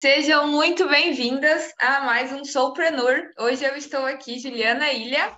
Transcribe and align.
Sejam 0.00 0.46
muito 0.46 0.88
bem-vindas 0.88 1.74
a 1.76 2.02
mais 2.02 2.32
um 2.32 2.44
Soulpreneur. 2.44 3.32
Hoje 3.36 3.64
eu 3.64 3.74
estou 3.74 4.06
aqui, 4.06 4.38
Juliana 4.38 4.92
Ilha, 4.92 5.36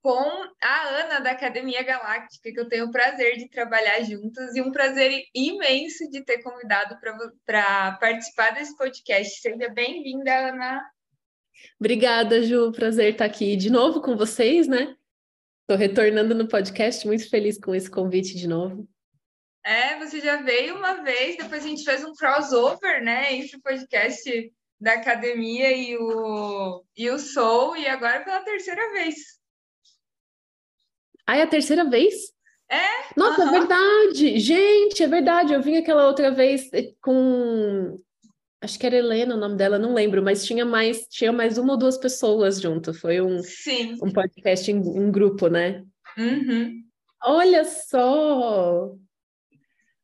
com 0.00 0.22
a 0.62 0.88
Ana 1.00 1.18
da 1.18 1.32
Academia 1.32 1.82
Galáctica, 1.82 2.52
que 2.52 2.60
eu 2.60 2.68
tenho 2.68 2.86
o 2.86 2.92
prazer 2.92 3.38
de 3.38 3.48
trabalhar 3.48 4.00
juntas 4.04 4.54
e 4.54 4.62
um 4.62 4.70
prazer 4.70 5.24
imenso 5.34 6.08
de 6.12 6.24
ter 6.24 6.44
convidado 6.44 6.96
para 7.44 7.98
participar 8.00 8.54
desse 8.54 8.76
podcast. 8.76 9.40
Seja 9.40 9.68
bem-vinda, 9.68 10.50
Ana. 10.50 10.80
Obrigada, 11.80 12.40
Ju. 12.40 12.70
Prazer 12.70 13.14
estar 13.14 13.24
aqui 13.24 13.56
de 13.56 13.68
novo 13.68 14.00
com 14.00 14.16
vocês, 14.16 14.68
né? 14.68 14.94
Estou 15.62 15.76
retornando 15.76 16.36
no 16.36 16.46
podcast, 16.46 17.04
muito 17.04 17.28
feliz 17.28 17.58
com 17.58 17.74
esse 17.74 17.90
convite 17.90 18.36
de 18.36 18.46
novo. 18.46 18.88
É, 19.64 19.96
você 19.98 20.20
já 20.20 20.36
veio 20.42 20.76
uma 20.76 21.02
vez, 21.02 21.36
depois 21.36 21.64
a 21.64 21.68
gente 21.68 21.84
fez 21.84 22.04
um 22.04 22.14
crossover, 22.14 23.02
né, 23.02 23.32
entre 23.32 23.56
o 23.56 23.62
podcast 23.62 24.52
da 24.80 24.94
academia 24.94 25.70
e 25.70 25.96
o, 25.96 26.84
e 26.96 27.08
o 27.08 27.18
Soul, 27.18 27.76
e 27.76 27.86
agora 27.86 28.24
pela 28.24 28.40
terceira 28.40 28.92
vez. 28.92 29.14
Ah, 31.24 31.36
é 31.36 31.42
a 31.42 31.46
terceira 31.46 31.88
vez? 31.88 32.32
É? 32.68 33.14
Nossa, 33.16 33.44
é 33.44 33.50
verdade! 33.50 34.38
Gente, 34.40 35.02
é 35.02 35.06
verdade. 35.06 35.52
Eu 35.52 35.62
vim 35.62 35.76
aquela 35.76 36.08
outra 36.08 36.30
vez 36.30 36.68
com. 37.00 37.96
Acho 38.60 38.78
que 38.78 38.86
era 38.86 38.96
Helena 38.96 39.34
o 39.34 39.38
nome 39.38 39.56
dela, 39.56 39.78
não 39.78 39.92
lembro, 39.92 40.22
mas 40.22 40.44
tinha 40.44 40.64
mais, 40.64 41.06
tinha 41.08 41.32
mais 41.32 41.58
uma 41.58 41.74
ou 41.74 41.78
duas 41.78 41.98
pessoas 41.98 42.60
junto. 42.60 42.94
Foi 42.94 43.20
um, 43.20 43.42
Sim. 43.42 43.98
um 44.02 44.10
podcast 44.10 44.70
em, 44.70 44.76
em 44.76 45.10
grupo, 45.12 45.48
né? 45.48 45.84
Uhum. 46.16 46.82
Olha 47.22 47.64
só! 47.64 48.94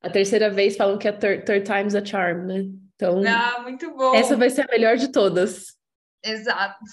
A 0.01 0.11
terceira 0.11 0.49
vez 0.49 0.77
falam 0.77 0.99
que 0.99 1.09
é 1.09 1.13
third, 1.13 1.45
third 1.45 1.67
time's 1.67 1.95
a 1.95 2.05
charm, 2.05 2.47
né? 2.47 2.65
Então, 2.95 3.23
ah, 3.27 3.61
muito 3.63 3.95
bom. 3.95 4.15
essa 4.15 4.37
vai 4.37 4.51
ser 4.51 4.63
a 4.63 4.73
melhor 4.73 4.97
de 4.97 5.09
todas. 5.09 5.79
Exato. 6.23 6.85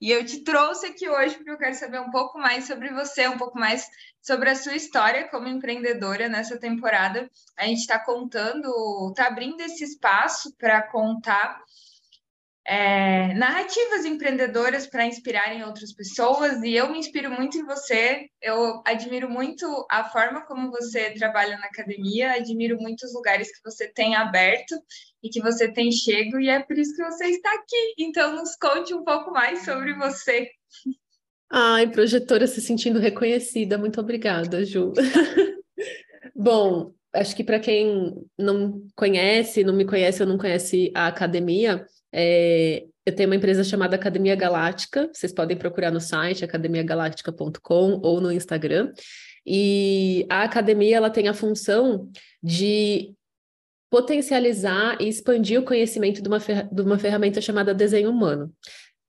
E 0.00 0.10
eu 0.10 0.24
te 0.24 0.44
trouxe 0.44 0.86
aqui 0.86 1.08
hoje 1.08 1.36
porque 1.36 1.50
eu 1.50 1.58
quero 1.58 1.74
saber 1.74 2.00
um 2.00 2.10
pouco 2.10 2.38
mais 2.38 2.66
sobre 2.66 2.90
você, 2.92 3.26
um 3.26 3.38
pouco 3.38 3.58
mais 3.58 3.86
sobre 4.20 4.50
a 4.50 4.54
sua 4.54 4.74
história 4.74 5.28
como 5.28 5.48
empreendedora 5.48 6.28
nessa 6.28 6.58
temporada. 6.58 7.30
A 7.56 7.64
gente 7.64 7.80
está 7.80 7.98
contando, 7.98 9.08
está 9.10 9.26
abrindo 9.26 9.60
esse 9.62 9.84
espaço 9.84 10.54
para 10.58 10.82
contar 10.82 11.58
é, 12.66 13.34
narrativas 13.34 14.06
empreendedoras 14.06 14.86
para 14.86 15.06
inspirarem 15.06 15.62
outras 15.64 15.92
pessoas 15.92 16.62
e 16.62 16.74
eu 16.74 16.90
me 16.90 16.98
inspiro 16.98 17.30
muito 17.30 17.58
em 17.58 17.64
você. 17.64 18.26
Eu 18.40 18.82
admiro 18.86 19.28
muito 19.28 19.86
a 19.90 20.04
forma 20.04 20.46
como 20.46 20.70
você 20.70 21.10
trabalha 21.10 21.58
na 21.58 21.66
academia, 21.66 22.32
admiro 22.32 22.78
muito 22.78 23.04
os 23.04 23.12
lugares 23.12 23.54
que 23.54 23.62
você 23.62 23.88
tem 23.88 24.14
aberto 24.16 24.74
e 25.22 25.28
que 25.28 25.42
você 25.42 25.70
tem 25.70 25.92
chego 25.92 26.40
e 26.40 26.48
é 26.48 26.60
por 26.60 26.78
isso 26.78 26.96
que 26.96 27.04
você 27.04 27.26
está 27.26 27.52
aqui. 27.54 27.94
Então, 27.98 28.34
nos 28.34 28.56
conte 28.56 28.94
um 28.94 29.04
pouco 29.04 29.30
mais 29.30 29.64
sobre 29.64 29.92
você. 29.94 30.48
Ai, 31.50 31.90
projetora 31.90 32.46
se 32.46 32.62
sentindo 32.62 32.98
reconhecida. 32.98 33.76
Muito 33.76 34.00
obrigada, 34.00 34.64
Ju. 34.64 34.92
Bom, 36.34 36.94
acho 37.12 37.36
que 37.36 37.44
para 37.44 37.60
quem 37.60 38.26
não 38.38 38.86
conhece, 38.96 39.62
não 39.62 39.74
me 39.74 39.84
conhece 39.84 40.22
ou 40.22 40.28
não 40.28 40.38
conhece 40.38 40.90
a 40.94 41.06
academia, 41.06 41.86
é, 42.16 42.84
eu 43.04 43.14
tenho 43.14 43.28
uma 43.28 43.36
empresa 43.36 43.64
chamada 43.64 43.96
Academia 43.96 44.36
Galáctica, 44.36 45.10
vocês 45.12 45.32
podem 45.32 45.56
procurar 45.56 45.90
no 45.90 46.00
site 46.00 46.44
academiagaláctica.com 46.44 48.00
ou 48.02 48.20
no 48.20 48.30
Instagram. 48.30 48.92
E 49.44 50.24
a 50.30 50.44
academia 50.44 50.96
ela 50.96 51.10
tem 51.10 51.28
a 51.28 51.34
função 51.34 52.08
de 52.42 53.12
potencializar 53.90 54.96
e 55.00 55.08
expandir 55.08 55.60
o 55.60 55.64
conhecimento 55.64 56.22
de 56.22 56.28
uma, 56.28 56.38
de 56.38 56.82
uma 56.82 56.98
ferramenta 56.98 57.40
chamada 57.40 57.74
desenho 57.74 58.10
humano 58.10 58.52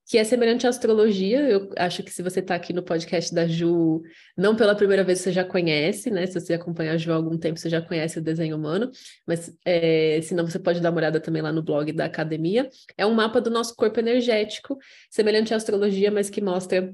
que 0.05 0.17
é 0.17 0.23
semelhante 0.23 0.67
à 0.67 0.69
astrologia. 0.69 1.41
Eu 1.41 1.71
acho 1.77 2.03
que 2.03 2.11
se 2.11 2.21
você 2.21 2.39
está 2.39 2.53
aqui 2.55 2.71
no 2.71 2.83
podcast 2.83 3.33
da 3.33 3.47
Ju, 3.47 4.01
não 4.37 4.55
pela 4.55 4.75
primeira 4.75 5.03
vez 5.03 5.19
você 5.19 5.31
já 5.31 5.43
conhece, 5.43 6.11
né? 6.11 6.27
Se 6.27 6.39
você 6.39 6.53
acompanha 6.53 6.93
a 6.93 6.97
Ju 6.97 7.11
há 7.11 7.15
algum 7.15 7.37
tempo, 7.37 7.59
você 7.59 7.69
já 7.69 7.81
conhece 7.81 8.19
o 8.19 8.21
desenho 8.21 8.55
humano, 8.55 8.91
mas 9.25 9.51
é, 9.65 10.19
se 10.21 10.35
não, 10.35 10.45
você 10.45 10.59
pode 10.59 10.79
dar 10.79 10.91
uma 10.91 10.97
olhada 10.97 11.19
também 11.19 11.41
lá 11.41 11.51
no 11.51 11.63
blog 11.63 11.91
da 11.91 12.05
academia. 12.05 12.69
É 12.97 13.05
um 13.05 13.13
mapa 13.13 13.41
do 13.41 13.49
nosso 13.49 13.75
corpo 13.75 13.99
energético, 13.99 14.77
semelhante 15.09 15.53
à 15.53 15.57
astrologia, 15.57 16.11
mas 16.11 16.29
que 16.29 16.41
mostra 16.41 16.93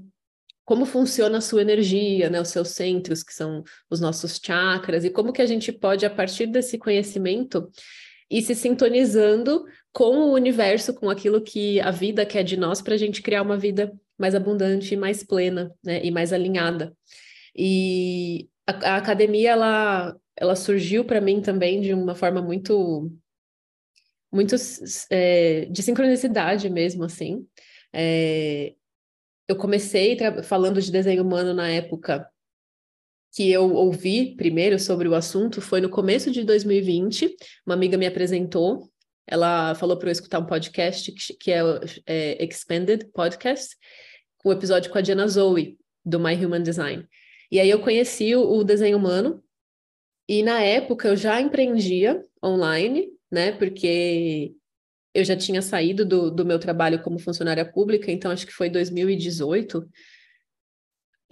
como 0.63 0.85
funciona 0.85 1.39
a 1.39 1.41
sua 1.41 1.61
energia, 1.61 2.29
né, 2.29 2.39
os 2.39 2.47
seus 2.47 2.69
centros, 2.69 3.23
que 3.23 3.33
são 3.33 3.61
os 3.89 3.99
nossos 3.99 4.39
chakras, 4.41 5.03
e 5.03 5.09
como 5.09 5.33
que 5.33 5.41
a 5.41 5.45
gente 5.45 5.69
pode, 5.69 6.05
a 6.05 6.09
partir 6.09 6.45
desse 6.45 6.77
conhecimento, 6.77 7.69
ir 8.31 8.41
se 8.41 8.55
sintonizando 8.55 9.65
com 9.91 10.17
o 10.17 10.33
universo, 10.33 10.93
com 10.93 11.09
aquilo 11.09 11.41
que 11.41 11.81
a 11.81 11.91
vida 11.91 12.25
quer 12.25 12.43
de 12.43 12.55
nós, 12.55 12.81
para 12.81 12.95
a 12.95 12.97
gente 12.97 13.21
criar 13.21 13.41
uma 13.41 13.57
vida 13.57 13.93
mais 14.17 14.33
abundante, 14.33 14.95
mais 14.95 15.21
plena, 15.21 15.75
né, 15.83 16.03
e 16.03 16.09
mais 16.09 16.31
alinhada. 16.31 16.95
E 17.53 18.47
a, 18.65 18.93
a 18.93 18.95
academia, 18.95 19.51
ela, 19.51 20.15
ela 20.37 20.55
surgiu 20.55 21.03
para 21.03 21.19
mim 21.19 21.41
também 21.41 21.81
de 21.81 21.93
uma 21.93 22.15
forma 22.15 22.41
muito, 22.41 23.11
muito 24.31 24.55
é, 25.09 25.65
de 25.65 25.83
sincronicidade 25.83 26.69
mesmo, 26.69 27.03
assim. 27.03 27.45
É, 27.91 28.73
eu 29.45 29.57
comecei 29.57 30.17
falando 30.43 30.81
de 30.81 30.89
desenho 30.89 31.23
humano 31.23 31.53
na 31.53 31.69
época 31.69 32.25
que 33.33 33.49
eu 33.51 33.73
ouvi 33.73 34.35
primeiro 34.35 34.77
sobre 34.77 35.07
o 35.07 35.15
assunto 35.15 35.61
foi 35.61 35.81
no 35.81 35.89
começo 35.89 36.31
de 36.31 36.43
2020. 36.43 37.35
Uma 37.65 37.75
amiga 37.75 37.97
me 37.97 38.05
apresentou 38.05 38.91
ela 39.31 39.73
falou 39.75 39.97
para 39.97 40.09
eu 40.09 40.11
escutar 40.11 40.39
um 40.39 40.45
podcast 40.45 41.09
que, 41.11 41.51
é, 41.51 41.61
é 42.05 42.43
Expanded 42.45 43.09
Podcast, 43.13 43.77
com 44.37 44.49
um 44.49 44.51
episódio 44.51 44.91
com 44.91 44.97
a 44.97 45.01
Diana 45.01 45.25
Zoe, 45.25 45.77
do 46.03 46.19
My 46.19 46.33
Human 46.33 46.61
Design. 46.61 47.07
E 47.49 47.57
aí 47.57 47.69
eu 47.69 47.79
conheci 47.79 48.35
o, 48.35 48.41
o 48.41 48.63
desenho 48.63 48.97
humano, 48.97 49.41
e 50.27 50.43
na 50.43 50.61
época 50.61 51.07
eu 51.07 51.15
já 51.15 51.39
empreendia 51.39 52.23
online, 52.43 53.09
né? 53.31 53.53
Porque 53.53 54.53
eu 55.13 55.23
já 55.23 55.35
tinha 55.35 55.61
saído 55.61 56.05
do, 56.05 56.29
do 56.29 56.45
meu 56.45 56.59
trabalho 56.59 57.01
como 57.01 57.19
funcionária 57.19 57.63
pública, 57.63 58.11
então 58.11 58.31
acho 58.31 58.45
que 58.45 58.53
foi 58.53 58.69
2018. 58.69 59.87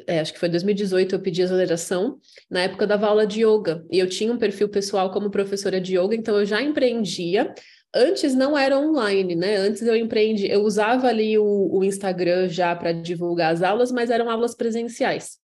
É, 0.08 0.20
acho 0.20 0.34
que 0.34 0.40
foi 0.40 0.50
2018 0.50 1.16
eu 1.16 1.20
pedi 1.20 1.42
exoneração, 1.42 2.20
na 2.50 2.62
época 2.62 2.84
eu 2.84 2.88
dava 2.88 3.08
aula 3.08 3.26
de 3.26 3.44
yoga, 3.46 3.86
e 3.92 4.00
eu 4.00 4.08
tinha 4.08 4.32
um 4.32 4.38
perfil 4.38 4.70
pessoal 4.70 5.12
como 5.12 5.30
professora 5.30 5.80
de 5.80 5.98
yoga, 5.98 6.16
então 6.16 6.38
eu 6.38 6.46
já 6.46 6.62
empreendia, 6.62 7.54
Antes 7.94 8.36
não 8.36 8.56
era 8.56 8.78
online, 8.78 9.36
né? 9.36 9.56
Antes 9.56 9.82
eu 9.82 9.96
empreendi, 9.96 10.48
eu 10.48 10.62
usava 10.62 11.08
ali 11.08 11.40
o, 11.40 11.70
o 11.72 11.84
Instagram 11.84 12.48
já 12.48 12.76
para 12.76 12.92
divulgar 12.92 13.52
as 13.52 13.64
aulas, 13.64 13.92
mas 13.92 14.12
eram 14.12 14.30
aulas 14.30 14.54
presenciais. 14.54 15.40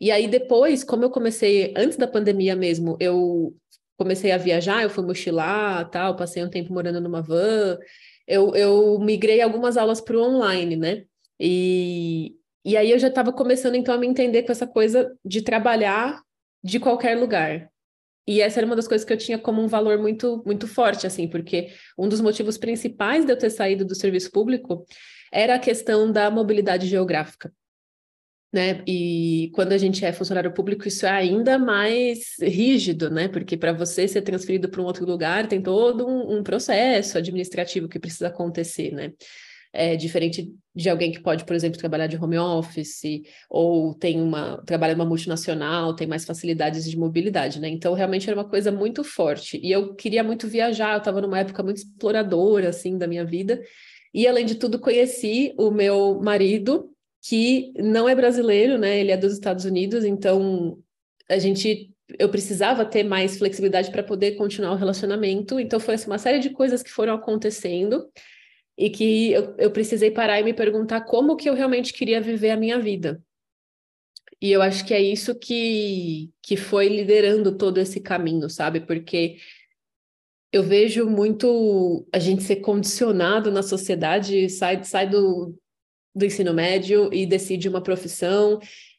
E 0.00 0.10
aí 0.10 0.26
depois, 0.26 0.82
como 0.82 1.04
eu 1.04 1.10
comecei 1.10 1.74
antes 1.76 1.98
da 1.98 2.08
pandemia 2.08 2.56
mesmo, 2.56 2.96
eu 2.98 3.54
comecei 3.98 4.32
a 4.32 4.38
viajar, 4.38 4.82
eu 4.82 4.90
fui 4.90 5.04
mochilar, 5.04 5.88
tal, 5.90 6.16
passei 6.16 6.42
um 6.42 6.48
tempo 6.48 6.72
morando 6.72 7.00
numa 7.00 7.20
van, 7.20 7.78
eu, 8.26 8.54
eu 8.56 8.98
migrei 8.98 9.42
algumas 9.42 9.76
aulas 9.76 10.00
para 10.00 10.16
o 10.16 10.22
online, 10.22 10.76
né? 10.76 11.04
E, 11.38 12.34
e 12.64 12.76
aí 12.76 12.90
eu 12.90 12.98
já 12.98 13.08
estava 13.08 13.32
começando 13.32 13.74
então 13.74 13.94
a 13.94 13.98
me 13.98 14.06
entender 14.06 14.42
com 14.44 14.52
essa 14.52 14.66
coisa 14.66 15.12
de 15.24 15.42
trabalhar 15.42 16.22
de 16.62 16.78
qualquer 16.78 17.18
lugar. 17.18 17.68
E 18.26 18.40
essa 18.40 18.60
era 18.60 18.66
uma 18.66 18.76
das 18.76 18.86
coisas 18.86 19.04
que 19.04 19.12
eu 19.12 19.16
tinha 19.16 19.36
como 19.36 19.60
um 19.60 19.66
valor 19.66 19.98
muito, 19.98 20.42
muito 20.46 20.68
forte, 20.68 21.06
assim, 21.06 21.26
porque 21.26 21.72
um 21.98 22.08
dos 22.08 22.20
motivos 22.20 22.56
principais 22.56 23.24
de 23.24 23.32
eu 23.32 23.36
ter 23.36 23.50
saído 23.50 23.84
do 23.84 23.96
serviço 23.96 24.30
público 24.30 24.86
era 25.32 25.56
a 25.56 25.58
questão 25.58 26.10
da 26.10 26.30
mobilidade 26.30 26.86
geográfica. 26.86 27.52
Né? 28.52 28.84
E 28.86 29.50
quando 29.54 29.72
a 29.72 29.78
gente 29.78 30.04
é 30.04 30.12
funcionário 30.12 30.52
público, 30.52 30.86
isso 30.86 31.06
é 31.06 31.10
ainda 31.10 31.58
mais 31.58 32.36
rígido, 32.38 33.08
né? 33.10 33.26
Porque 33.26 33.56
para 33.56 33.72
você 33.72 34.06
ser 34.06 34.20
transferido 34.20 34.68
para 34.68 34.82
um 34.82 34.84
outro 34.84 35.06
lugar, 35.06 35.48
tem 35.48 35.62
todo 35.62 36.06
um, 36.06 36.36
um 36.36 36.42
processo 36.42 37.16
administrativo 37.16 37.88
que 37.88 37.98
precisa 37.98 38.28
acontecer, 38.28 38.92
né? 38.92 39.12
É, 39.72 39.96
diferente 39.96 40.54
de 40.74 40.88
alguém 40.88 41.10
que 41.10 41.20
pode, 41.20 41.44
por 41.44 41.54
exemplo, 41.54 41.78
trabalhar 41.78 42.06
de 42.06 42.16
home 42.16 42.38
office 42.38 43.22
ou 43.48 43.94
tem 43.94 44.20
uma 44.20 44.62
trabalha 44.64 44.94
numa 44.94 45.06
multinacional, 45.06 45.94
tem 45.94 46.06
mais 46.06 46.24
facilidades 46.24 46.88
de 46.88 46.98
mobilidade, 46.98 47.60
né? 47.60 47.68
Então 47.68 47.94
realmente 47.94 48.28
era 48.28 48.38
uma 48.38 48.48
coisa 48.48 48.70
muito 48.70 49.02
forte. 49.02 49.58
E 49.62 49.70
eu 49.72 49.94
queria 49.94 50.22
muito 50.22 50.46
viajar, 50.46 50.94
eu 50.94 50.98
estava 50.98 51.20
numa 51.20 51.38
época 51.38 51.62
muito 51.62 51.78
exploradora 51.78 52.68
assim 52.68 52.98
da 52.98 53.06
minha 53.06 53.24
vida. 53.24 53.60
E 54.14 54.26
além 54.26 54.44
de 54.44 54.56
tudo, 54.56 54.78
conheci 54.78 55.54
o 55.58 55.70
meu 55.70 56.20
marido, 56.22 56.90
que 57.22 57.72
não 57.76 58.08
é 58.08 58.14
brasileiro, 58.14 58.78
né? 58.78 58.98
Ele 58.98 59.10
é 59.10 59.16
dos 59.16 59.32
Estados 59.32 59.64
Unidos, 59.64 60.04
então 60.04 60.78
a 61.28 61.38
gente 61.38 61.90
eu 62.18 62.28
precisava 62.28 62.84
ter 62.84 63.04
mais 63.04 63.38
flexibilidade 63.38 63.90
para 63.90 64.02
poder 64.02 64.32
continuar 64.32 64.72
o 64.72 64.76
relacionamento. 64.76 65.58
Então 65.58 65.80
foi 65.80 65.94
assim, 65.94 66.06
uma 66.08 66.18
série 66.18 66.40
de 66.40 66.50
coisas 66.50 66.82
que 66.82 66.90
foram 66.90 67.14
acontecendo 67.14 68.06
e 68.76 68.90
que 68.90 69.32
eu, 69.32 69.54
eu 69.58 69.70
precisei 69.70 70.10
parar 70.10 70.40
e 70.40 70.44
me 70.44 70.54
perguntar 70.54 71.02
como 71.02 71.36
que 71.36 71.48
eu 71.48 71.54
realmente 71.54 71.92
queria 71.92 72.20
viver 72.20 72.50
a 72.50 72.56
minha 72.56 72.78
vida. 72.78 73.22
E 74.40 74.50
eu 74.50 74.60
acho 74.60 74.84
que 74.84 74.92
é 74.92 75.00
isso 75.00 75.34
que, 75.34 76.30
que 76.42 76.56
foi 76.56 76.88
liderando 76.88 77.56
todo 77.56 77.78
esse 77.78 78.00
caminho, 78.00 78.50
sabe? 78.50 78.80
Porque 78.80 79.36
eu 80.52 80.62
vejo 80.62 81.08
muito 81.08 82.06
a 82.12 82.18
gente 82.18 82.42
ser 82.42 82.56
condicionado 82.56 83.52
na 83.52 83.62
sociedade, 83.62 84.48
sai, 84.50 84.82
sai 84.84 85.08
do, 85.08 85.56
do 86.14 86.24
ensino 86.24 86.52
médio 86.52 87.08
e 87.12 87.24
decide 87.24 87.68
uma 87.68 87.80
profissão, 87.80 88.58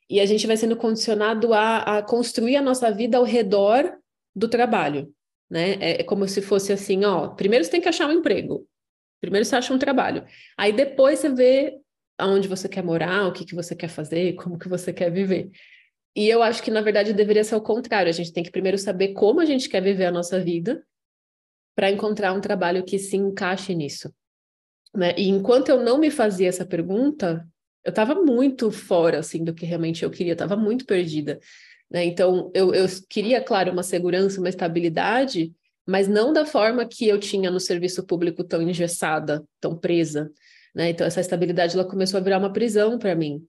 e 0.10 0.20
a 0.20 0.26
gente 0.26 0.48
vai 0.48 0.56
sendo 0.56 0.76
condicionado 0.76 1.54
a, 1.54 1.98
a 1.98 2.04
construir 2.04 2.56
a 2.56 2.62
nossa 2.62 2.90
vida 2.92 3.18
ao 3.18 3.24
redor 3.24 3.98
do 4.36 4.48
trabalho, 4.48 5.14
né? 5.50 5.74
É, 5.80 6.02
é 6.02 6.04
como 6.04 6.28
se 6.28 6.42
fosse 6.42 6.72
assim, 6.72 7.04
ó, 7.04 7.30
primeiro 7.30 7.66
você 7.66 7.72
tem 7.72 7.82
que 7.82 7.90
achar 7.90 8.08
um 8.08 8.14
emprego, 8.14 8.66
primeiro 9.24 9.46
você 9.46 9.56
acha 9.56 9.74
um 9.74 9.80
trabalho, 9.80 10.26
aí 10.58 10.74
depois 10.74 11.20
você 11.20 11.30
vê 11.30 11.80
aonde 12.18 12.46
você 12.46 12.68
quer 12.68 12.84
morar, 12.84 13.26
o 13.26 13.32
que, 13.32 13.46
que 13.46 13.56
você 13.56 13.74
quer 13.74 13.88
fazer, 13.88 14.34
como 14.34 14.60
que 14.60 14.68
você 14.68 14.92
quer 14.92 15.10
viver. 15.10 15.50
E 16.14 16.28
eu 16.28 16.44
acho 16.44 16.62
que, 16.62 16.70
na 16.70 16.82
verdade, 16.82 17.14
deveria 17.14 17.44
ser 17.44 17.56
o 17.56 17.62
contrário. 17.62 18.10
A 18.10 18.14
gente 18.14 18.34
tem 18.34 18.44
que 18.44 18.52
primeiro 18.52 18.78
saber 18.78 19.14
como 19.14 19.40
a 19.40 19.46
gente 19.46 19.70
quer 19.70 19.82
viver 19.82 20.06
a 20.06 20.12
nossa 20.12 20.40
vida 20.40 20.86
para 21.74 21.90
encontrar 21.90 22.34
um 22.34 22.42
trabalho 22.42 22.84
que 22.84 23.00
se 23.00 23.16
encaixe 23.16 23.74
nisso. 23.74 24.14
Né? 24.94 25.16
E 25.18 25.30
enquanto 25.30 25.70
eu 25.70 25.82
não 25.82 25.98
me 25.98 26.12
fazia 26.12 26.50
essa 26.50 26.66
pergunta, 26.66 27.48
eu 27.84 27.90
estava 27.90 28.14
muito 28.14 28.70
fora 28.70 29.20
assim 29.20 29.44
do 29.44 29.54
que 29.54 29.66
realmente 29.66 30.04
eu 30.04 30.12
queria, 30.12 30.34
estava 30.34 30.56
muito 30.56 30.86
perdida. 30.86 31.40
Né? 31.90 32.04
Então, 32.04 32.52
eu, 32.54 32.74
eu 32.76 32.86
queria, 33.10 33.42
claro, 33.42 33.72
uma 33.72 33.84
segurança, 33.84 34.40
uma 34.40 34.50
estabilidade, 34.50 35.54
mas 35.86 36.08
não 36.08 36.32
da 36.32 36.46
forma 36.46 36.86
que 36.86 37.08
eu 37.08 37.20
tinha 37.20 37.52
no 37.52 37.60
serviço 37.60 38.06
público 38.06 38.44
tão 38.44 38.62
engessada, 38.62 39.44
tão 39.60 39.78
presa. 39.78 40.32
Né? 40.74 40.90
Então, 40.90 41.06
essa 41.06 41.22
estabilidade 41.22 41.76
ela 41.76 41.88
começou 41.88 42.20
a 42.20 42.24
virar 42.24 42.40
uma 42.40 42.54
prisão 42.54 42.98
para 42.98 43.16
mim. 43.16 43.46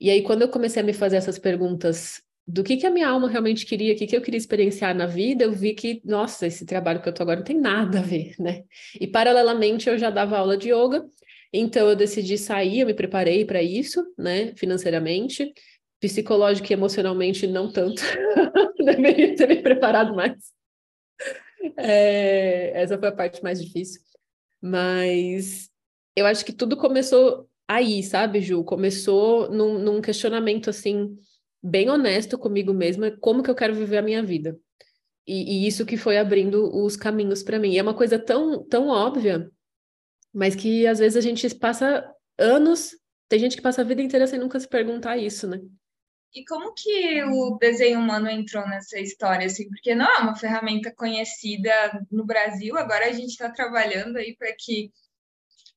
E 0.00 0.10
aí, 0.10 0.22
quando 0.22 0.42
eu 0.42 0.48
comecei 0.48 0.82
a 0.82 0.84
me 0.84 0.92
fazer 0.92 1.16
essas 1.16 1.38
perguntas 1.38 2.20
do 2.46 2.62
que, 2.62 2.76
que 2.76 2.86
a 2.86 2.90
minha 2.90 3.08
alma 3.08 3.28
realmente 3.28 3.66
queria, 3.66 3.92
o 3.92 3.96
que, 3.96 4.06
que 4.06 4.16
eu 4.16 4.20
queria 4.20 4.38
experienciar 4.38 4.94
na 4.94 5.06
vida, 5.06 5.44
eu 5.44 5.52
vi 5.52 5.74
que, 5.74 6.00
nossa, 6.04 6.46
esse 6.46 6.64
trabalho 6.64 7.02
que 7.02 7.08
eu 7.08 7.12
tô 7.12 7.22
agora 7.22 7.38
não 7.38 7.44
tem 7.44 7.58
nada 7.58 7.98
a 7.98 8.02
ver, 8.02 8.34
né? 8.38 8.62
E 9.00 9.06
paralelamente 9.06 9.88
eu 9.88 9.98
já 9.98 10.10
dava 10.10 10.38
aula 10.38 10.56
de 10.56 10.70
yoga, 10.70 11.04
então 11.52 11.88
eu 11.88 11.96
decidi 11.96 12.38
sair, 12.38 12.80
eu 12.80 12.86
me 12.86 12.94
preparei 12.94 13.44
para 13.44 13.62
isso, 13.62 14.04
né, 14.16 14.52
financeiramente, 14.54 15.52
psicológico 15.98 16.70
e 16.70 16.74
emocionalmente 16.74 17.46
não 17.46 17.72
tanto, 17.72 18.02
deveria 18.78 19.34
ter 19.34 19.48
me 19.48 19.56
preparado 19.56 20.14
mais. 20.14 20.34
É, 21.76 22.82
essa 22.82 22.98
foi 22.98 23.08
a 23.08 23.12
parte 23.12 23.42
mais 23.42 23.62
difícil, 23.62 24.00
mas 24.60 25.68
eu 26.14 26.26
acho 26.26 26.44
que 26.44 26.52
tudo 26.52 26.76
começou 26.76 27.48
aí, 27.68 28.02
sabe, 28.02 28.40
Ju? 28.40 28.64
Começou 28.64 29.50
num, 29.50 29.78
num 29.78 30.00
questionamento 30.00 30.70
assim 30.70 31.16
bem 31.62 31.90
honesto 31.90 32.38
comigo 32.38 32.72
mesma, 32.72 33.10
como 33.20 33.42
que 33.42 33.50
eu 33.50 33.54
quero 33.54 33.74
viver 33.74 33.98
a 33.98 34.02
minha 34.02 34.22
vida. 34.22 34.58
E, 35.26 35.64
e 35.64 35.66
isso 35.66 35.84
que 35.84 35.96
foi 35.96 36.16
abrindo 36.16 36.72
os 36.84 36.96
caminhos 36.96 37.42
para 37.42 37.58
mim. 37.58 37.72
E 37.72 37.78
é 37.78 37.82
uma 37.82 37.94
coisa 37.94 38.18
tão, 38.18 38.64
tão 38.64 38.88
óbvia, 38.88 39.50
mas 40.32 40.54
que 40.54 40.86
às 40.86 41.00
vezes 41.00 41.16
a 41.16 41.20
gente 41.20 41.52
passa 41.56 42.08
anos, 42.38 42.90
tem 43.28 43.38
gente 43.38 43.56
que 43.56 43.62
passa 43.62 43.80
a 43.80 43.84
vida 43.84 44.00
inteira 44.00 44.26
sem 44.26 44.38
nunca 44.38 44.60
se 44.60 44.68
perguntar 44.68 45.16
isso, 45.16 45.48
né? 45.48 45.60
E 46.36 46.44
como 46.44 46.74
que 46.74 47.24
o 47.24 47.56
desenho 47.58 47.98
humano 47.98 48.28
entrou 48.28 48.68
nessa 48.68 49.00
história, 49.00 49.46
assim? 49.46 49.66
Porque 49.70 49.94
não 49.94 50.04
é 50.04 50.18
uma 50.18 50.36
ferramenta 50.36 50.92
conhecida 50.94 51.72
no 52.10 52.26
Brasil, 52.26 52.76
agora 52.76 53.06
a 53.06 53.12
gente 53.12 53.30
está 53.30 53.50
trabalhando 53.50 54.18
aí 54.18 54.36
para 54.36 54.54
que 54.54 54.92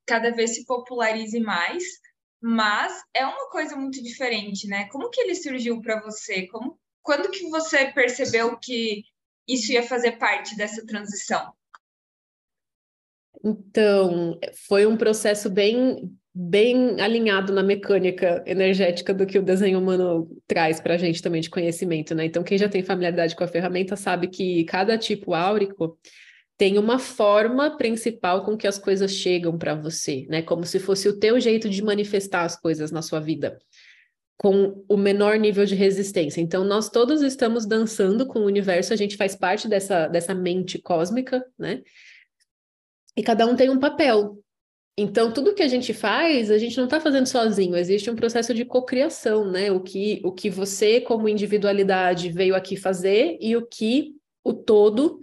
cada 0.05 0.31
vez 0.31 0.55
se 0.55 0.65
popularize 0.65 1.39
mais. 1.39 1.81
Mas 2.41 3.01
é 3.13 3.25
uma 3.25 3.49
coisa 3.49 3.77
muito 3.77 4.03
diferente, 4.03 4.67
né? 4.67 4.89
Como 4.89 5.09
que 5.09 5.21
ele 5.21 5.33
surgiu 5.33 5.81
para 5.81 6.01
você? 6.01 6.45
Como, 6.47 6.77
quando 7.01 7.31
que 7.31 7.49
você 7.49 7.93
percebeu 7.93 8.57
que 8.57 9.05
isso 9.47 9.71
ia 9.71 9.83
fazer 9.83 10.17
parte 10.17 10.57
dessa 10.57 10.85
transição? 10.85 11.53
Então, 13.41 14.37
foi 14.67 14.85
um 14.85 14.97
processo 14.97 15.49
bem 15.49 16.13
bem 16.41 17.01
alinhado 17.01 17.51
na 17.51 17.61
mecânica 17.61 18.41
energética 18.47 19.13
do 19.13 19.25
que 19.25 19.37
o 19.37 19.43
desenho 19.43 19.77
humano 19.77 20.25
traz 20.47 20.79
para 20.79 20.93
a 20.93 20.97
gente 20.97 21.21
também 21.21 21.41
de 21.41 21.49
conhecimento, 21.49 22.15
né? 22.15 22.23
Então, 22.23 22.43
quem 22.43 22.57
já 22.57 22.69
tem 22.69 22.81
familiaridade 22.81 23.35
com 23.35 23.43
a 23.43 23.47
ferramenta 23.47 23.97
sabe 23.97 24.29
que 24.29 24.63
cada 24.63 24.97
tipo 24.97 25.33
áurico 25.33 25.99
tem 26.57 26.77
uma 26.77 26.97
forma 26.97 27.75
principal 27.75 28.45
com 28.45 28.55
que 28.55 28.67
as 28.67 28.79
coisas 28.79 29.11
chegam 29.11 29.57
para 29.57 29.75
você, 29.75 30.25
né? 30.29 30.41
Como 30.41 30.65
se 30.65 30.79
fosse 30.79 31.09
o 31.09 31.19
teu 31.19 31.41
jeito 31.41 31.69
de 31.69 31.83
manifestar 31.83 32.45
as 32.45 32.55
coisas 32.55 32.89
na 32.89 33.01
sua 33.01 33.19
vida, 33.19 33.59
com 34.37 34.81
o 34.87 34.95
menor 34.95 35.37
nível 35.37 35.65
de 35.65 35.75
resistência. 35.75 36.39
Então, 36.39 36.63
nós 36.63 36.89
todos 36.89 37.21
estamos 37.21 37.65
dançando 37.65 38.25
com 38.25 38.39
o 38.39 38.45
universo, 38.45 38.93
a 38.93 38.95
gente 38.95 39.17
faz 39.17 39.35
parte 39.35 39.67
dessa, 39.67 40.07
dessa 40.07 40.33
mente 40.33 40.79
cósmica, 40.79 41.45
né? 41.57 41.81
E 43.17 43.21
cada 43.21 43.45
um 43.45 43.57
tem 43.57 43.69
um 43.69 43.77
papel. 43.77 44.41
Então, 45.01 45.31
tudo 45.31 45.53
que 45.53 45.63
a 45.63 45.67
gente 45.67 45.93
faz, 45.93 46.51
a 46.51 46.57
gente 46.57 46.75
não 46.75 46.83
está 46.83 46.99
fazendo 46.99 47.25
sozinho, 47.25 47.77
existe 47.77 48.11
um 48.11 48.15
processo 48.15 48.53
de 48.53 48.65
cocriação, 48.65 49.49
né? 49.49 49.71
O 49.71 49.79
que, 49.79 50.19
o 50.25 50.31
que 50.31 50.49
você, 50.49 50.99
como 50.99 51.29
individualidade, 51.29 52.29
veio 52.29 52.53
aqui 52.53 52.75
fazer 52.75 53.37
e 53.39 53.55
o 53.55 53.65
que 53.65 54.13
o 54.43 54.53
todo 54.53 55.21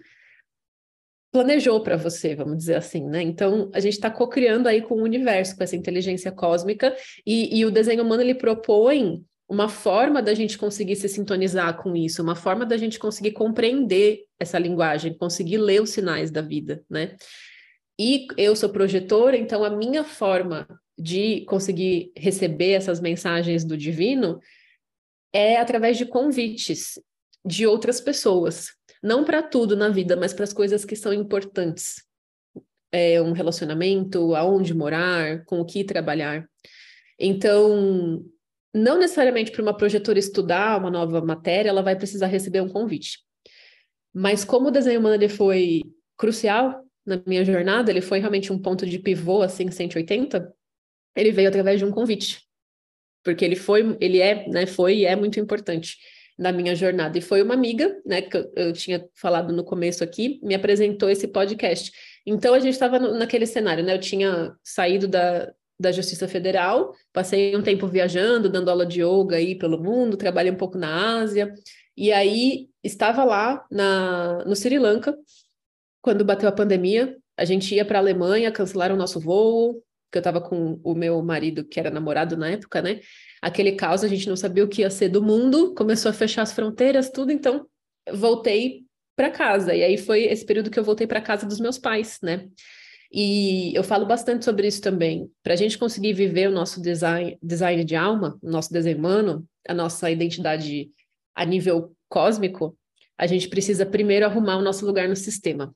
planejou 1.30 1.82
para 1.82 1.98
você, 1.98 2.34
vamos 2.34 2.56
dizer 2.56 2.76
assim, 2.76 3.04
né? 3.04 3.20
Então, 3.20 3.70
a 3.74 3.78
gente 3.78 3.92
está 3.92 4.10
co-criando 4.10 4.66
aí 4.66 4.80
com 4.80 4.94
o 4.94 5.02
universo, 5.02 5.54
com 5.54 5.62
essa 5.62 5.76
inteligência 5.76 6.32
cósmica, 6.32 6.96
e, 7.26 7.58
e 7.58 7.66
o 7.66 7.70
desenho 7.70 8.02
humano 8.02 8.22
ele 8.22 8.34
propõe 8.34 9.22
uma 9.46 9.68
forma 9.68 10.22
da 10.22 10.32
gente 10.32 10.56
conseguir 10.56 10.96
se 10.96 11.06
sintonizar 11.06 11.76
com 11.76 11.94
isso, 11.94 12.22
uma 12.22 12.34
forma 12.34 12.64
da 12.64 12.78
gente 12.78 12.98
conseguir 12.98 13.32
compreender 13.32 14.24
essa 14.40 14.58
linguagem, 14.58 15.14
conseguir 15.18 15.58
ler 15.58 15.82
os 15.82 15.90
sinais 15.90 16.30
da 16.30 16.40
vida, 16.40 16.82
né? 16.88 17.14
E 17.98 18.26
eu 18.36 18.54
sou 18.54 18.68
projetora, 18.68 19.36
então 19.36 19.64
a 19.64 19.70
minha 19.70 20.04
forma 20.04 20.68
de 20.98 21.42
conseguir 21.46 22.12
receber 22.16 22.72
essas 22.72 23.00
mensagens 23.00 23.64
do 23.64 23.76
divino 23.76 24.40
é 25.32 25.56
através 25.56 25.96
de 25.98 26.06
convites 26.06 26.98
de 27.44 27.66
outras 27.66 28.00
pessoas. 28.00 28.68
Não 29.02 29.24
para 29.24 29.42
tudo 29.42 29.76
na 29.76 29.88
vida, 29.88 30.16
mas 30.16 30.32
para 30.32 30.44
as 30.44 30.52
coisas 30.52 30.84
que 30.84 30.96
são 30.96 31.12
importantes. 31.12 32.04
É 32.90 33.20
um 33.20 33.32
relacionamento, 33.32 34.34
aonde 34.34 34.72
morar, 34.74 35.44
com 35.44 35.60
o 35.60 35.64
que 35.64 35.84
trabalhar. 35.84 36.48
Então, 37.18 38.24
não 38.74 38.98
necessariamente 38.98 39.50
para 39.50 39.62
uma 39.62 39.76
projetora 39.76 40.18
estudar 40.18 40.78
uma 40.78 40.90
nova 40.90 41.20
matéria, 41.20 41.70
ela 41.70 41.82
vai 41.82 41.96
precisar 41.96 42.26
receber 42.26 42.60
um 42.60 42.68
convite. 42.68 43.18
Mas 44.14 44.44
como 44.44 44.68
o 44.68 44.70
desenho 44.70 45.00
humano 45.00 45.28
foi 45.28 45.82
crucial 46.16 46.85
na 47.06 47.22
minha 47.24 47.44
jornada, 47.44 47.90
ele 47.90 48.00
foi 48.00 48.18
realmente 48.18 48.52
um 48.52 48.58
ponto 48.58 48.84
de 48.84 48.98
pivô 48.98 49.42
assim 49.42 49.70
180, 49.70 50.52
ele 51.14 51.32
veio 51.32 51.48
através 51.48 51.78
de 51.78 51.84
um 51.84 51.90
convite. 51.90 52.42
Porque 53.22 53.44
ele 53.44 53.56
foi, 53.56 53.96
ele 54.00 54.20
é, 54.20 54.48
né, 54.48 54.66
foi 54.66 54.98
e 54.98 55.04
é 55.04 55.16
muito 55.16 55.38
importante 55.40 55.96
na 56.38 56.52
minha 56.52 56.74
jornada. 56.74 57.16
E 57.16 57.20
foi 57.20 57.42
uma 57.42 57.54
amiga, 57.54 57.96
né, 58.04 58.20
que 58.22 58.36
eu, 58.36 58.52
eu 58.56 58.72
tinha 58.72 59.08
falado 59.14 59.52
no 59.52 59.64
começo 59.64 60.04
aqui, 60.04 60.38
me 60.42 60.54
apresentou 60.54 61.08
esse 61.08 61.26
podcast. 61.28 61.92
Então 62.26 62.52
a 62.52 62.58
gente 62.58 62.74
estava 62.74 62.98
naquele 62.98 63.46
cenário, 63.46 63.84
né? 63.84 63.94
Eu 63.94 64.00
tinha 64.00 64.54
saído 64.62 65.08
da, 65.08 65.52
da 65.78 65.92
Justiça 65.92 66.26
Federal, 66.26 66.92
passei 67.12 67.56
um 67.56 67.62
tempo 67.62 67.86
viajando, 67.86 68.50
dando 68.50 68.70
aula 68.70 68.84
de 68.84 69.02
yoga 69.02 69.36
aí 69.36 69.54
pelo 69.56 69.82
mundo, 69.82 70.16
trabalhei 70.16 70.50
um 70.50 70.56
pouco 70.56 70.76
na 70.76 71.20
Ásia, 71.20 71.54
e 71.96 72.12
aí 72.12 72.68
estava 72.82 73.24
lá 73.24 73.64
na, 73.70 74.44
no 74.44 74.54
Sri 74.54 74.78
Lanka, 74.78 75.16
quando 76.06 76.24
bateu 76.24 76.48
a 76.48 76.52
pandemia, 76.52 77.16
a 77.36 77.44
gente 77.44 77.74
ia 77.74 77.84
para 77.84 77.98
a 77.98 78.00
Alemanha, 78.00 78.52
cancelaram 78.52 78.94
o 78.94 78.98
nosso 78.98 79.18
voo, 79.18 79.82
que 80.12 80.18
eu 80.18 80.20
estava 80.20 80.40
com 80.40 80.78
o 80.84 80.94
meu 80.94 81.20
marido, 81.20 81.64
que 81.64 81.80
era 81.80 81.90
namorado 81.90 82.36
na 82.36 82.48
época, 82.48 82.80
né? 82.80 83.00
aquele 83.42 83.72
caos, 83.72 84.04
a 84.04 84.08
gente 84.08 84.28
não 84.28 84.36
sabia 84.36 84.62
o 84.62 84.68
que 84.68 84.82
ia 84.82 84.88
ser 84.88 85.08
do 85.08 85.20
mundo, 85.20 85.74
começou 85.74 86.08
a 86.08 86.14
fechar 86.14 86.42
as 86.42 86.52
fronteiras, 86.52 87.10
tudo, 87.10 87.32
então 87.32 87.66
voltei 88.12 88.84
para 89.16 89.32
casa. 89.32 89.74
E 89.74 89.82
aí 89.82 89.98
foi 89.98 90.26
esse 90.26 90.46
período 90.46 90.70
que 90.70 90.78
eu 90.78 90.84
voltei 90.84 91.08
para 91.08 91.20
casa 91.20 91.44
dos 91.44 91.58
meus 91.58 91.76
pais, 91.76 92.18
né? 92.22 92.48
E 93.12 93.74
eu 93.74 93.82
falo 93.82 94.06
bastante 94.06 94.44
sobre 94.44 94.68
isso 94.68 94.80
também. 94.80 95.28
Para 95.42 95.54
a 95.54 95.56
gente 95.56 95.76
conseguir 95.76 96.12
viver 96.12 96.48
o 96.48 96.52
nosso 96.52 96.80
design, 96.80 97.36
design 97.42 97.84
de 97.84 97.96
alma, 97.96 98.38
o 98.40 98.48
nosso 98.48 98.72
desenho 98.72 98.98
humano, 98.98 99.44
a 99.68 99.74
nossa 99.74 100.08
identidade 100.08 100.88
a 101.34 101.44
nível 101.44 101.92
cósmico, 102.08 102.78
a 103.18 103.26
gente 103.26 103.48
precisa 103.48 103.84
primeiro 103.84 104.24
arrumar 104.24 104.56
o 104.56 104.62
nosso 104.62 104.86
lugar 104.86 105.08
no 105.08 105.16
sistema. 105.16 105.74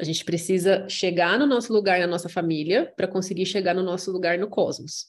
A 0.00 0.04
gente 0.04 0.24
precisa 0.24 0.88
chegar 0.88 1.38
no 1.38 1.46
nosso 1.46 1.72
lugar 1.72 2.00
na 2.00 2.06
nossa 2.06 2.28
família 2.28 2.92
para 2.96 3.06
conseguir 3.06 3.44
chegar 3.44 3.74
no 3.74 3.82
nosso 3.82 4.10
lugar 4.10 4.38
no 4.38 4.48
cosmos. 4.48 5.06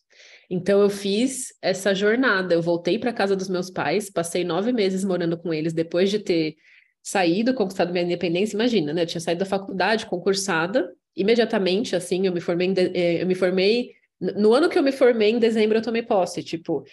Então 0.49 0.81
eu 0.81 0.89
fiz 0.89 1.53
essa 1.61 1.95
jornada. 1.95 2.53
Eu 2.53 2.61
voltei 2.61 2.99
para 2.99 3.13
casa 3.13 3.35
dos 3.35 3.47
meus 3.49 3.69
pais, 3.69 4.09
passei 4.09 4.43
nove 4.43 4.73
meses 4.73 5.03
morando 5.03 5.37
com 5.37 5.53
eles 5.53 5.73
depois 5.73 6.11
de 6.11 6.19
ter 6.19 6.55
saído, 7.01 7.53
conquistado 7.53 7.91
minha 7.91 8.03
independência. 8.03 8.55
Imagina, 8.55 8.93
né? 8.93 9.03
Eu 9.03 9.07
tinha 9.07 9.21
saído 9.21 9.39
da 9.39 9.45
faculdade, 9.45 10.05
concursada, 10.05 10.93
imediatamente, 11.15 11.95
assim, 11.95 12.25
eu 12.25 12.33
me 12.33 12.41
formei, 12.41 12.73
de... 12.73 12.91
Eh, 12.93 13.21
eu 13.21 13.27
me 13.27 13.35
formei 13.35 13.91
no 14.19 14.53
ano 14.53 14.69
que 14.69 14.79
eu 14.79 14.83
me 14.83 14.91
formei, 14.91 15.31
em 15.31 15.39
dezembro, 15.39 15.77
eu 15.77 15.81
tomei 15.81 16.01
posse. 16.01 16.43
Tipo, 16.43 16.83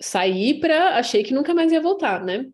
saí 0.00 0.60
para 0.60 0.96
achei 0.96 1.22
que 1.22 1.34
nunca 1.34 1.54
mais 1.54 1.72
ia 1.72 1.80
voltar, 1.80 2.24
né? 2.24 2.46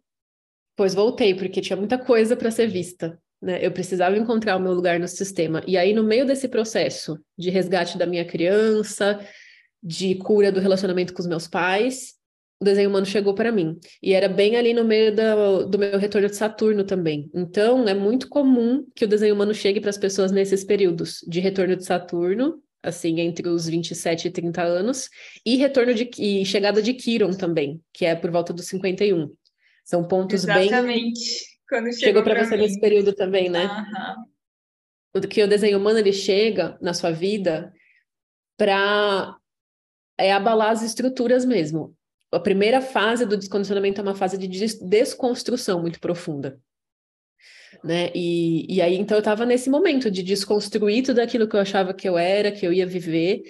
Pois 0.77 0.95
voltei, 0.95 1.35
porque 1.35 1.61
tinha 1.61 1.77
muita 1.77 1.99
coisa 1.99 2.37
para 2.37 2.51
ser 2.51 2.69
vista. 2.69 3.21
Né? 3.41 3.65
Eu 3.65 3.71
precisava 3.71 4.17
encontrar 4.17 4.57
o 4.57 4.61
meu 4.61 4.73
lugar 4.73 4.99
no 4.99 5.09
sistema. 5.09 5.63
E 5.67 5.77
aí, 5.77 5.93
no 5.93 6.03
meio 6.03 6.27
desse 6.27 6.49
processo 6.49 7.19
de 7.37 7.51
resgate 7.51 7.99
da 7.99 8.07
minha 8.07 8.25
criança, 8.25 9.21
de 9.83 10.15
cura 10.17 10.51
do 10.51 10.61
relacionamento 10.61 11.13
com 11.13 11.21
os 11.21 11.27
meus 11.29 11.47
pais, 11.47 12.15
o 12.61 12.65
desenho 12.65 12.89
humano 12.89 13.05
chegou 13.05 13.35
para 13.35 13.53
mim. 13.53 13.79
E 14.03 14.15
era 14.15 14.29
bem 14.29 14.57
ali 14.57 14.73
no 14.73 14.85
meio 14.85 15.15
do, 15.15 15.79
meu 15.79 15.99
retorno 15.99 16.29
de 16.29 16.37
Saturno 16.37 16.85
também. 16.85 17.31
Então, 17.35 17.87
é 17.87 17.95
muito 17.95 18.29
comum 18.29 18.85
que 18.95 19.05
o 19.05 19.09
desenho 19.09 19.35
humano 19.35 19.55
chegue 19.55 19.81
para 19.81 19.91
as 19.91 19.99
pessoas 19.99 20.33
nesses 20.33 20.65
períodos 20.65 21.19
de 21.29 21.41
retorno 21.41 21.77
de 21.77 21.85
Saturno, 21.85 22.61
assim, 22.83 23.21
entre 23.21 23.49
os 23.49 23.67
27 23.67 24.29
e 24.29 24.31
30 24.31 24.63
anos, 24.63 25.09
e 25.45 25.57
retorno 25.57 25.93
de 25.93 26.09
e 26.19 26.45
chegada 26.47 26.81
de 26.81 26.95
Quiron 26.95 27.33
também, 27.33 27.81
que 27.93 28.07
é 28.07 28.15
por 28.15 28.31
volta 28.31 28.53
dos 28.53 28.67
51. 28.67 29.31
São 29.85 30.07
pontos 30.07 30.45
Exatamente. 30.45 31.21
bem. 31.21 31.56
Quando 31.69 31.87
chegou, 31.87 31.99
chegou 31.99 32.23
para 32.23 32.45
você 32.45 32.57
mim. 32.57 32.63
nesse 32.63 32.81
período 32.81 33.13
também, 33.13 33.49
né? 33.49 33.67
Uhum. 35.15 35.21
Que 35.23 35.43
o 35.43 35.49
desenho 35.49 35.79
humano 35.79 35.99
ele 35.99 36.13
chega 36.13 36.79
na 36.81 36.93
sua 36.93 37.11
vida 37.11 37.73
para 38.57 39.37
é 40.19 40.33
abalar 40.33 40.71
as 40.71 40.83
estruturas 40.83 41.45
mesmo 41.45 41.97
a 42.33 42.41
primeira 42.41 42.81
fase 42.81 43.25
do 43.25 43.37
descondicionamento 43.37 44.01
é 44.01 44.03
uma 44.03 44.15
fase 44.15 44.37
de 44.37 44.47
desconstrução 44.47 45.81
muito 45.81 46.01
profunda. 46.01 46.61
Né? 47.85 48.11
E, 48.15 48.75
e 48.75 48.81
aí, 48.81 48.97
então, 48.97 49.17
eu 49.17 49.21
estava 49.21 49.47
nesse 49.47 49.71
momento 49.71 50.11
de 50.11 50.23
desconstruir 50.23 51.05
tudo 51.05 51.21
aquilo 51.21 51.49
que 51.49 51.55
eu 51.55 51.61
achava 51.61 51.95
que 51.95 52.09
eu 52.09 52.19
era, 52.19 52.51
que 52.51 52.67
eu 52.67 52.73
ia 52.73 52.87
viver. 52.87 53.43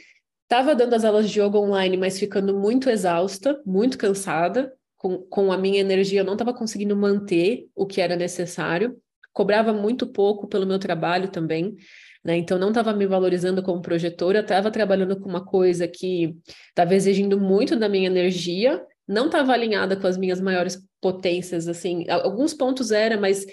Estava 0.42 0.75
dando 0.75 0.94
as 0.94 1.04
aulas 1.04 1.30
de 1.30 1.40
yoga 1.40 1.58
online, 1.58 1.96
mas 1.96 2.18
ficando 2.18 2.58
muito 2.58 2.90
exausta, 2.90 3.61
muito 3.64 3.96
cansada, 3.96 4.73
com, 4.97 5.19
com 5.19 5.53
a 5.53 5.59
minha 5.59 5.81
energia, 5.81 6.21
eu 6.21 6.25
não 6.25 6.35
estava 6.35 6.55
conseguindo 6.55 6.97
manter 6.97 7.69
o 7.75 7.87
que 7.87 8.00
era 8.00 8.17
necessário. 8.17 8.97
Cobrava 9.33 9.73
muito 9.73 10.07
pouco 10.07 10.49
pelo 10.49 10.67
meu 10.67 10.79
trabalho 10.79 11.29
também. 11.29 11.76
Né? 12.25 12.37
Então, 12.37 12.59
não 12.59 12.69
estava 12.69 12.93
me 12.93 13.07
valorizando 13.07 13.62
como 13.62 13.81
projetora, 13.81 14.41
estava 14.41 14.71
trabalhando 14.71 15.19
com 15.21 15.29
uma 15.29 15.45
coisa 15.45 15.87
que 15.87 16.37
estava 16.69 16.95
exigindo 16.95 17.38
muito 17.38 17.76
da 17.76 17.88
minha 17.88 18.07
energia, 18.07 18.85
não 19.07 19.26
estava 19.26 19.53
alinhada 19.53 19.97
com 19.97 20.07
as 20.07 20.17
minhas 20.17 20.41
maiores 20.41 20.85
potências, 21.00 21.69
assim, 21.69 22.05
alguns 22.11 22.53
pontos 22.53 22.91
era, 22.91 23.17
mas 23.17 23.47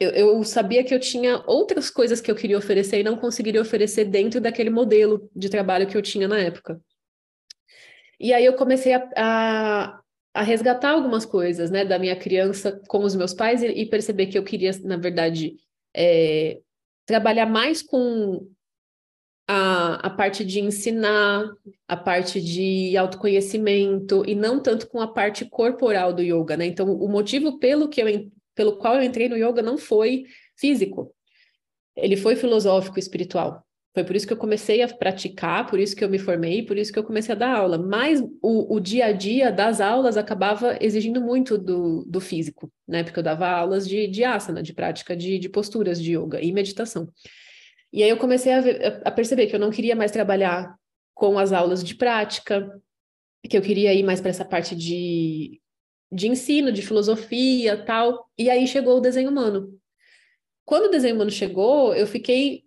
eu, 0.00 0.10
eu, 0.10 0.44
sabia 0.44 0.82
que 0.82 0.92
eu 0.92 0.98
tinha 0.98 1.42
outras 1.46 1.88
coisas 1.88 2.20
que 2.20 2.30
eu 2.30 2.34
queria 2.34 2.58
oferecer 2.58 2.98
e 2.98 3.04
não 3.04 3.16
conseguiria 3.16 3.60
oferecer 3.60 4.06
dentro 4.06 4.40
daquele 4.40 4.70
modelo 4.70 5.30
de 5.34 5.48
trabalho 5.48 5.86
que 5.86 5.96
eu 5.96 6.02
tinha 6.02 6.26
na 6.26 6.38
época. 6.38 6.80
E 8.18 8.32
aí 8.32 8.44
eu 8.44 8.54
comecei 8.54 8.92
a, 8.92 9.08
a, 9.16 10.00
a 10.34 10.42
resgatar 10.42 10.90
algumas 10.90 11.24
coisas, 11.24 11.70
né, 11.70 11.84
da 11.84 11.98
minha 11.98 12.16
criança 12.16 12.82
com 12.88 13.04
os 13.04 13.14
meus 13.14 13.32
pais 13.32 13.62
e, 13.62 13.68
e 13.68 13.86
perceber 13.86 14.26
que 14.26 14.36
eu 14.36 14.42
queria, 14.42 14.72
na 14.82 14.96
verdade, 14.96 15.56
é, 15.94 16.60
trabalhar 17.06 17.46
mais 17.46 17.80
com 17.80 18.44
a, 19.46 20.06
a 20.06 20.10
parte 20.10 20.44
de 20.44 20.60
ensinar, 20.60 21.48
a 21.86 21.96
parte 21.96 22.40
de 22.40 22.96
autoconhecimento, 22.96 24.24
e 24.26 24.34
não 24.34 24.60
tanto 24.60 24.88
com 24.88 25.00
a 25.00 25.06
parte 25.06 25.44
corporal 25.44 26.12
do 26.12 26.22
yoga, 26.22 26.56
né? 26.56 26.66
Então, 26.66 26.90
o 26.90 27.08
motivo 27.08 27.58
pelo, 27.58 27.88
que 27.88 28.02
eu, 28.02 28.30
pelo 28.56 28.76
qual 28.76 28.96
eu 28.96 29.02
entrei 29.02 29.28
no 29.28 29.36
yoga 29.36 29.62
não 29.62 29.78
foi 29.78 30.24
físico, 30.56 31.14
ele 31.94 32.16
foi 32.16 32.34
filosófico, 32.34 32.98
espiritual. 32.98 33.64
Foi 33.94 34.02
por 34.02 34.16
isso 34.16 34.26
que 34.26 34.32
eu 34.32 34.36
comecei 34.36 34.82
a 34.82 34.88
praticar, 34.88 35.68
por 35.68 35.78
isso 35.78 35.94
que 35.94 36.04
eu 36.04 36.08
me 36.08 36.18
formei, 36.18 36.64
por 36.66 36.76
isso 36.76 36.92
que 36.92 36.98
eu 36.98 37.04
comecei 37.04 37.32
a 37.32 37.38
dar 37.38 37.56
aula. 37.56 37.78
Mas 37.78 38.20
o, 38.42 38.74
o 38.74 38.80
dia 38.80 39.06
a 39.06 39.12
dia 39.12 39.52
das 39.52 39.80
aulas 39.80 40.16
acabava 40.16 40.76
exigindo 40.80 41.20
muito 41.20 41.56
do, 41.56 42.04
do 42.04 42.20
físico, 42.20 42.72
né? 42.88 43.04
Porque 43.04 43.20
eu 43.20 43.22
dava 43.22 43.48
aulas 43.48 43.88
de, 43.88 44.08
de 44.08 44.24
asana, 44.24 44.64
de 44.64 44.74
prática 44.74 45.16
de, 45.16 45.38
de 45.38 45.48
posturas 45.48 46.02
de 46.02 46.16
yoga 46.16 46.42
e 46.42 46.52
meditação. 46.52 47.08
E 47.92 48.02
aí 48.02 48.10
eu 48.10 48.16
comecei 48.16 48.52
a, 48.52 48.60
ver, 48.60 49.00
a 49.04 49.10
perceber 49.12 49.46
que 49.46 49.54
eu 49.54 49.60
não 49.60 49.70
queria 49.70 49.94
mais 49.94 50.10
trabalhar 50.10 50.76
com 51.14 51.38
as 51.38 51.52
aulas 51.52 51.84
de 51.84 51.94
prática, 51.94 52.68
que 53.48 53.56
eu 53.56 53.62
queria 53.62 53.94
ir 53.94 54.02
mais 54.02 54.20
para 54.20 54.30
essa 54.30 54.44
parte 54.44 54.74
de, 54.74 55.60
de 56.10 56.26
ensino, 56.26 56.72
de 56.72 56.82
filosofia 56.82 57.76
tal. 57.84 58.28
E 58.36 58.50
aí 58.50 58.66
chegou 58.66 58.96
o 58.96 59.00
desenho 59.00 59.30
humano. 59.30 59.78
Quando 60.64 60.86
o 60.86 60.90
desenho 60.90 61.14
humano 61.14 61.30
chegou, 61.30 61.94
eu 61.94 62.08
fiquei 62.08 62.63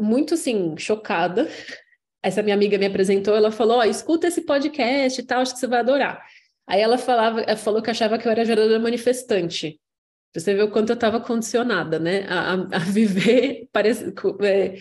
muito 0.00 0.34
assim, 0.34 0.76
chocada. 0.78 1.48
Essa 2.22 2.42
minha 2.42 2.54
amiga 2.54 2.76
me 2.78 2.86
apresentou, 2.86 3.34
ela 3.34 3.50
falou: 3.50 3.78
oh, 3.78 3.84
escuta 3.84 4.28
esse 4.28 4.42
podcast 4.42 5.20
e 5.20 5.24
tal, 5.24 5.40
acho 5.40 5.54
que 5.54 5.60
você 5.60 5.66
vai 5.66 5.80
adorar. 5.80 6.22
Aí 6.66 6.80
ela 6.80 6.98
falava, 6.98 7.40
ela 7.40 7.56
falou 7.56 7.82
que 7.82 7.90
achava 7.90 8.18
que 8.18 8.26
eu 8.28 8.32
era 8.32 8.44
geradora 8.44 8.78
manifestante. 8.78 9.80
Você 10.34 10.54
vê 10.54 10.62
o 10.62 10.70
quanto 10.70 10.90
eu 10.90 10.94
estava 10.94 11.20
condicionada, 11.20 11.98
né? 11.98 12.26
A, 12.28 12.52
a 12.54 12.78
viver 12.92 13.68
parece, 13.72 14.14
é, 14.42 14.76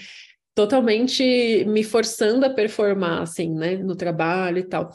totalmente 0.54 1.64
me 1.66 1.84
forçando 1.84 2.46
a 2.46 2.50
performar, 2.50 3.22
assim, 3.22 3.50
né? 3.54 3.78
No 3.78 3.96
trabalho 3.96 4.60
e 4.60 4.64
tal. 4.64 4.92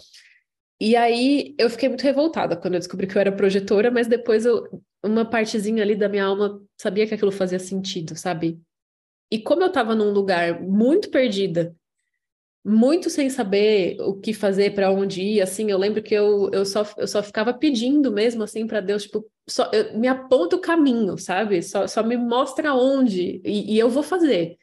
E 0.80 0.96
aí 0.96 1.54
eu 1.58 1.70
fiquei 1.70 1.88
muito 1.88 2.02
revoltada 2.02 2.56
quando 2.56 2.74
eu 2.74 2.80
descobri 2.80 3.06
que 3.06 3.16
eu 3.16 3.20
era 3.20 3.32
projetora, 3.32 3.90
mas 3.90 4.06
depois 4.06 4.44
eu, 4.44 4.82
uma 5.02 5.24
partezinha 5.24 5.82
ali 5.82 5.94
da 5.94 6.08
minha 6.08 6.24
alma 6.24 6.60
sabia 6.80 7.06
que 7.06 7.14
aquilo 7.14 7.32
fazia 7.32 7.58
sentido, 7.58 8.16
sabe? 8.16 8.60
E 9.34 9.40
como 9.40 9.62
eu 9.62 9.66
estava 9.66 9.96
num 9.96 10.12
lugar 10.12 10.62
muito 10.62 11.10
perdida, 11.10 11.74
muito 12.64 13.10
sem 13.10 13.28
saber 13.28 13.96
o 14.00 14.14
que 14.14 14.32
fazer, 14.32 14.76
para 14.76 14.92
onde 14.92 15.20
ir, 15.20 15.40
assim, 15.40 15.68
eu 15.68 15.76
lembro 15.76 16.00
que 16.00 16.14
eu, 16.14 16.48
eu, 16.52 16.64
só, 16.64 16.86
eu 16.96 17.08
só 17.08 17.20
ficava 17.20 17.52
pedindo 17.52 18.12
mesmo, 18.12 18.44
assim, 18.44 18.64
para 18.64 18.80
Deus, 18.80 19.02
tipo, 19.02 19.28
só, 19.50 19.68
eu, 19.72 19.98
me 19.98 20.06
aponta 20.06 20.54
o 20.54 20.60
caminho, 20.60 21.18
sabe? 21.18 21.60
Só, 21.64 21.88
só 21.88 22.00
me 22.04 22.16
mostra 22.16 22.74
onde, 22.74 23.42
e, 23.44 23.74
e 23.74 23.76
eu 23.76 23.90
vou 23.90 24.04
fazer, 24.04 24.56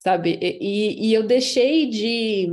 sabe? 0.00 0.36
E, 0.42 1.08
e 1.08 1.14
eu 1.14 1.22
deixei 1.22 1.88
de 1.88 2.48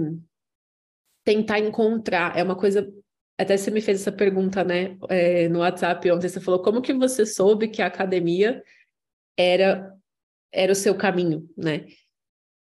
tentar 1.23 1.57
encontrar, 1.57 2.37
é 2.37 2.43
uma 2.43 2.55
coisa 2.55 2.93
até 3.39 3.57
você 3.57 3.71
me 3.71 3.81
fez 3.81 4.01
essa 4.01 4.11
pergunta, 4.11 4.63
né, 4.63 4.95
é, 5.09 5.49
no 5.49 5.61
WhatsApp 5.61 6.11
ontem, 6.11 6.29
você 6.29 6.39
falou 6.39 6.61
como 6.61 6.79
que 6.79 6.93
você 6.93 7.25
soube 7.25 7.69
que 7.69 7.81
a 7.81 7.87
academia 7.87 8.63
era 9.35 9.98
era 10.51 10.71
o 10.71 10.75
seu 10.75 10.95
caminho, 10.95 11.49
né? 11.57 11.85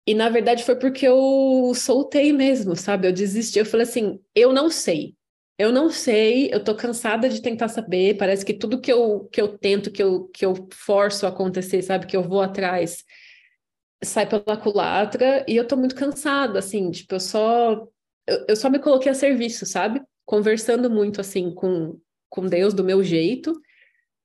E 0.05 0.13
na 0.13 0.29
verdade 0.29 0.63
foi 0.63 0.75
porque 0.75 1.07
eu 1.07 1.71
soltei 1.75 2.33
mesmo, 2.33 2.75
sabe? 2.75 3.07
Eu 3.07 3.13
desisti. 3.13 3.59
Eu 3.59 3.65
falei 3.65 3.85
assim: 3.85 4.19
eu 4.35 4.51
não 4.53 4.69
sei. 4.69 5.15
Eu 5.57 5.71
não 5.71 5.89
sei, 5.89 6.51
eu 6.51 6.63
tô 6.63 6.75
cansada 6.75 7.29
de 7.29 7.41
tentar 7.41 7.67
saber. 7.69 8.17
Parece 8.17 8.43
que 8.43 8.53
tudo 8.53 8.81
que 8.81 8.91
eu, 8.91 9.25
que 9.31 9.39
eu 9.39 9.57
tento, 9.57 9.91
que 9.91 10.01
eu, 10.01 10.27
que 10.29 10.45
eu 10.45 10.67
forço 10.73 11.27
acontecer, 11.27 11.81
sabe? 11.83 12.07
Que 12.07 12.17
eu 12.17 12.23
vou 12.23 12.41
atrás, 12.41 13.03
sai 14.03 14.27
pela 14.27 14.57
culatra. 14.57 15.45
E 15.47 15.55
eu 15.55 15.67
tô 15.67 15.77
muito 15.77 15.95
cansada, 15.95 16.59
assim. 16.59 16.91
Tipo, 16.91 17.15
eu 17.15 17.19
só. 17.19 17.87
Eu, 18.27 18.45
eu 18.49 18.55
só 18.55 18.69
me 18.69 18.79
coloquei 18.79 19.11
a 19.11 19.15
serviço, 19.15 19.65
sabe? 19.65 20.01
Conversando 20.25 20.89
muito, 20.89 21.21
assim, 21.21 21.53
com, 21.53 21.99
com 22.29 22.47
Deus 22.47 22.73
do 22.73 22.83
meu 22.83 23.03
jeito. 23.03 23.53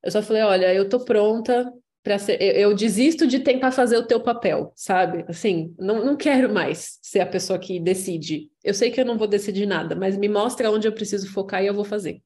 Eu 0.03 0.11
só 0.11 0.23
falei: 0.23 0.43
olha, 0.43 0.75
eu 0.75 0.89
tô 0.89 1.05
pronta, 1.05 1.73
para 2.09 2.19
ser. 2.19 2.41
Eu, 2.41 2.71
eu, 2.71 2.75
desisto 2.75 3.27
de 3.27 3.39
tentar 3.41 3.71
fazer 3.71 3.99
o 3.99 4.07
teu 4.07 4.19
papel, 4.19 4.73
sabe? 4.75 5.27
Assim, 5.29 5.75
não, 5.79 6.03
não 6.03 6.17
quero 6.17 6.51
mais 6.51 6.99
ser 7.03 7.21
a 7.21 7.27
pessoa 7.27 7.59
que 7.59 7.79
decide. 7.79 8.51
Eu 8.65 8.73
sei 8.73 8.91
que 8.91 8.99
eu 8.99 9.05
não 9.05 9.19
vou 9.19 9.29
decidir 9.29 9.67
nada, 9.67 9.95
mas 9.95 10.17
me 10.17 10.27
mostra 10.27 10.71
onde 10.71 10.89
eu 10.89 10.93
preciso 10.93 11.31
focar 11.31 11.63
e 11.63 11.67
eu 11.67 11.75
vou 11.75 11.85
fazer. 11.85 12.23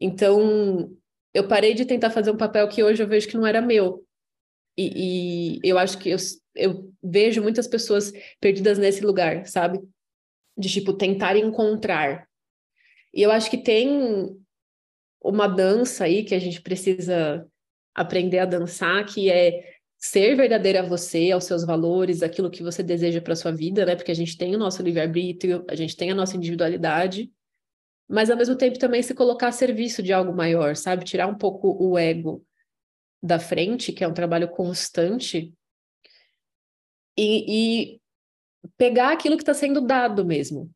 Então, 0.00 0.92
eu 1.32 1.46
parei 1.46 1.72
de 1.72 1.84
tentar 1.84 2.10
fazer 2.10 2.32
um 2.32 2.36
papel 2.36 2.66
que 2.66 2.82
hoje 2.82 3.00
eu 3.00 3.06
vejo 3.06 3.28
que 3.28 3.36
não 3.36 3.46
era 3.46 3.62
meu. 3.62 4.04
E, 4.76 5.60
e 5.62 5.68
eu 5.68 5.78
acho 5.78 5.96
que 5.96 6.10
eu, 6.10 6.16
eu 6.56 6.92
vejo 7.00 7.40
muitas 7.40 7.68
pessoas 7.68 8.12
perdidas 8.40 8.76
nesse 8.76 9.02
lugar, 9.06 9.46
sabe? 9.46 9.80
De 10.58 10.68
tipo, 10.68 10.94
tentar 10.94 11.36
encontrar. 11.36 12.26
E 13.14 13.22
eu 13.22 13.30
acho 13.30 13.48
que 13.48 13.58
tem 13.58 14.36
uma 15.22 15.46
dança 15.46 16.04
aí 16.06 16.24
que 16.24 16.34
a 16.34 16.40
gente 16.40 16.60
precisa 16.60 17.46
aprender 17.94 18.38
a 18.38 18.44
dançar, 18.44 19.04
que 19.04 19.30
é 19.30 19.78
ser 19.98 20.34
verdadeira 20.34 20.80
a 20.80 20.86
você, 20.86 21.30
aos 21.30 21.44
seus 21.44 21.64
valores, 21.64 22.22
aquilo 22.22 22.50
que 22.50 22.62
você 22.62 22.82
deseja 22.82 23.20
para 23.20 23.36
sua 23.36 23.52
vida, 23.52 23.84
né? 23.84 23.94
Porque 23.94 24.10
a 24.10 24.14
gente 24.14 24.36
tem 24.36 24.54
o 24.54 24.58
nosso 24.58 24.82
livre-arbítrio, 24.82 25.64
a 25.68 25.74
gente 25.74 25.94
tem 25.96 26.10
a 26.10 26.14
nossa 26.14 26.36
individualidade, 26.36 27.30
mas 28.08 28.30
ao 28.30 28.36
mesmo 28.36 28.56
tempo 28.56 28.78
também 28.78 29.02
se 29.02 29.14
colocar 29.14 29.48
a 29.48 29.52
serviço 29.52 30.02
de 30.02 30.12
algo 30.12 30.34
maior, 30.34 30.74
sabe? 30.74 31.04
Tirar 31.04 31.26
um 31.26 31.36
pouco 31.36 31.76
o 31.78 31.98
ego 31.98 32.44
da 33.22 33.38
frente, 33.38 33.92
que 33.92 34.02
é 34.02 34.08
um 34.08 34.14
trabalho 34.14 34.48
constante, 34.48 35.52
e, 37.16 37.94
e 37.94 38.00
pegar 38.78 39.12
aquilo 39.12 39.36
que 39.36 39.42
está 39.42 39.52
sendo 39.52 39.80
dado 39.80 40.24
mesmo. 40.24 40.70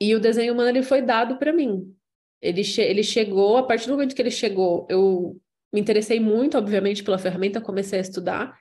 E 0.00 0.14
o 0.14 0.20
desenho 0.20 0.54
humano 0.54 0.68
ele 0.70 0.82
foi 0.82 1.02
dado 1.02 1.36
para 1.36 1.52
mim. 1.52 1.94
Ele, 2.40 2.64
che 2.64 2.80
ele 2.80 3.02
chegou, 3.02 3.56
a 3.56 3.66
partir 3.66 3.86
do 3.86 3.92
momento 3.92 4.14
que 4.14 4.22
ele 4.22 4.30
chegou, 4.30 4.86
eu 4.88 5.38
me 5.72 5.80
interessei 5.80 6.18
muito, 6.18 6.58
obviamente, 6.58 7.02
pela 7.02 7.18
ferramenta, 7.18 7.60
comecei 7.60 7.98
a 7.98 8.02
estudar, 8.02 8.58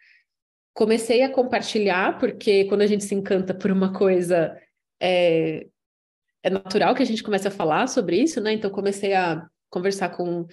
comecei 0.74 1.24
a 1.24 1.30
compartilhar, 1.30 2.18
porque 2.20 2.66
quando 2.66 2.82
a 2.82 2.88
gente 2.88 3.04
se 3.04 3.16
encanta 3.16 3.54
por 3.54 3.72
uma 3.72 3.92
coisa, 3.92 4.56
é, 5.02 5.68
é 6.44 6.50
natural 6.50 6.96
que 6.96 7.04
a 7.04 7.06
gente 7.06 7.24
comece 7.24 7.48
a 7.48 7.52
falar 7.52 7.88
sobre 7.88 8.18
isso, 8.18 8.40
né? 8.40 8.54
Então, 8.54 8.70
comecei 8.70 9.14
a 9.14 9.46
conversar 9.70 10.10
com 10.10 10.46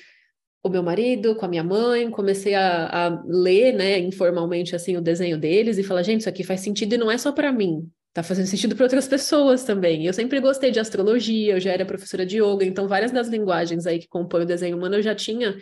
o 0.66 0.68
meu 0.68 0.82
marido, 0.82 1.36
com 1.36 1.44
a 1.44 1.48
minha 1.48 1.62
mãe, 1.62 2.10
comecei 2.10 2.54
a, 2.54 3.06
a 3.06 3.22
ler, 3.24 3.72
né, 3.72 3.98
informalmente, 4.00 4.74
assim, 4.74 4.96
o 4.96 5.00
desenho 5.00 5.38
deles 5.38 5.78
e 5.78 5.84
falar, 5.84 6.02
gente, 6.02 6.20
isso 6.20 6.28
aqui 6.28 6.42
faz 6.42 6.60
sentido 6.60 6.94
e 6.94 6.98
não 6.98 7.10
é 7.10 7.16
só 7.16 7.30
para 7.30 7.52
mim, 7.52 7.88
tá 8.12 8.22
fazendo 8.22 8.46
sentido 8.46 8.74
para 8.74 8.84
outras 8.84 9.06
pessoas 9.06 9.62
também. 9.62 10.06
Eu 10.06 10.12
sempre 10.12 10.40
gostei 10.40 10.72
de 10.72 10.80
astrologia, 10.80 11.54
eu 11.54 11.60
já 11.60 11.70
era 11.70 11.86
professora 11.86 12.26
de 12.26 12.38
yoga, 12.38 12.64
então 12.64 12.88
várias 12.88 13.12
das 13.12 13.28
linguagens 13.28 13.86
aí 13.86 14.00
que 14.00 14.08
compõem 14.08 14.42
o 14.42 14.46
desenho 14.46 14.76
humano 14.76 14.96
eu 14.96 15.02
já 15.02 15.14
tinha 15.14 15.56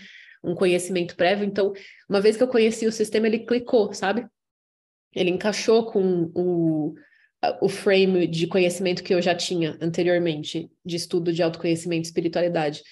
um 0.45 0.55
conhecimento 0.55 1.17
prévio, 1.17 1.45
então 1.45 1.73
uma 2.09 2.21
vez 2.21 2.37
que 2.37 2.43
eu 2.43 2.49
conheci 2.49 2.87
o 2.87 2.93
sistema, 2.93 3.27
ele 3.27 3.41
clicou, 3.41 3.93
sabe? 3.93 4.27
Ele 5.15 5.31
encaixou 5.31 5.87
com 5.87 6.31
o, 6.35 6.95
o 7.61 7.69
frame 7.69 8.27
de 8.27 8.47
conhecimento 8.47 9.03
que 9.03 9.15
eu 9.15 9.23
já 9.23 9.35
tinha 9.35 9.79
anteriormente, 9.81 10.71
de 10.85 10.97
estudo 10.97 11.33
de 11.33 11.43
autoconhecimento 11.43 12.03
e 12.03 12.09
espiritualidade. 12.09 12.83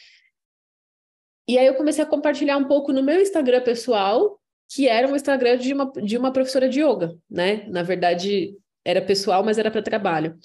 E 1.49 1.59
aí 1.59 1.67
eu 1.67 1.75
comecei 1.75 2.03
a 2.03 2.07
compartilhar 2.07 2.57
um 2.57 2.69
pouco 2.69 2.93
no 2.93 3.03
meu 3.03 3.21
Instagram 3.21 3.63
pessoal, 3.63 4.41
que 4.71 4.89
era 4.89 5.09
um 5.09 5.17
Instagram 5.17 5.59
de 5.59 5.75
uma, 5.75 5.93
de 5.93 6.17
uma 6.17 6.33
professora 6.33 6.69
de 6.69 6.81
yoga, 6.81 7.15
né? 7.29 7.67
Na 7.69 7.83
verdade, 7.83 8.57
era 8.85 9.03
pessoal, 9.03 9.45
mas 9.45 9.59
era 9.59 9.71
para 9.71 9.83
trabalho. 9.83 10.39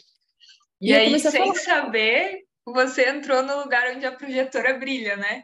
E, 0.82 0.90
e 0.90 0.94
aí, 0.94 1.20
sem 1.20 1.54
saber, 1.56 2.44
você 2.66 3.10
entrou 3.10 3.42
no 3.44 3.62
lugar 3.62 3.96
onde 3.96 4.06
a 4.06 4.12
projetora 4.12 4.74
brilha, 4.74 5.16
né? 5.16 5.44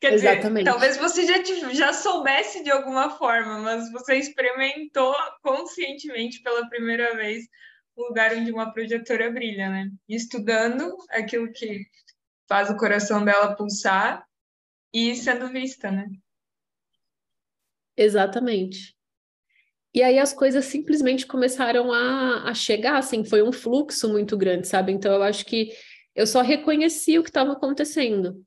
Quer 0.00 0.12
Exatamente. 0.12 0.64
dizer, 0.64 0.64
talvez 0.64 0.96
você 0.96 1.26
já, 1.26 1.72
já 1.72 1.92
soubesse 1.92 2.62
de 2.62 2.70
alguma 2.70 3.10
forma, 3.10 3.58
mas 3.58 3.90
você 3.90 4.16
experimentou 4.16 5.14
conscientemente 5.42 6.42
pela 6.42 6.68
primeira 6.68 7.16
vez 7.16 7.46
o 7.96 8.08
lugar 8.08 8.34
onde 8.34 8.52
uma 8.52 8.72
projetora 8.72 9.30
brilha, 9.30 9.68
né? 9.68 9.90
Estudando 10.08 10.96
aquilo 11.10 11.50
que 11.52 11.84
faz 12.48 12.70
o 12.70 12.76
coração 12.76 13.24
dela 13.24 13.56
pulsar 13.56 14.24
e 14.92 15.16
sendo 15.16 15.48
vista, 15.48 15.90
né? 15.90 16.06
Exatamente. 17.96 18.96
E 19.92 20.02
aí 20.02 20.18
as 20.18 20.32
coisas 20.32 20.66
simplesmente 20.66 21.26
começaram 21.26 21.92
a, 21.92 22.50
a 22.50 22.54
chegar, 22.54 22.98
assim, 22.98 23.24
foi 23.24 23.42
um 23.42 23.52
fluxo 23.52 24.08
muito 24.08 24.36
grande, 24.36 24.68
sabe? 24.68 24.92
Então 24.92 25.12
eu 25.12 25.22
acho 25.22 25.44
que 25.44 25.70
eu 26.14 26.26
só 26.26 26.40
reconheci 26.40 27.18
o 27.18 27.22
que 27.22 27.30
estava 27.30 27.52
acontecendo. 27.52 28.44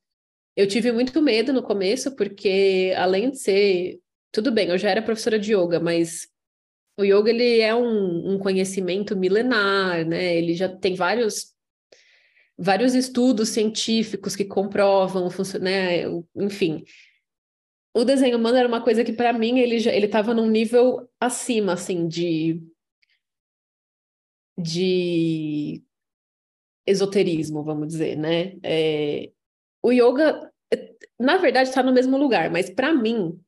Eu 0.55 0.67
tive 0.67 0.91
muito 0.91 1.21
medo 1.21 1.53
no 1.53 1.63
começo, 1.63 2.15
porque 2.15 2.93
além 2.97 3.31
de 3.31 3.39
ser. 3.39 3.99
Tudo 4.31 4.51
bem, 4.51 4.69
eu 4.69 4.77
já 4.77 4.89
era 4.89 5.01
professora 5.01 5.37
de 5.37 5.53
yoga, 5.53 5.79
mas 5.79 6.27
o 6.97 7.03
yoga 7.03 7.29
ele 7.29 7.59
é 7.59 7.75
um, 7.75 8.33
um 8.33 8.39
conhecimento 8.39 9.15
milenar, 9.15 10.05
né? 10.05 10.37
Ele 10.37 10.53
já 10.53 10.69
tem 10.69 10.95
vários 10.95 11.53
vários 12.57 12.93
estudos 12.93 13.49
científicos 13.49 14.35
que 14.35 14.45
comprovam, 14.45 15.27
né, 15.59 16.03
enfim. 16.35 16.83
O 17.93 18.05
desenho 18.05 18.37
humano 18.37 18.55
era 18.57 18.67
uma 18.67 18.83
coisa 18.83 19.03
que 19.03 19.11
para 19.13 19.33
mim 19.33 19.59
ele 19.59 19.79
já 19.79 19.91
ele 19.91 20.05
estava 20.05 20.33
num 20.33 20.47
nível 20.47 21.09
acima 21.19 21.73
assim 21.73 22.07
de 22.07 22.61
de 24.57 25.83
esoterismo, 26.85 27.63
vamos 27.63 27.87
dizer, 27.87 28.15
né? 28.15 28.57
É, 28.63 29.31
o 29.83 29.91
yoga 29.91 30.51
na 31.19 31.37
verdade 31.37 31.69
está 31.69 31.83
no 31.83 31.93
mesmo 31.93 32.17
lugar, 32.17 32.49
mas 32.49 32.69
para 32.69 32.93
mim 32.93 33.39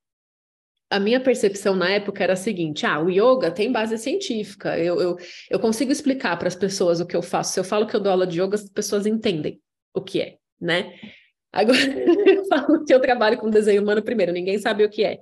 a 0.90 1.00
minha 1.00 1.20
percepção 1.20 1.76
na 1.76 1.90
época 1.90 2.24
era 2.24 2.34
a 2.34 2.38
seguinte: 2.38 2.86
ah, 2.86 3.00
o 3.02 3.10
yoga 3.10 3.50
tem 3.50 3.72
base 3.72 3.98
científica, 3.98 4.78
eu, 4.78 5.02
eu, 5.02 5.18
eu 5.50 5.60
consigo 5.60 5.92
explicar 5.92 6.38
para 6.38 6.48
as 6.48 6.56
pessoas 6.56 7.00
o 7.00 7.06
que 7.06 7.16
eu 7.16 7.22
faço. 7.22 7.54
Se 7.54 7.60
eu 7.60 7.64
falo 7.64 7.88
que 7.88 7.96
eu 7.96 8.00
dou 8.00 8.12
aula 8.12 8.28
de 8.28 8.40
yoga, 8.40 8.56
as 8.56 8.70
pessoas 8.70 9.06
entendem 9.06 9.60
o 9.94 10.02
que 10.02 10.22
é, 10.22 10.38
né? 10.62 10.94
Agora, 11.52 11.78
eu 12.30 12.46
falo 12.46 12.86
que 12.86 12.94
eu 12.94 13.00
trabalho 13.00 13.38
com 13.38 13.50
desenho 13.50 13.82
humano, 13.82 14.04
primeiro, 14.04 14.32
ninguém 14.32 14.60
sabe 14.60 14.84
o 14.84 14.90
que 14.90 15.04
é. 15.04 15.20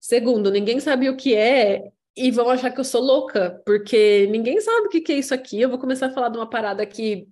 Segundo, 0.00 0.50
ninguém 0.50 0.80
sabe 0.80 1.08
o 1.08 1.16
que 1.16 1.34
é 1.34 1.90
e 2.16 2.30
vão 2.30 2.48
achar 2.48 2.70
que 2.70 2.80
eu 2.80 2.84
sou 2.84 3.02
louca, 3.02 3.60
porque 3.64 4.26
ninguém 4.30 4.60
sabe 4.60 4.86
o 4.86 4.90
que 4.90 5.12
é 5.12 5.18
isso 5.18 5.34
aqui. 5.34 5.60
Eu 5.60 5.68
vou 5.68 5.78
começar 5.78 6.06
a 6.06 6.12
falar 6.12 6.28
de 6.28 6.38
uma 6.38 6.48
parada 6.48 6.84
que 6.86 7.26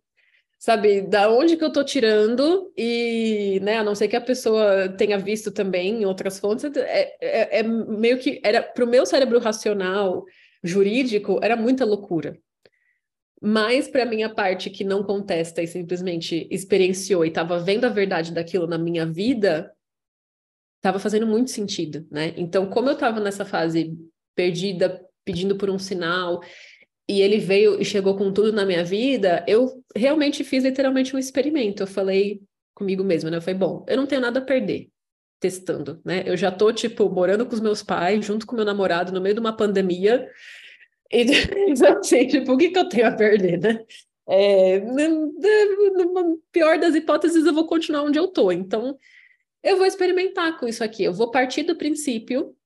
sabe, 0.64 1.02
da 1.02 1.30
onde 1.30 1.58
que 1.58 1.62
eu 1.62 1.70
tô 1.70 1.84
tirando 1.84 2.72
e, 2.74 3.60
né, 3.62 3.76
a 3.76 3.84
não 3.84 3.94
ser 3.94 4.08
que 4.08 4.16
a 4.16 4.20
pessoa 4.20 4.88
tenha 4.88 5.18
visto 5.18 5.50
também 5.52 6.00
em 6.00 6.06
outras 6.06 6.38
fontes, 6.38 6.64
é, 6.64 7.14
é, 7.20 7.58
é 7.58 7.62
meio 7.62 8.18
que, 8.18 8.40
era, 8.42 8.62
pro 8.62 8.86
meu 8.86 9.04
cérebro 9.04 9.38
racional, 9.38 10.24
jurídico, 10.62 11.38
era 11.42 11.54
muita 11.54 11.84
loucura. 11.84 12.38
Mas 13.42 13.88
para 13.88 14.06
minha 14.06 14.34
parte 14.34 14.70
que 14.70 14.84
não 14.84 15.02
contesta 15.02 15.60
e 15.60 15.66
simplesmente 15.66 16.48
experienciou 16.50 17.26
e 17.26 17.28
estava 17.28 17.58
vendo 17.58 17.84
a 17.84 17.90
verdade 17.90 18.32
daquilo 18.32 18.66
na 18.66 18.78
minha 18.78 19.04
vida, 19.04 19.70
estava 20.76 20.98
fazendo 20.98 21.26
muito 21.26 21.50
sentido, 21.50 22.06
né? 22.10 22.32
Então, 22.38 22.70
como 22.70 22.88
eu 22.88 22.94
estava 22.94 23.20
nessa 23.20 23.44
fase 23.44 23.94
perdida, 24.34 24.98
pedindo 25.26 25.56
por 25.56 25.68
um 25.68 25.78
sinal, 25.78 26.40
e 27.08 27.20
ele 27.20 27.38
veio 27.38 27.80
e 27.80 27.84
chegou 27.84 28.16
com 28.16 28.32
tudo 28.32 28.52
na 28.52 28.64
minha 28.64 28.84
vida, 28.84 29.44
eu 29.46 29.82
realmente 29.94 30.42
fiz 30.42 30.64
literalmente 30.64 31.14
um 31.14 31.18
experimento. 31.18 31.82
Eu 31.82 31.86
falei 31.86 32.42
comigo 32.74 33.04
mesma, 33.04 33.30
né? 33.30 33.36
Eu 33.36 33.42
falei, 33.42 33.58
bom, 33.58 33.84
eu 33.88 33.96
não 33.96 34.06
tenho 34.06 34.20
nada 34.20 34.40
a 34.40 34.42
perder 34.42 34.90
testando, 35.38 36.00
né? 36.02 36.22
Eu 36.24 36.36
já 36.38 36.50
tô, 36.50 36.72
tipo, 36.72 37.08
morando 37.10 37.44
com 37.44 37.52
os 37.54 37.60
meus 37.60 37.82
pais, 37.82 38.24
junto 38.24 38.46
com 38.46 38.56
meu 38.56 38.64
namorado, 38.64 39.12
no 39.12 39.20
meio 39.20 39.34
de 39.34 39.40
uma 39.40 39.54
pandemia. 39.54 40.26
E, 41.12 41.22
assim, 42.00 42.26
tipo, 42.26 42.52
o 42.52 42.56
que, 42.56 42.70
que 42.70 42.78
eu 42.78 42.88
tenho 42.88 43.06
a 43.06 43.12
perder, 43.12 43.60
né? 43.60 43.84
É, 44.26 44.80
no 44.80 46.40
pior 46.50 46.78
das 46.78 46.94
hipóteses, 46.94 47.44
eu 47.44 47.52
vou 47.52 47.66
continuar 47.66 48.04
onde 48.04 48.18
eu 48.18 48.28
tô. 48.28 48.50
Então, 48.50 48.98
eu 49.62 49.76
vou 49.76 49.84
experimentar 49.84 50.58
com 50.58 50.66
isso 50.66 50.82
aqui. 50.82 51.04
Eu 51.04 51.12
vou 51.12 51.30
partir 51.30 51.62
do 51.64 51.76
princípio 51.76 52.56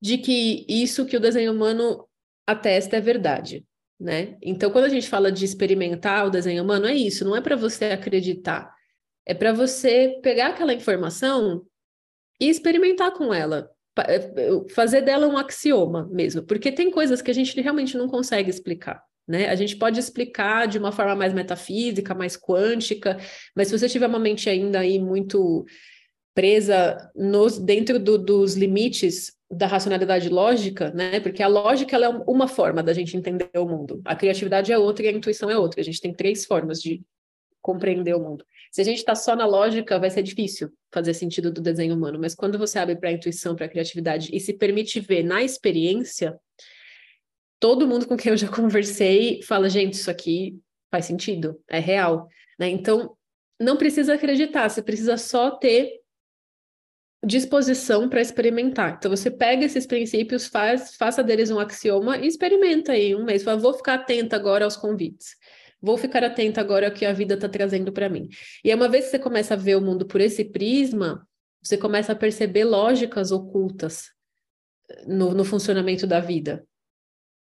de 0.00 0.16
que 0.16 0.64
isso 0.66 1.04
que 1.04 1.18
o 1.18 1.20
desenho 1.20 1.52
humano 1.52 2.08
atesta 2.50 2.96
é 2.96 3.00
verdade, 3.00 3.64
né? 3.98 4.36
Então, 4.42 4.70
quando 4.70 4.84
a 4.84 4.88
gente 4.88 5.08
fala 5.08 5.30
de 5.30 5.44
experimentar 5.44 6.26
o 6.26 6.30
desenho 6.30 6.62
humano, 6.62 6.86
é 6.86 6.94
isso, 6.94 7.24
não 7.24 7.36
é 7.36 7.40
para 7.40 7.56
você 7.56 7.86
acreditar, 7.86 8.72
é 9.26 9.34
para 9.34 9.52
você 9.52 10.18
pegar 10.22 10.48
aquela 10.48 10.74
informação 10.74 11.64
e 12.40 12.48
experimentar 12.48 13.12
com 13.12 13.32
ela, 13.34 13.70
é, 13.98 14.30
fazer 14.70 15.02
dela 15.02 15.26
um 15.26 15.36
axioma 15.36 16.08
mesmo, 16.10 16.42
porque 16.42 16.72
tem 16.72 16.90
coisas 16.90 17.20
que 17.20 17.30
a 17.30 17.34
gente 17.34 17.60
realmente 17.60 17.96
não 17.98 18.08
consegue 18.08 18.48
explicar. 18.48 19.02
Né? 19.28 19.48
A 19.48 19.54
gente 19.54 19.76
pode 19.76 20.00
explicar 20.00 20.66
de 20.66 20.78
uma 20.78 20.90
forma 20.90 21.14
mais 21.14 21.32
metafísica, 21.32 22.14
mais 22.14 22.36
quântica, 22.36 23.16
mas 23.54 23.68
se 23.68 23.78
você 23.78 23.88
tiver 23.88 24.06
uma 24.06 24.18
mente 24.18 24.48
ainda 24.48 24.80
aí 24.80 24.98
muito 24.98 25.64
presa 26.34 26.96
nos, 27.14 27.58
dentro 27.58 27.98
do, 27.98 28.16
dos 28.16 28.54
limites 28.54 29.32
da 29.50 29.66
racionalidade 29.66 30.28
lógica, 30.28 30.92
né? 30.92 31.18
Porque 31.18 31.42
a 31.42 31.48
lógica 31.48 31.96
é 31.96 32.08
uma 32.08 32.46
forma 32.46 32.82
da 32.82 32.92
gente 32.92 33.16
entender 33.16 33.50
o 33.56 33.66
mundo. 33.66 34.00
A 34.04 34.14
criatividade 34.14 34.72
é 34.72 34.78
outra 34.78 35.04
e 35.04 35.08
a 35.08 35.12
intuição 35.12 35.50
é 35.50 35.58
outra. 35.58 35.80
A 35.80 35.84
gente 35.84 36.00
tem 36.00 36.14
três 36.14 36.44
formas 36.44 36.80
de 36.80 37.02
compreender 37.60 38.14
o 38.14 38.20
mundo. 38.20 38.44
Se 38.70 38.80
a 38.80 38.84
gente 38.84 38.98
está 38.98 39.14
só 39.14 39.34
na 39.34 39.44
lógica, 39.44 39.98
vai 39.98 40.08
ser 40.08 40.22
difícil 40.22 40.70
fazer 40.92 41.14
sentido 41.14 41.50
do 41.50 41.60
desenho 41.60 41.94
humano. 41.94 42.18
Mas 42.20 42.34
quando 42.34 42.58
você 42.58 42.78
abre 42.78 42.94
para 42.94 43.08
a 43.08 43.12
intuição, 43.12 43.56
para 43.56 43.66
a 43.66 43.68
criatividade 43.68 44.30
e 44.32 44.38
se 44.38 44.52
permite 44.54 45.00
ver 45.00 45.24
na 45.24 45.42
experiência, 45.42 46.38
todo 47.58 47.86
mundo 47.86 48.06
com 48.06 48.16
quem 48.16 48.30
eu 48.30 48.36
já 48.36 48.48
conversei 48.48 49.42
fala, 49.42 49.68
gente, 49.68 49.94
isso 49.94 50.10
aqui 50.10 50.58
faz 50.90 51.06
sentido, 51.06 51.60
é 51.68 51.78
real, 51.80 52.28
né? 52.58 52.68
Então, 52.68 53.16
não 53.60 53.76
precisa 53.76 54.14
acreditar, 54.14 54.68
você 54.68 54.82
precisa 54.82 55.16
só 55.16 55.50
ter 55.50 55.99
disposição 57.24 58.08
para 58.08 58.20
experimentar. 58.20 58.96
Então 58.98 59.10
você 59.10 59.30
pega 59.30 59.64
esses 59.64 59.86
princípios, 59.86 60.46
faz, 60.46 60.94
faça 60.96 61.22
deles 61.22 61.50
um 61.50 61.58
axioma 61.58 62.16
e 62.16 62.26
experimenta 62.26 62.92
aí 62.92 63.14
um 63.14 63.24
mês. 63.24 63.42
Fala, 63.42 63.58
vou 63.58 63.74
ficar 63.74 63.94
atenta 63.94 64.36
agora 64.36 64.64
aos 64.64 64.76
convites. 64.76 65.36
Vou 65.82 65.96
ficar 65.96 66.24
atenta 66.24 66.60
agora 66.60 66.88
ao 66.88 66.92
que 66.92 67.06
a 67.06 67.12
vida 67.12 67.34
está 67.34 67.48
trazendo 67.48 67.92
para 67.92 68.08
mim. 68.08 68.28
E 68.62 68.70
aí, 68.70 68.76
uma 68.76 68.88
vez 68.88 69.06
que 69.06 69.10
você 69.12 69.18
começa 69.18 69.54
a 69.54 69.56
ver 69.56 69.76
o 69.76 69.80
mundo 69.80 70.06
por 70.06 70.20
esse 70.20 70.44
prisma, 70.44 71.26
você 71.62 71.76
começa 71.76 72.12
a 72.12 72.16
perceber 72.16 72.64
lógicas 72.64 73.30
ocultas 73.30 74.10
no, 75.06 75.32
no 75.32 75.44
funcionamento 75.44 76.06
da 76.06 76.20
vida. 76.20 76.66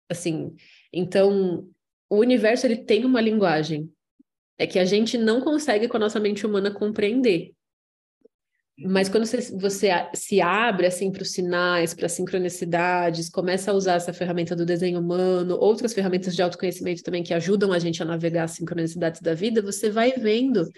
Assim, 0.10 0.56
então 0.92 1.68
o 2.10 2.18
universo 2.18 2.66
ele 2.66 2.78
tem 2.78 3.06
uma 3.06 3.22
linguagem. 3.22 3.92
É 4.58 4.68
que 4.68 4.80
a 4.80 4.86
gente 4.86 5.18
não 5.18 5.40
consegue 5.40 5.88
com 5.88 5.96
a 5.96 6.00
nossa 6.00 6.20
mente 6.20 6.46
humana 6.46 6.72
compreender. 6.72 7.54
Mas 8.82 9.10
quando 9.10 9.26
você, 9.26 9.38
você 9.58 9.90
se 10.14 10.40
abre 10.40 10.88
assim 10.88 11.12
para 11.12 11.24
os 11.24 11.32
sinais, 11.32 11.94
para 11.94 12.06
as 12.06 12.14
sincronicidades, 12.14 13.30
começa 13.30 13.72
a 13.72 13.74
usar 13.74 13.96
essa 13.96 14.14
ferramenta 14.14 14.56
do 14.56 14.66
desenho 14.66 15.00
humano, 15.00 15.58
outras 15.60 15.94
ferramentas 15.94 16.36
de 16.36 16.42
autoconhecimento 16.42 17.04
também 17.04 17.24
que 17.24 17.34
ajudam 17.34 17.74
a 17.74 17.80
gente 17.80 18.02
a 18.02 18.06
navegar 18.06 18.46
as 18.46 18.52
sincronicidades 18.52 19.22
da 19.22 19.34
vida, 19.34 19.62
você 19.62 19.90
vai 19.90 20.12
vendo 20.14 20.70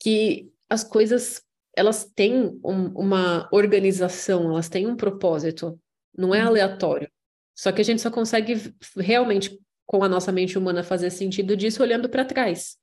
que 0.00 0.50
as 0.68 0.82
coisas 0.82 1.42
elas 1.76 2.04
têm 2.14 2.60
um, 2.64 2.86
uma 2.94 3.48
organização, 3.52 4.50
elas 4.50 4.68
têm 4.68 4.86
um 4.86 4.96
propósito, 4.96 5.78
não 6.16 6.34
é 6.34 6.40
uhum. 6.42 6.48
aleatório. 6.48 7.08
Só 7.54 7.70
que 7.72 7.80
a 7.80 7.84
gente 7.84 8.02
só 8.02 8.10
consegue 8.10 8.74
realmente 8.96 9.58
com 9.86 10.02
a 10.02 10.08
nossa 10.08 10.32
mente 10.32 10.56
humana 10.58 10.82
fazer 10.82 11.10
sentido 11.10 11.56
disso 11.56 11.82
olhando 11.82 12.08
para 12.08 12.24
trás. 12.24 12.76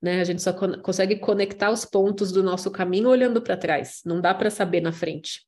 Né? 0.00 0.20
A 0.20 0.24
gente 0.24 0.42
só 0.42 0.52
con 0.52 0.80
consegue 0.80 1.16
conectar 1.16 1.70
os 1.70 1.84
pontos 1.84 2.32
do 2.32 2.42
nosso 2.42 2.70
caminho 2.70 3.08
olhando 3.08 3.42
para 3.42 3.56
trás, 3.56 4.00
não 4.04 4.20
dá 4.20 4.34
para 4.34 4.50
saber 4.50 4.80
na 4.80 4.92
frente. 4.92 5.42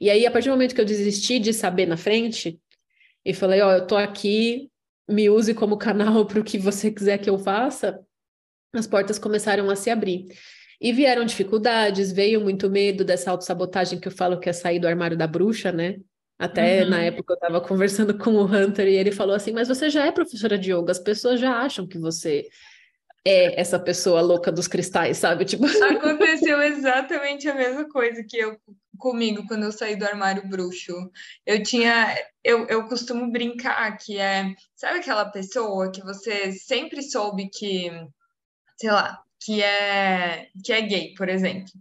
E 0.00 0.10
aí, 0.10 0.26
a 0.26 0.30
partir 0.30 0.48
do 0.48 0.52
momento 0.52 0.74
que 0.74 0.80
eu 0.80 0.84
desisti 0.84 1.38
de 1.38 1.52
saber 1.52 1.86
na 1.86 1.96
frente, 1.96 2.60
e 3.24 3.34
falei: 3.34 3.60
Ó, 3.60 3.68
oh, 3.68 3.72
eu 3.72 3.86
tô 3.86 3.96
aqui, 3.96 4.70
me 5.08 5.28
use 5.28 5.54
como 5.54 5.76
canal 5.76 6.24
para 6.26 6.40
o 6.40 6.44
que 6.44 6.58
você 6.58 6.90
quiser 6.90 7.18
que 7.18 7.28
eu 7.28 7.38
faça, 7.38 8.00
as 8.72 8.86
portas 8.86 9.18
começaram 9.18 9.68
a 9.70 9.76
se 9.76 9.90
abrir. 9.90 10.26
E 10.80 10.92
vieram 10.92 11.24
dificuldades, 11.24 12.12
veio 12.12 12.40
muito 12.40 12.70
medo 12.70 13.04
dessa 13.04 13.32
autossabotagem 13.32 13.98
que 13.98 14.06
eu 14.06 14.12
falo 14.12 14.38
que 14.38 14.48
é 14.48 14.52
sair 14.52 14.78
do 14.78 14.86
armário 14.86 15.16
da 15.16 15.26
bruxa, 15.26 15.72
né? 15.72 15.96
Até 16.38 16.84
uhum. 16.84 16.90
na 16.90 17.02
época 17.02 17.32
eu 17.32 17.34
estava 17.34 17.60
conversando 17.66 18.16
com 18.16 18.30
o 18.36 18.44
Hunter 18.44 18.86
e 18.86 18.94
ele 18.94 19.10
falou 19.10 19.34
assim: 19.34 19.52
Mas 19.52 19.68
você 19.68 19.90
já 19.90 20.06
é 20.06 20.12
professora 20.12 20.56
de 20.56 20.72
yoga, 20.72 20.92
as 20.92 21.00
pessoas 21.00 21.40
já 21.40 21.52
acham 21.52 21.86
que 21.86 21.98
você 21.98 22.48
é 23.24 23.60
essa 23.60 23.78
pessoa 23.78 24.20
louca 24.20 24.50
dos 24.50 24.68
cristais, 24.68 25.18
sabe? 25.18 25.44
Tipo... 25.44 25.66
Aconteceu 25.66 26.60
exatamente 26.62 27.48
a 27.48 27.54
mesma 27.54 27.88
coisa 27.88 28.24
que 28.24 28.36
eu 28.36 28.58
comigo 28.98 29.46
quando 29.46 29.64
eu 29.64 29.72
saí 29.72 29.96
do 29.96 30.04
armário 30.04 30.48
bruxo. 30.48 30.92
Eu 31.46 31.62
tinha, 31.62 32.14
eu, 32.42 32.66
eu 32.66 32.88
costumo 32.88 33.30
brincar 33.30 33.96
que 33.96 34.18
é, 34.18 34.54
sabe 34.74 34.98
aquela 34.98 35.24
pessoa 35.26 35.90
que 35.90 36.02
você 36.02 36.52
sempre 36.52 37.02
soube 37.02 37.48
que, 37.48 37.90
sei 38.76 38.90
lá, 38.90 39.22
que 39.40 39.62
é 39.62 40.48
que 40.64 40.72
é 40.72 40.80
gay, 40.82 41.14
por 41.14 41.28
exemplo. 41.28 41.72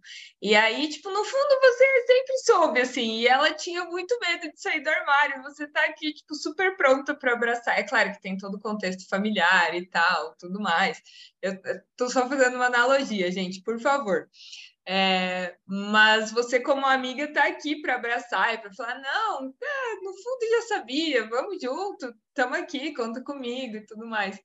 E 0.41 0.55
aí, 0.55 0.87
tipo, 0.89 1.09
no 1.09 1.23
fundo 1.25 1.59
você 1.61 2.05
sempre 2.05 2.37
soube 2.45 2.81
assim, 2.81 3.19
e 3.19 3.27
ela 3.27 3.53
tinha 3.53 3.83
muito 3.85 4.17
medo 4.19 4.51
de 4.51 4.61
sair 4.61 4.81
do 4.81 4.89
armário. 4.89 5.41
Você 5.43 5.67
tá 5.67 5.83
aqui 5.85 6.13
tipo 6.13 6.35
super 6.35 6.77
pronta 6.77 7.15
para 7.15 7.33
abraçar. 7.33 7.79
É 7.79 7.83
claro 7.83 8.11
que 8.11 8.21
tem 8.21 8.37
todo 8.37 8.55
o 8.55 8.59
contexto 8.59 9.07
familiar 9.09 9.73
e 9.75 9.85
tal, 9.87 10.35
tudo 10.37 10.59
mais. 10.59 11.01
Eu, 11.41 11.59
tô 11.95 12.09
só 12.09 12.27
fazendo 12.29 12.55
uma 12.55 12.67
analogia, 12.67 13.31
gente, 13.31 13.61
por 13.63 13.79
favor. 13.79 14.29
É, 14.89 15.57
mas 15.65 16.31
você, 16.31 16.61
como 16.61 16.85
amiga, 16.85 17.31
tá 17.33 17.45
aqui 17.45 17.81
para 17.81 17.95
abraçar 17.95 18.53
e 18.53 18.57
para 18.59 18.73
falar: 18.73 18.99
não, 19.01 19.47
é, 19.61 19.95
no 20.01 20.13
fundo 20.13 20.49
já 20.51 20.61
sabia, 20.75 21.27
vamos 21.27 21.61
junto, 21.61 22.13
estamos 22.29 22.57
aqui, 22.57 22.93
conta 22.93 23.21
comigo 23.21 23.77
e 23.77 23.85
tudo 23.85 24.05
mais 24.07 24.39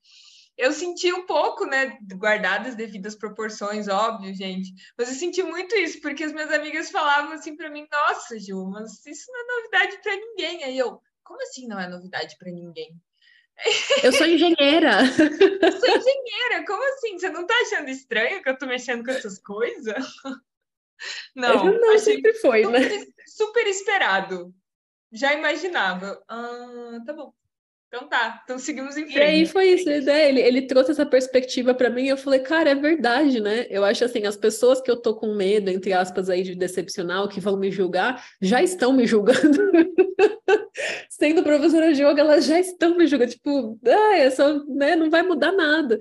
eu 0.56 0.72
senti 0.72 1.12
um 1.12 1.26
pouco, 1.26 1.64
né, 1.64 1.98
guardadas 2.14 2.68
as 2.68 2.74
devidas 2.74 3.14
proporções, 3.14 3.88
óbvio, 3.88 4.34
gente, 4.34 4.72
mas 4.96 5.08
eu 5.08 5.14
senti 5.14 5.42
muito 5.42 5.74
isso, 5.74 6.00
porque 6.00 6.24
as 6.24 6.32
minhas 6.32 6.52
amigas 6.52 6.90
falavam 6.90 7.32
assim 7.32 7.56
para 7.56 7.70
mim, 7.70 7.86
nossa, 7.90 8.38
Ju, 8.38 8.66
mas 8.70 9.04
isso 9.06 9.30
não 9.32 9.40
é 9.40 9.56
novidade 9.56 10.02
para 10.02 10.16
ninguém. 10.16 10.64
Aí 10.64 10.78
eu, 10.78 11.00
como 11.24 11.42
assim 11.42 11.66
não 11.66 11.80
é 11.80 11.88
novidade 11.88 12.36
para 12.38 12.50
ninguém? 12.50 13.00
Eu 14.02 14.12
sou 14.12 14.26
engenheira. 14.26 15.00
eu 15.62 15.72
sou 15.72 15.88
engenheira, 15.88 16.64
como 16.66 16.82
assim? 16.94 17.18
Você 17.18 17.30
não 17.30 17.46
tá 17.46 17.54
achando 17.62 17.88
estranho 17.88 18.42
que 18.42 18.48
eu 18.48 18.58
tô 18.58 18.66
mexendo 18.66 19.04
com 19.04 19.10
essas 19.10 19.38
coisas? 19.38 19.94
Não, 21.34 21.64
não 21.64 21.98
sempre 21.98 22.32
foi, 22.34 22.62
super, 22.62 22.80
né? 22.80 23.06
Super 23.26 23.66
esperado. 23.66 24.54
Já 25.10 25.32
imaginava. 25.32 26.22
Ah, 26.28 26.98
tá 27.04 27.12
bom. 27.12 27.34
Então 27.94 28.08
tá, 28.08 28.40
então 28.42 28.58
seguimos 28.58 28.96
em 28.96 29.02
frente. 29.02 29.18
E 29.18 29.20
aí 29.20 29.44
foi 29.44 29.66
isso, 29.66 29.84
né? 29.84 30.30
Ele, 30.30 30.40
ele 30.40 30.62
trouxe 30.62 30.92
essa 30.92 31.04
perspectiva 31.04 31.74
para 31.74 31.90
mim 31.90 32.04
e 32.04 32.08
eu 32.08 32.16
falei, 32.16 32.40
cara, 32.40 32.70
é 32.70 32.74
verdade, 32.74 33.38
né? 33.38 33.66
Eu 33.68 33.84
acho 33.84 34.02
assim, 34.02 34.24
as 34.24 34.34
pessoas 34.34 34.80
que 34.80 34.90
eu 34.90 34.96
tô 34.96 35.14
com 35.14 35.34
medo, 35.34 35.68
entre 35.68 35.92
aspas, 35.92 36.30
aí 36.30 36.42
de 36.42 36.54
decepcionar, 36.54 37.28
que 37.28 37.38
vão 37.38 37.54
me 37.54 37.70
julgar, 37.70 38.24
já 38.40 38.62
estão 38.62 38.94
me 38.94 39.06
julgando. 39.06 39.58
Sendo 41.10 41.42
professora 41.42 41.92
de 41.92 42.02
yoga, 42.02 42.22
elas 42.22 42.46
já 42.46 42.58
estão 42.58 42.96
me 42.96 43.06
julgando. 43.06 43.32
Tipo, 43.32 43.78
ah, 43.86 44.16
é 44.16 44.30
só, 44.30 44.64
né? 44.68 44.96
Não 44.96 45.10
vai 45.10 45.20
mudar 45.20 45.52
nada. 45.52 45.98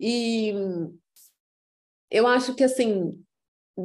E 0.00 0.52
eu 2.10 2.26
acho 2.26 2.52
que 2.56 2.64
assim, 2.64 3.16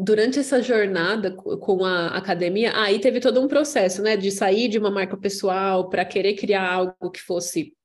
durante 0.02 0.40
essa 0.40 0.60
jornada 0.60 1.32
com 1.36 1.86
a 1.86 2.08
academia, 2.18 2.72
aí 2.76 3.00
teve 3.00 3.20
todo 3.20 3.40
um 3.40 3.48
processo, 3.48 4.02
né, 4.02 4.18
de 4.18 4.32
sair 4.32 4.68
de 4.68 4.80
uma 4.80 4.90
marca 4.90 5.16
pessoal 5.16 5.88
para 5.88 6.04
querer 6.04 6.34
criar 6.34 6.68
algo 6.68 7.12
que 7.12 7.22
fosse 7.22 7.76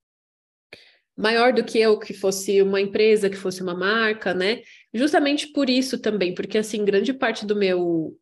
maior 1.15 1.53
do 1.53 1.63
que 1.63 1.79
eu, 1.79 1.99
que 1.99 2.15
fosse 2.15 2.63
uma 2.63 2.81
empresa, 2.81 3.29
que 3.29 3.37
fosse 3.37 3.63
uma 3.63 3.75
marca, 3.75 4.33
né? 4.33 4.63
Justamente 4.95 5.49
por 5.49 5.69
isso 5.69 5.99
também, 6.01 6.33
porque 6.35 6.57
assim, 6.57 6.85
grande 6.85 7.13
parte 7.13 7.45
do 7.45 7.57
meu 7.57 8.17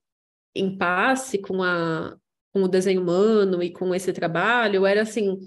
impasse 0.55 1.39
com 1.39 1.63
a 1.63 2.17
com 2.53 2.63
o 2.63 2.69
desenho 2.69 3.03
humano 3.03 3.63
e 3.63 3.71
com 3.71 3.95
esse 3.95 4.15
trabalho 4.15 4.87
era 4.87 5.03
assim, 5.03 5.39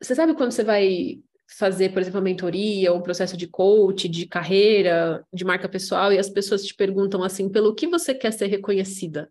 você 0.00 0.14
sabe 0.14 0.34
quando 0.34 0.52
você 0.52 0.62
vai 0.62 1.22
fazer, 1.56 1.92
por 1.92 2.00
exemplo, 2.00 2.18
a 2.18 2.22
mentoria, 2.22 2.92
um 2.92 3.02
processo 3.02 3.36
de 3.36 3.46
coach, 3.46 4.08
de 4.08 4.26
carreira, 4.26 5.24
de 5.32 5.44
marca 5.44 5.68
pessoal, 5.68 6.12
e 6.12 6.18
as 6.18 6.28
pessoas 6.28 6.64
te 6.64 6.74
perguntam 6.74 7.22
assim, 7.22 7.48
pelo 7.48 7.74
que 7.74 7.86
você 7.86 8.14
quer 8.14 8.32
ser 8.32 8.46
reconhecida? 8.46 9.30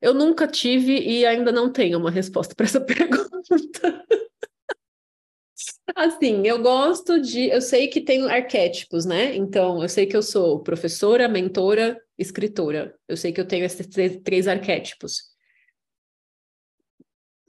Eu 0.00 0.14
nunca 0.14 0.46
tive 0.46 1.00
e 1.00 1.26
ainda 1.26 1.50
não 1.50 1.72
tenho 1.72 1.98
uma 1.98 2.10
resposta 2.10 2.54
para 2.54 2.66
essa 2.66 2.80
pergunta. 2.84 4.04
assim, 5.94 6.46
eu 6.46 6.62
gosto 6.62 7.20
de. 7.20 7.48
Eu 7.48 7.60
sei 7.60 7.88
que 7.88 8.00
tem 8.00 8.28
arquétipos, 8.28 9.04
né? 9.04 9.34
Então, 9.34 9.82
eu 9.82 9.88
sei 9.88 10.06
que 10.06 10.16
eu 10.16 10.22
sou 10.22 10.62
professora, 10.62 11.28
mentora, 11.28 12.00
escritora. 12.16 12.94
Eu 13.08 13.16
sei 13.16 13.32
que 13.32 13.40
eu 13.40 13.46
tenho 13.46 13.64
esses 13.64 13.86
três, 13.86 14.20
três 14.22 14.46
arquétipos. 14.46 15.36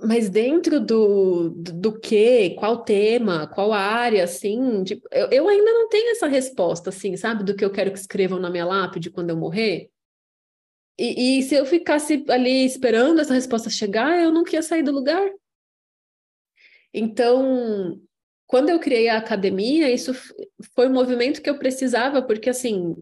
Mas 0.02 0.30
dentro 0.30 0.80
do, 0.80 1.50
do, 1.50 1.74
do 1.74 2.00
que, 2.00 2.52
qual 2.52 2.84
tema, 2.84 3.48
qual 3.48 3.74
área, 3.74 4.24
assim, 4.24 4.84
tipo, 4.84 5.06
eu, 5.12 5.30
eu 5.30 5.50
ainda 5.50 5.74
não 5.74 5.90
tenho 5.90 6.12
essa 6.12 6.26
resposta, 6.26 6.90
assim, 6.90 7.18
sabe, 7.18 7.44
do 7.44 7.54
que 7.54 7.66
eu 7.66 7.72
quero 7.72 7.92
que 7.92 8.00
escrevam 8.00 8.40
na 8.40 8.50
minha 8.50 8.66
lápide 8.66 9.12
quando 9.12 9.32
eu 9.32 9.38
morrer. 9.38 9.92
E, 10.98 11.40
e 11.40 11.44
se 11.44 11.56
eu 11.56 11.66
ficasse 11.66 12.26
ali 12.30 12.66
esperando 12.66 13.20
essa 13.20 13.34
resposta 13.34 13.70
chegar, 13.70 14.22
eu 14.22 14.32
não 14.32 14.44
queria 14.44 14.62
sair 14.62 14.84
do 14.84 14.92
lugar. 14.92 15.30
Então, 16.94 18.02
quando 18.48 18.70
eu 18.70 18.80
criei 18.80 19.10
a 19.10 19.18
academia, 19.18 19.92
isso 19.92 20.14
foi 20.74 20.88
um 20.88 20.94
movimento 20.94 21.42
que 21.42 21.50
eu 21.50 21.60
precisava, 21.60 22.22
porque, 22.22 22.50
assim, 22.50 22.96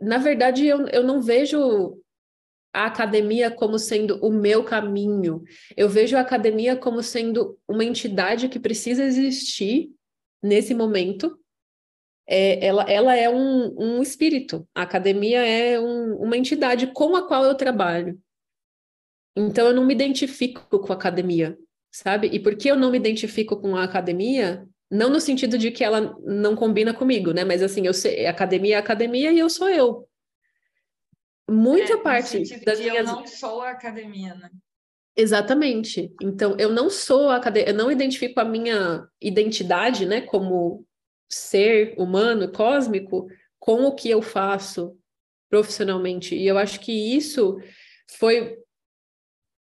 na 0.00 0.18
verdade, 0.18 0.66
eu, 0.66 0.86
eu 0.88 1.02
não 1.02 1.20
vejo 1.20 2.02
a 2.76 2.84
academia 2.84 3.50
como 3.50 3.78
sendo 3.78 4.18
o 4.22 4.30
meu 4.30 4.62
caminho. 4.62 5.42
Eu 5.74 5.88
vejo 5.88 6.14
a 6.14 6.20
academia 6.20 6.76
como 6.76 7.02
sendo 7.02 7.58
uma 7.66 7.82
entidade 7.82 8.50
que 8.50 8.60
precisa 8.60 9.02
existir 9.02 9.90
nesse 10.42 10.74
momento. 10.74 11.38
É, 12.28 12.62
ela, 12.66 12.82
ela 12.82 13.16
é 13.16 13.30
um, 13.30 13.74
um 13.78 14.02
espírito. 14.02 14.68
A 14.74 14.82
academia 14.82 15.40
é 15.40 15.80
um, 15.80 16.16
uma 16.16 16.36
entidade 16.36 16.88
com 16.88 17.16
a 17.16 17.26
qual 17.26 17.44
eu 17.44 17.54
trabalho. 17.54 18.20
Então 19.34 19.68
eu 19.68 19.74
não 19.74 19.86
me 19.86 19.94
identifico 19.94 20.78
com 20.78 20.92
a 20.92 20.96
academia, 20.96 21.58
sabe? 21.90 22.28
E 22.28 22.38
por 22.38 22.56
que 22.56 22.70
eu 22.70 22.76
não 22.76 22.90
me 22.90 22.98
identifico 22.98 23.56
com 23.58 23.74
a 23.74 23.84
academia? 23.84 24.68
Não 24.90 25.08
no 25.08 25.18
sentido 25.18 25.56
de 25.56 25.70
que 25.70 25.82
ela 25.82 26.14
não 26.22 26.54
combina 26.54 26.92
comigo, 26.92 27.32
né? 27.32 27.42
Mas 27.42 27.62
assim, 27.62 27.86
eu 27.86 27.94
sei, 27.94 28.26
academia 28.26 28.76
é 28.76 28.78
academia 28.78 29.32
e 29.32 29.38
eu 29.38 29.48
sou 29.48 29.70
eu 29.70 30.06
muita 31.48 31.94
é, 31.94 31.96
parte 31.96 32.64
das 32.64 32.78
minhas... 32.80 33.08
Eu 33.08 33.16
não 33.16 33.26
sou 33.26 33.60
a 33.60 33.70
academia, 33.70 34.34
né? 34.34 34.50
Exatamente. 35.16 36.12
Então, 36.22 36.56
eu 36.58 36.70
não 36.70 36.90
sou 36.90 37.30
a 37.30 37.36
academia, 37.36 37.70
eu 37.70 37.74
não 37.74 37.90
identifico 37.90 38.38
a 38.38 38.44
minha 38.44 39.08
identidade, 39.20 40.04
né, 40.04 40.20
como 40.20 40.86
ser 41.28 41.94
humano, 41.96 42.52
cósmico, 42.52 43.26
com 43.58 43.84
o 43.84 43.94
que 43.94 44.10
eu 44.10 44.20
faço 44.20 44.96
profissionalmente. 45.48 46.36
E 46.36 46.46
eu 46.46 46.58
acho 46.58 46.80
que 46.80 46.92
isso 46.92 47.58
foi 48.18 48.58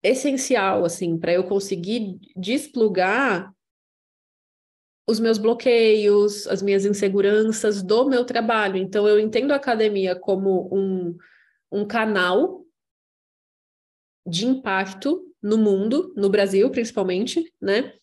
essencial, 0.02 0.86
assim, 0.86 1.17
para 1.17 1.34
eu 1.34 1.44
conseguir 1.44 2.17
desplugar 2.36 3.54
os 5.08 5.20
meus 5.20 5.38
bloqueios, 5.38 6.48
as 6.48 6.62
minhas 6.62 6.86
inseguranças 6.86 7.84
do 7.84 8.08
meu 8.08 8.24
trabalho. 8.24 8.78
Então, 8.78 9.06
eu 9.08 9.20
entendo 9.20 9.52
a 9.52 9.58
academia 9.58 10.15
como 10.15 10.70
um 10.74 11.17
um 11.72 11.86
canal 11.86 12.66
de 14.26 14.46
impacto 14.46 15.26
no 15.42 15.58
mundo, 15.58 16.14
no 16.16 16.30
Brasil 16.30 16.70
principalmente, 16.70 17.52
né? 17.60 17.94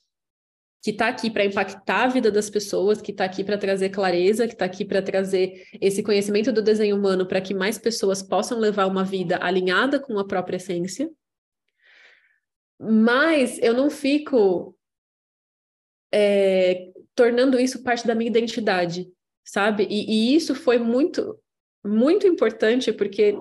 Que 0.83 0.91
está 0.91 1.09
aqui 1.09 1.31
para 1.31 1.45
impactar 1.45 2.05
a 2.05 2.09
vida 2.09 2.31
das 2.31 2.49
pessoas, 2.49 3.01
que 3.01 3.11
está 3.11 3.25
aqui 3.25 3.45
para 3.45 3.59
trazer 3.59 3.91
clareza, 3.91 4.47
que 4.47 4.55
está 4.55 4.65
aqui 4.65 4.85
para 4.85 5.03
trazer 5.03 5.67
esse 5.81 6.03
conhecimento 6.03 6.53
do 6.53 6.63
desenho 6.63 6.97
humano 6.97 7.27
para 7.27 7.41
que 7.41 7.55
mais 7.55 7.79
pessoas 7.79 8.23
possam 8.23 8.59
levar 8.59 8.87
uma 8.87 9.05
vida 9.05 9.39
alinhada 9.43 10.01
com 10.01 10.19
a 10.19 10.27
própria 10.27 10.57
essência. 10.57 11.11
Mas 12.81 13.59
eu 13.59 13.75
não 13.75 13.91
fico 13.91 14.77
é, 16.13 16.93
tornando 17.15 17.59
isso 17.59 17.83
parte 17.83 18.07
da 18.07 18.15
minha 18.15 18.31
identidade, 18.31 19.11
sabe? 19.45 19.87
E, 19.91 20.31
e 20.31 20.35
isso 20.37 20.55
foi 20.55 20.79
muito, 20.79 21.37
muito 21.85 22.27
importante 22.27 22.93
porque 22.93 23.37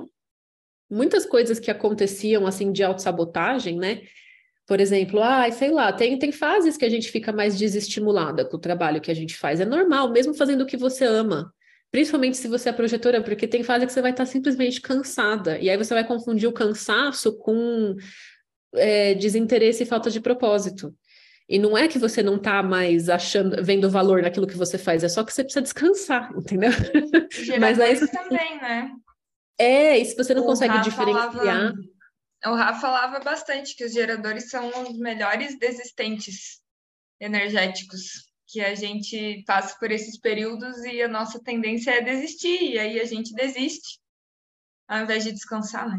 muitas 0.89 1.26
coisas 1.26 1.60
que 1.60 1.71
aconteciam 1.71 2.45
assim 2.45 2.71
de 2.71 2.84
autossabotagem, 2.84 3.78
né? 3.78 4.02
Por 4.65 4.82
exemplo, 4.82 5.21
ah, 5.23 5.50
sei 5.52 5.71
lá, 5.71 5.93
tem, 5.93 6.19
tem 6.19 6.32
fases 6.32 6.76
que 6.76 6.84
a 6.84 6.89
gente 6.89 7.10
fica 7.10 7.32
mais 7.32 7.58
desestimulada 7.58 8.43
com 8.43 8.58
o 8.58 8.60
trabalho 8.60 9.00
que 9.00 9.10
a 9.10 9.13
gente 9.13 9.36
faz. 9.36 9.62
É 9.62 9.65
normal, 9.65 10.12
mesmo 10.12 10.34
fazendo 10.34 10.62
o 10.62 10.65
que 10.65 10.76
você 10.76 11.06
ama. 11.06 11.54
Principalmente 11.89 12.36
se 12.36 12.50
você 12.50 12.67
é 12.67 12.73
projetora, 12.73 13.21
porque 13.21 13.47
tem 13.47 13.63
fase 13.63 13.86
que 13.86 13.93
você 13.93 14.02
vai 14.02 14.12
estar 14.12 14.26
simplesmente 14.26 14.82
cansada. 14.82 15.58
E 15.60 15.69
aí 15.69 15.78
você 15.78 15.93
vai 15.93 16.06
confundir 16.06 16.50
o 16.50 16.54
cansaço 16.54 17.38
com 17.38 17.95
é, 18.76 19.13
desinteresse 19.13 19.84
e 19.84 19.86
falta 19.86 20.12
de 20.12 20.19
propósito. 20.19 20.93
E 21.50 21.58
não 21.58 21.78
é 21.78 21.88
que 21.88 21.97
você 21.97 22.21
não 22.21 22.36
está 22.36 22.62
mais 22.62 23.08
achando, 23.08 23.63
vendo 23.63 23.89
valor 23.89 24.21
naquilo 24.21 24.45
que 24.45 24.58
você 24.58 24.78
faz, 24.78 25.02
é 25.02 25.08
só 25.08 25.23
que 25.23 25.32
você 25.32 25.43
precisa 25.43 25.62
descansar, 25.62 26.30
entendeu? 26.36 26.71
Mas 27.58 27.80
aí 27.80 27.95
você... 27.95 28.12
também, 28.12 28.58
né? 28.58 28.91
É, 29.58 29.98
e 29.98 30.06
se 30.06 30.15
você 30.15 30.34
não 30.34 30.43
o 30.43 30.46
consegue 30.46 30.76
Rafa 30.76 30.89
diferenciar. 30.89 31.34
Falava, 31.34 31.74
o 32.46 32.56
Rafa 32.56 32.80
falava 32.80 33.20
bastante 33.20 33.76
que 33.76 33.84
os 33.84 33.93
geradores 33.93 34.50
são 34.50 34.70
os 34.84 34.98
melhores 34.98 35.58
desistentes 35.58 36.62
energéticos, 37.20 38.28
que 38.48 38.62
a 38.62 38.76
gente 38.76 39.43
passa 39.46 39.78
por 39.80 39.91
esses 39.91 40.20
períodos 40.20 40.78
e 40.86 41.02
a 41.02 41.08
nossa 41.08 41.41
tendência 41.43 41.91
é 41.91 42.02
desistir, 42.02 42.62
e 42.62 42.80
aí 42.80 43.00
a 43.00 43.06
gente 43.06 43.34
desiste, 43.34 44.00
ao 44.88 45.04
invés 45.04 45.24
de 45.24 45.32
descansar, 45.32 45.89
né? 45.89 45.98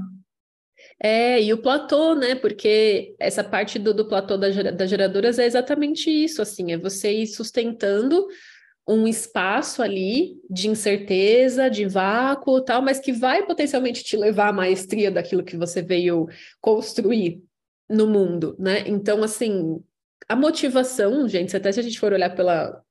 É, 1.03 1.43
e 1.43 1.53
o 1.53 1.61
platô, 1.61 2.15
né? 2.15 2.37
Porque 2.37 3.15
essa 3.19 3.43
parte 3.43 3.79
do, 3.79 3.93
do 3.93 4.09
platô 4.09 4.37
da, 4.37 4.49
das 4.71 4.89
geradoras 4.89 5.39
é 5.39 5.45
exatamente 5.45 6.09
isso, 6.09 6.41
assim, 6.41 6.73
é 6.73 6.79
você 6.79 7.13
ir 7.13 7.27
sustentando 7.27 8.27
um 8.89 9.07
espaço 9.07 9.83
ali 9.83 10.41
de 10.49 10.69
incerteza, 10.69 11.69
de 11.69 11.85
vácuo, 11.85 12.63
tal, 12.63 12.81
mas 12.81 12.99
que 12.99 13.13
vai 13.13 13.45
potencialmente 13.45 14.03
te 14.03 14.17
levar 14.17 14.49
à 14.49 14.53
maestria 14.53 15.11
daquilo 15.11 15.45
que 15.45 15.59
você 15.59 15.83
veio 15.83 16.27
construir 16.59 17.43
no 17.89 18.07
mundo, 18.07 18.57
né? 18.59 18.85
Então, 18.87 19.23
assim, 19.23 19.83
a 20.27 20.35
motivação, 20.35 21.29
gente, 21.29 21.55
até 21.55 21.71
se 21.71 21.81
a 21.81 21.83
gente 21.83 22.01
for 22.01 22.13
olhar 22.13 22.35
pela 22.35 22.83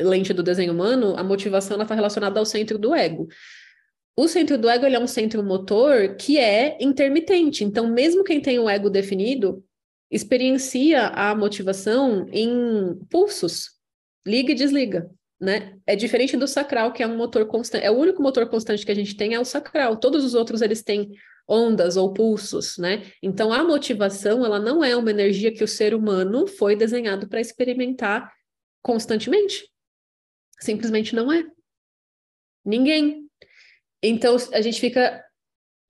lente 0.00 0.32
do 0.32 0.42
desenho 0.42 0.72
humano, 0.72 1.14
a 1.16 1.22
motivação 1.22 1.80
está 1.80 1.94
relacionada 1.94 2.40
ao 2.40 2.46
centro 2.46 2.78
do 2.78 2.94
ego. 2.94 3.28
O 4.16 4.26
centro 4.28 4.56
do 4.56 4.68
ego 4.68 4.86
é 4.86 4.98
um 4.98 5.06
centro 5.06 5.42
motor 5.42 6.16
que 6.16 6.38
é 6.38 6.78
intermitente. 6.80 7.64
Então, 7.64 7.86
mesmo 7.86 8.24
quem 8.24 8.40
tem 8.40 8.58
o 8.58 8.68
ego 8.68 8.88
definido, 8.88 9.62
experiencia 10.10 11.08
a 11.08 11.34
motivação 11.34 12.26
em 12.30 12.98
pulsos, 13.10 13.71
liga 14.26 14.52
e 14.52 14.54
desliga. 14.54 15.10
Né? 15.40 15.76
É 15.86 15.96
diferente 15.96 16.36
do 16.36 16.46
sacral, 16.46 16.92
que 16.92 17.02
é 17.02 17.06
um 17.06 17.16
motor 17.16 17.46
constante. 17.46 17.84
É 17.84 17.90
o 17.90 17.98
único 17.98 18.22
motor 18.22 18.48
constante 18.48 18.86
que 18.86 18.92
a 18.92 18.94
gente 18.94 19.16
tem 19.16 19.34
é 19.34 19.40
o 19.40 19.44
sacral. 19.44 19.96
Todos 19.96 20.24
os 20.24 20.34
outros 20.34 20.62
eles 20.62 20.82
têm 20.82 21.10
ondas 21.48 21.96
ou 21.96 22.12
pulsos, 22.12 22.78
né? 22.78 23.10
Então 23.20 23.52
a 23.52 23.64
motivação, 23.64 24.44
ela 24.44 24.60
não 24.60 24.84
é 24.84 24.96
uma 24.96 25.10
energia 25.10 25.52
que 25.52 25.64
o 25.64 25.68
ser 25.68 25.94
humano 25.94 26.46
foi 26.46 26.76
desenhado 26.76 27.28
para 27.28 27.40
experimentar 27.40 28.32
constantemente. 28.80 29.68
Simplesmente 30.60 31.14
não 31.14 31.32
é. 31.32 31.44
Ninguém. 32.64 33.28
Então 34.00 34.36
a 34.52 34.60
gente 34.60 34.80
fica 34.80 35.24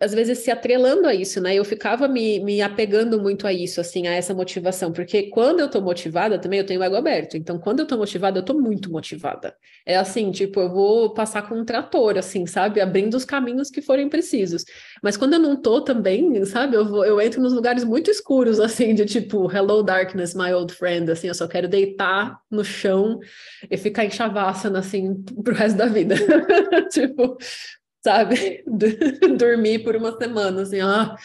às 0.03 0.13
vezes 0.13 0.39
se 0.39 0.51
atrelando 0.51 1.07
a 1.07 1.15
isso, 1.15 1.41
né? 1.41 1.55
Eu 1.55 1.65
ficava 1.65 2.09
me, 2.09 2.41
me 2.41 2.61
apegando 2.61 3.21
muito 3.21 3.47
a 3.47 3.53
isso, 3.53 3.81
assim, 3.81 4.09
a 4.09 4.13
essa 4.13 4.35
motivação, 4.35 4.93
porque 4.93 5.31
quando 5.31 5.61
eu 5.61 5.71
tô 5.71 5.81
motivada, 5.81 6.41
também 6.41 6.59
eu 6.59 6.67
tenho 6.67 6.81
o 6.81 6.83
ego 6.83 6.97
aberto. 6.97 7.37
Então, 7.37 7.57
quando 7.57 7.81
eu 7.81 7.87
tô 7.87 7.97
motivada, 7.97 8.41
eu 8.41 8.43
tô 8.45 8.53
muito 8.55 8.91
motivada. 8.91 9.55
É 9.87 9.97
assim, 9.97 10.33
tipo, 10.33 10.61
eu 10.61 10.69
vou 10.71 11.15
passar 11.15 11.49
com 11.49 11.55
um 11.55 11.65
trator, 11.65 12.19
assim, 12.19 12.47
sabe? 12.47 12.81
Abrindo 12.81 13.15
os 13.15 13.25
caminhos 13.25 13.71
que 13.71 13.81
forem 13.81 14.09
precisos. 14.09 14.65
Mas 15.01 15.17
quando 15.17 15.35
eu 15.35 15.39
não 15.39 15.55
tô 15.55 15.81
também, 15.81 16.45
sabe? 16.47 16.77
Eu, 16.77 16.85
vou, 16.85 17.05
eu 17.05 17.21
entro 17.21 17.41
nos 17.41 17.53
lugares 17.53 17.85
muito 17.85 18.11
escuros, 18.11 18.59
assim, 18.61 18.95
de 18.97 19.07
tipo, 19.07 19.51
hello 19.53 19.85
darkness, 19.85 20.35
my 20.35 20.53
old 20.53 20.75
friend, 20.75 21.13
assim, 21.13 21.29
eu 21.29 21.35
só 21.35 21.47
quero 21.47 21.69
deitar 21.69 22.41
no 22.51 22.65
chão 22.65 23.21
e 23.71 23.77
ficar 23.77 24.05
em 24.05 24.11
assim, 24.77 25.23
pro 25.45 25.55
resto 25.55 25.77
da 25.77 25.87
vida. 25.87 26.17
tipo, 26.91 27.37
sabe? 28.05 28.65
Dormir 29.39 29.85
por 29.85 29.97
uma 29.97 30.17
semana, 30.19 30.63
assim, 30.63 30.81
ó. 30.81 31.17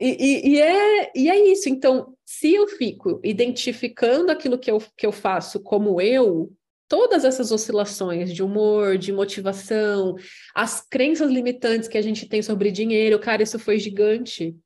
E, 0.00 0.08
e, 0.08 0.48
e, 0.52 0.60
é, 0.60 1.12
e 1.14 1.30
é 1.30 1.52
isso. 1.52 1.68
Então, 1.68 2.14
se 2.24 2.54
eu 2.54 2.66
fico 2.68 3.20
identificando 3.22 4.32
aquilo 4.32 4.58
que 4.58 4.70
eu, 4.70 4.78
que 4.96 5.06
eu 5.06 5.12
faço 5.12 5.60
como 5.60 6.00
eu, 6.00 6.50
todas 6.88 7.24
essas 7.24 7.52
oscilações 7.52 8.32
de 8.32 8.42
humor, 8.42 8.96
de 8.96 9.12
motivação, 9.12 10.16
as 10.54 10.80
crenças 10.80 11.30
limitantes 11.30 11.88
que 11.88 11.98
a 11.98 12.02
gente 12.02 12.26
tem 12.28 12.40
sobre 12.40 12.70
dinheiro, 12.70 13.18
cara, 13.18 13.42
isso 13.42 13.58
foi 13.58 13.78
gigante. 13.78 14.56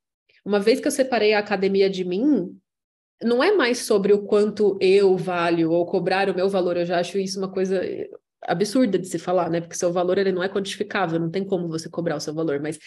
Uma 0.44 0.60
vez 0.60 0.78
que 0.78 0.87
eu 0.87 0.92
separei 0.92 1.34
a 1.34 1.40
academia 1.40 1.90
de 1.90 2.04
mim, 2.04 2.56
não 3.22 3.42
é 3.42 3.52
mais 3.52 3.78
sobre 3.78 4.12
o 4.12 4.22
quanto 4.22 4.78
eu 4.80 5.16
valho 5.16 5.70
ou 5.72 5.84
cobrar 5.87 6.28
o 6.28 6.34
meu 6.34 6.48
valor, 6.48 6.76
eu 6.76 6.87
já 6.87 7.00
acho 7.00 7.18
isso 7.18 7.38
uma 7.38 7.50
coisa 7.50 7.80
absurda 8.46 8.98
de 8.98 9.07
se 9.07 9.18
falar, 9.18 9.50
né? 9.50 9.61
Porque 9.61 9.76
seu 9.76 9.92
valor 9.92 10.18
ele 10.18 10.33
não 10.33 10.42
é 10.42 10.48
quantificável, 10.48 11.18
não 11.18 11.30
tem 11.30 11.44
como 11.44 11.68
você 11.68 11.88
cobrar 11.88 12.16
o 12.16 12.20
seu 12.20 12.35
valor, 12.35 12.61
mas 12.61 12.78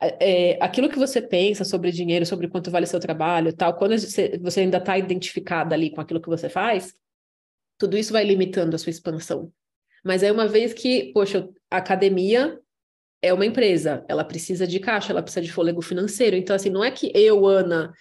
é, 0.00 0.52
é 0.52 0.58
aquilo 0.60 0.88
que 0.88 0.98
você 0.98 1.20
pensa 1.20 1.64
sobre 1.64 1.90
dinheiro, 1.90 2.24
sobre 2.26 2.48
quanto 2.48 2.70
vale 2.70 2.86
seu 2.86 3.00
trabalho, 3.00 3.52
tal, 3.52 3.74
quando 3.76 3.98
você, 3.98 4.60
ainda 4.60 4.78
está 4.78 4.96
identificada 4.96 5.74
ali 5.74 5.90
com 5.90 6.00
aquilo 6.00 6.20
que 6.20 6.28
você 6.28 6.48
faz, 6.48 6.94
tudo 7.78 7.96
isso 7.96 8.12
vai 8.12 8.24
limitando 8.24 8.74
a 8.74 8.78
sua 8.78 8.90
expansão. 8.90 9.52
Mas 10.04 10.22
aí 10.22 10.30
uma 10.30 10.46
vez 10.46 10.72
que, 10.72 11.12
poxa, 11.12 11.48
a 11.70 11.76
academia 11.78 12.58
é 13.20 13.32
uma 13.32 13.46
empresa, 13.46 14.04
ela 14.08 14.24
precisa 14.24 14.66
de 14.66 14.78
caixa, 14.78 15.12
ela 15.12 15.22
precisa 15.22 15.44
de 15.44 15.52
fôlego 15.52 15.82
financeiro. 15.82 16.36
Então, 16.36 16.54
assim, 16.54 16.70
não 16.70 16.84
é 16.84 16.90
que 16.90 17.10
eu, 17.14 17.46
Ana, 17.46 17.92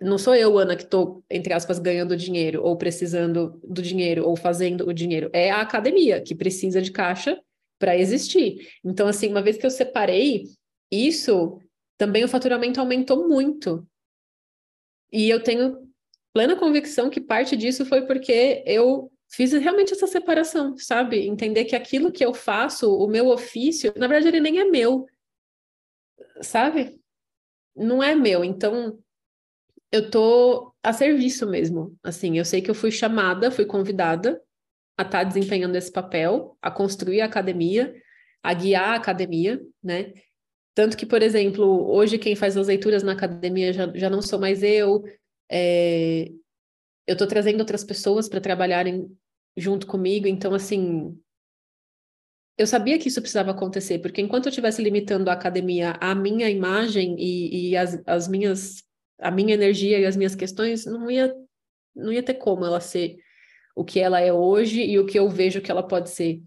não 0.00 0.16
sou 0.16 0.34
eu, 0.34 0.56
Ana, 0.58 0.74
que 0.74 0.84
estou, 0.84 1.22
entre 1.30 1.52
aspas, 1.52 1.78
ganhando 1.78 2.16
dinheiro, 2.16 2.62
ou 2.62 2.76
precisando 2.76 3.60
do 3.62 3.82
dinheiro, 3.82 4.26
ou 4.26 4.34
fazendo 4.34 4.88
o 4.88 4.94
dinheiro. 4.94 5.28
É 5.32 5.50
a 5.50 5.60
academia 5.60 6.22
que 6.22 6.34
precisa 6.34 6.80
de 6.80 6.90
caixa 6.90 7.40
para 7.78 7.96
existir. 7.96 8.68
Então, 8.82 9.06
assim, 9.06 9.28
uma 9.28 9.42
vez 9.42 9.58
que 9.58 9.66
eu 9.66 9.70
separei 9.70 10.44
isso, 10.90 11.60
também 11.98 12.24
o 12.24 12.28
faturamento 12.28 12.80
aumentou 12.80 13.28
muito. 13.28 13.86
E 15.12 15.28
eu 15.28 15.42
tenho 15.42 15.86
plena 16.32 16.56
convicção 16.56 17.10
que 17.10 17.20
parte 17.20 17.56
disso 17.56 17.84
foi 17.84 18.06
porque 18.06 18.62
eu 18.66 19.12
fiz 19.28 19.52
realmente 19.52 19.92
essa 19.92 20.06
separação, 20.06 20.76
sabe? 20.78 21.26
Entender 21.26 21.64
que 21.64 21.76
aquilo 21.76 22.10
que 22.10 22.24
eu 22.24 22.32
faço, 22.32 22.96
o 22.96 23.06
meu 23.06 23.28
ofício, 23.28 23.92
na 23.96 24.06
verdade, 24.06 24.28
ele 24.28 24.40
nem 24.40 24.60
é 24.60 24.64
meu, 24.64 25.06
sabe? 26.40 26.98
Não 27.76 28.02
é 28.02 28.14
meu. 28.14 28.44
Então, 28.44 28.98
eu 29.92 30.10
tô 30.10 30.72
a 30.82 30.92
serviço 30.92 31.48
mesmo. 31.48 31.96
Assim, 32.02 32.38
eu 32.38 32.44
sei 32.44 32.62
que 32.62 32.70
eu 32.70 32.74
fui 32.74 32.90
chamada, 32.90 33.50
fui 33.50 33.64
convidada 33.66 34.40
a 34.96 35.02
estar 35.02 35.18
tá 35.18 35.24
desempenhando 35.24 35.76
esse 35.76 35.90
papel, 35.90 36.56
a 36.62 36.70
construir 36.70 37.20
a 37.20 37.26
academia, 37.26 37.94
a 38.42 38.54
guiar 38.54 38.90
a 38.90 38.96
academia, 38.96 39.60
né? 39.82 40.12
Tanto 40.74 40.96
que, 40.96 41.04
por 41.04 41.22
exemplo, 41.22 41.90
hoje 41.90 42.18
quem 42.18 42.36
faz 42.36 42.56
as 42.56 42.68
leituras 42.68 43.02
na 43.02 43.12
academia 43.12 43.72
já, 43.72 43.92
já 43.94 44.08
não 44.08 44.22
sou 44.22 44.38
mais 44.38 44.62
eu. 44.62 45.02
É... 45.50 46.30
Eu 47.06 47.14
estou 47.14 47.26
trazendo 47.26 47.60
outras 47.60 47.82
pessoas 47.82 48.28
para 48.28 48.40
trabalharem 48.40 49.10
junto 49.56 49.86
comigo, 49.86 50.28
então, 50.28 50.54
assim, 50.54 51.18
eu 52.56 52.66
sabia 52.66 52.98
que 52.98 53.08
isso 53.08 53.20
precisava 53.20 53.50
acontecer, 53.50 53.98
porque 53.98 54.20
enquanto 54.20 54.46
eu 54.46 54.50
estivesse 54.50 54.80
limitando 54.80 55.28
a 55.28 55.32
academia 55.32 55.96
à 56.00 56.14
minha 56.14 56.48
imagem 56.48 57.16
e, 57.18 57.70
e 57.70 57.76
as, 57.76 58.00
as 58.06 58.28
minhas 58.28 58.84
a 59.20 59.30
minha 59.30 59.54
energia 59.54 59.98
e 59.98 60.06
as 60.06 60.16
minhas 60.16 60.34
questões 60.34 60.84
não 60.86 61.10
ia 61.10 61.34
não 61.94 62.12
ia 62.12 62.22
ter 62.22 62.34
como 62.34 62.64
ela 62.64 62.80
ser 62.80 63.16
o 63.74 63.84
que 63.84 64.00
ela 64.00 64.20
é 64.20 64.32
hoje 64.32 64.82
e 64.82 64.98
o 64.98 65.06
que 65.06 65.18
eu 65.18 65.28
vejo 65.28 65.60
que 65.60 65.70
ela 65.70 65.82
pode 65.82 66.10
ser 66.10 66.42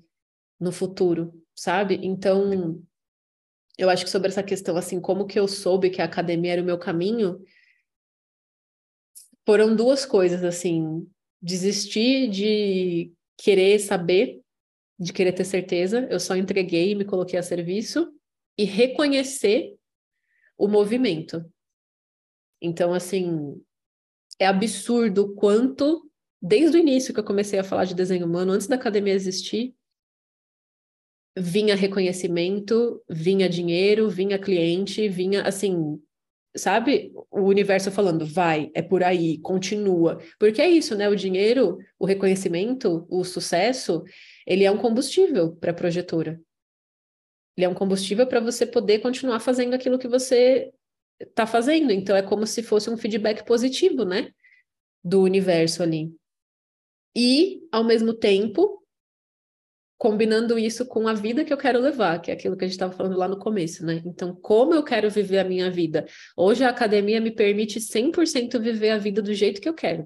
no 0.60 0.72
futuro, 0.72 1.34
sabe? 1.56 2.00
Então, 2.02 2.82
eu 3.78 3.90
acho 3.90 4.06
que 4.06 4.12
sobre 4.12 4.30
essa 4.30 4.44
questão 4.44 4.78
assim, 4.78 5.00
como 5.00 5.26
que 5.26 5.40
eu 5.40 5.48
soube 5.48 5.90
que 5.90 6.02
a 6.02 6.06
academia 6.06 6.54
era 6.54 6.62
o 6.62 6.66
meu 6.66 6.78
caminho, 6.78 7.44
foram 9.46 9.76
duas 9.76 10.06
coisas 10.06 10.44
assim, 10.44 11.08
desistir 11.42 12.30
de 12.30 13.12
querer 13.38 13.80
saber, 13.80 14.42
de 14.98 15.12
querer 15.12 15.34
ter 15.34 15.44
certeza, 15.44 16.08
eu 16.10 16.20
só 16.20 16.36
entreguei 16.36 16.92
e 16.92 16.96
me 16.96 17.04
coloquei 17.04 17.38
a 17.38 17.44
serviço 17.44 18.14
e 18.58 18.64
reconhecer 18.64 19.76
o 20.58 20.68
movimento. 20.68 21.44
Então, 22.64 22.94
assim, 22.94 23.62
é 24.40 24.48
absurdo 24.48 25.26
o 25.26 25.36
quanto, 25.36 26.10
desde 26.42 26.78
o 26.78 26.80
início 26.80 27.14
que 27.14 27.20
eu 27.20 27.26
comecei 27.26 27.60
a 27.60 27.64
falar 27.64 27.84
de 27.84 27.94
desenho 27.94 28.26
humano, 28.26 28.54
antes 28.54 28.68
da 28.68 28.76
academia 28.76 29.14
existir, 29.14 29.76
vinha 31.38 31.76
reconhecimento, 31.76 33.04
vinha 33.10 33.50
dinheiro, 33.50 34.10
vinha 34.10 34.40
cliente, 34.40 35.10
vinha, 35.10 35.42
assim, 35.42 36.02
sabe? 36.56 37.12
O 37.30 37.42
universo 37.42 37.92
falando, 37.92 38.26
vai, 38.26 38.72
é 38.74 38.82
por 38.82 39.04
aí, 39.04 39.40
continua. 39.40 40.22
Porque 40.40 40.62
é 40.62 40.70
isso, 40.70 40.96
né? 40.96 41.10
O 41.10 41.18
dinheiro, 41.18 41.80
o 42.00 42.06
reconhecimento, 42.06 43.06
o 43.10 43.26
sucesso, 43.26 44.04
ele 44.48 44.64
é 44.64 44.72
um 44.72 44.78
combustível 44.78 45.54
para 45.58 45.72
a 45.72 45.76
projetora. 45.76 46.40
Ele 47.58 47.66
é 47.66 47.70
um 47.70 47.74
combustível 47.74 48.26
para 48.26 48.40
você 48.40 48.66
poder 48.66 49.00
continuar 49.00 49.42
fazendo 49.42 49.74
aquilo 49.74 50.00
que 50.00 50.08
você 50.08 50.72
está 51.30 51.46
fazendo. 51.46 51.92
Então, 51.92 52.16
é 52.16 52.22
como 52.22 52.46
se 52.46 52.64
fosse 52.64 52.90
um 52.90 52.98
feedback 52.98 53.46
positivo, 53.46 54.06
né? 54.06 54.32
Do 55.04 55.22
universo 55.22 55.84
ali. 55.84 56.16
E, 57.16 57.68
ao 57.72 57.84
mesmo 57.84 58.14
tempo, 58.14 58.84
combinando 60.04 60.60
isso 60.60 60.86
com 60.86 61.08
a 61.08 61.14
vida 61.14 61.46
que 61.46 61.54
eu 61.54 61.58
quero 61.58 61.80
levar, 61.80 62.20
que 62.20 62.30
é 62.30 62.34
aquilo 62.34 62.58
que 62.58 62.66
a 62.66 62.68
gente 62.68 62.76
estava 62.76 62.92
falando 62.92 63.18
lá 63.18 63.28
no 63.28 63.40
começo, 63.40 63.86
né? 63.86 64.02
Então, 64.06 64.36
como 64.36 64.74
eu 64.74 64.84
quero 64.84 65.10
viver 65.10 65.40
a 65.40 65.44
minha 65.44 65.72
vida? 65.72 66.06
Hoje 66.36 66.64
a 66.64 66.70
academia 66.70 67.22
me 67.22 67.32
permite 67.32 67.80
100% 67.80 68.60
viver 68.60 68.90
a 68.90 68.98
vida 68.98 69.22
do 69.22 69.34
jeito 69.34 69.62
que 69.62 69.70
eu 69.70 69.74
quero. 69.74 70.06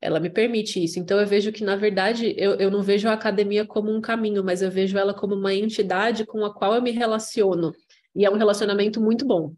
Ela 0.00 0.20
me 0.20 0.30
permite 0.30 0.82
isso. 0.82 0.98
Então, 0.98 1.20
eu 1.20 1.26
vejo 1.26 1.52
que, 1.52 1.64
na 1.64 1.76
verdade, 1.76 2.32
eu, 2.38 2.54
eu 2.54 2.70
não 2.70 2.82
vejo 2.82 3.08
a 3.08 3.12
academia 3.12 3.66
como 3.66 3.90
um 3.94 4.00
caminho, 4.00 4.44
mas 4.44 4.62
eu 4.62 4.70
vejo 4.70 4.96
ela 4.96 5.12
como 5.12 5.34
uma 5.34 5.52
entidade 5.52 6.24
com 6.24 6.44
a 6.44 6.54
qual 6.54 6.74
eu 6.74 6.80
me 6.80 6.92
relaciono. 6.92 7.74
E 8.18 8.24
é 8.24 8.30
um 8.30 8.36
relacionamento 8.36 9.00
muito 9.00 9.24
bom. 9.24 9.54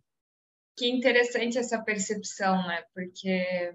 Que 0.76 0.86
interessante 0.86 1.56
essa 1.56 1.82
percepção, 1.82 2.58
né? 2.66 2.84
Porque 2.92 3.72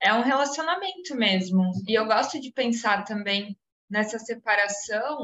é 0.00 0.14
um 0.14 0.22
relacionamento 0.22 1.14
mesmo. 1.14 1.70
E 1.86 1.92
eu 1.92 2.06
gosto 2.06 2.40
de 2.40 2.50
pensar 2.50 3.04
também 3.04 3.58
nessa 3.90 4.18
separação 4.18 5.18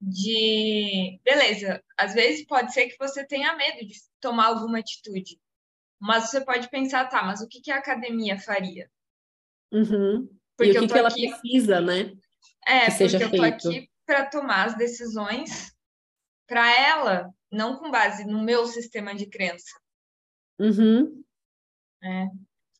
de 0.00 1.20
beleza, 1.22 1.82
às 1.98 2.14
vezes 2.14 2.46
pode 2.46 2.72
ser 2.72 2.88
que 2.88 2.98
você 2.98 3.26
tenha 3.26 3.54
medo 3.54 3.86
de 3.86 3.94
tomar 4.20 4.46
alguma 4.46 4.78
atitude, 4.78 5.38
mas 5.98 6.30
você 6.30 6.44
pode 6.44 6.68
pensar, 6.68 7.08
tá, 7.08 7.22
mas 7.22 7.40
o 7.40 7.48
que, 7.48 7.60
que 7.60 7.70
a 7.70 7.78
academia 7.78 8.38
faria? 8.38 8.90
Uhum. 9.72 10.28
Porque 10.56 10.72
e 10.72 10.78
o 10.78 10.80
que, 10.80 10.88
que 10.88 10.98
ela 10.98 11.08
aqui... 11.08 11.28
precisa, 11.28 11.80
né? 11.80 12.12
É, 12.66 12.86
que 12.90 13.08
porque 13.08 13.24
eu 13.24 13.30
tô 13.30 13.42
aqui 13.42 13.90
para 14.04 14.26
tomar 14.26 14.66
as 14.66 14.76
decisões 14.76 15.73
para 16.46 16.70
ela, 16.78 17.34
não 17.50 17.78
com 17.78 17.90
base 17.90 18.24
no 18.24 18.42
meu 18.42 18.66
sistema 18.66 19.14
de 19.14 19.26
crença. 19.26 19.78
Uhum. 20.58 21.24
É. 22.02 22.28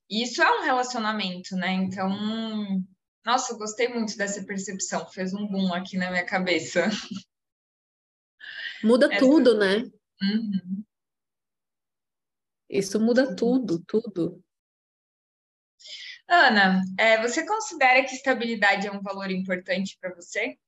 Isso 0.09 0.43
é 0.43 0.61
um 0.61 0.63
relacionamento, 0.63 1.57
né? 1.57 1.73
Então, 1.73 2.09
nossa, 3.25 3.53
eu 3.53 3.59
gostei 3.59 3.89
muito 3.89 4.17
dessa 4.17 4.45
percepção, 4.45 5.09
fez 5.09 5.33
um 5.33 5.47
boom 5.47 5.73
aqui 5.73 5.97
na 5.97 6.11
minha 6.11 6.27
cabeça. 6.27 6.89
Muda 8.83 9.07
Essa... 9.07 9.19
tudo, 9.19 9.57
né? 9.57 9.91
Uhum. 10.21 10.85
Isso 12.69 13.01
muda 13.01 13.35
tudo, 13.35 13.83
tudo. 13.87 14.45
Ana, 16.29 16.83
é, 16.99 17.21
você 17.23 17.47
considera 17.47 18.05
que 18.05 18.15
estabilidade 18.15 18.87
é 18.87 18.93
um 18.93 19.01
valor 19.01 19.31
importante 19.31 19.97
para 20.01 20.15
você? 20.15 20.59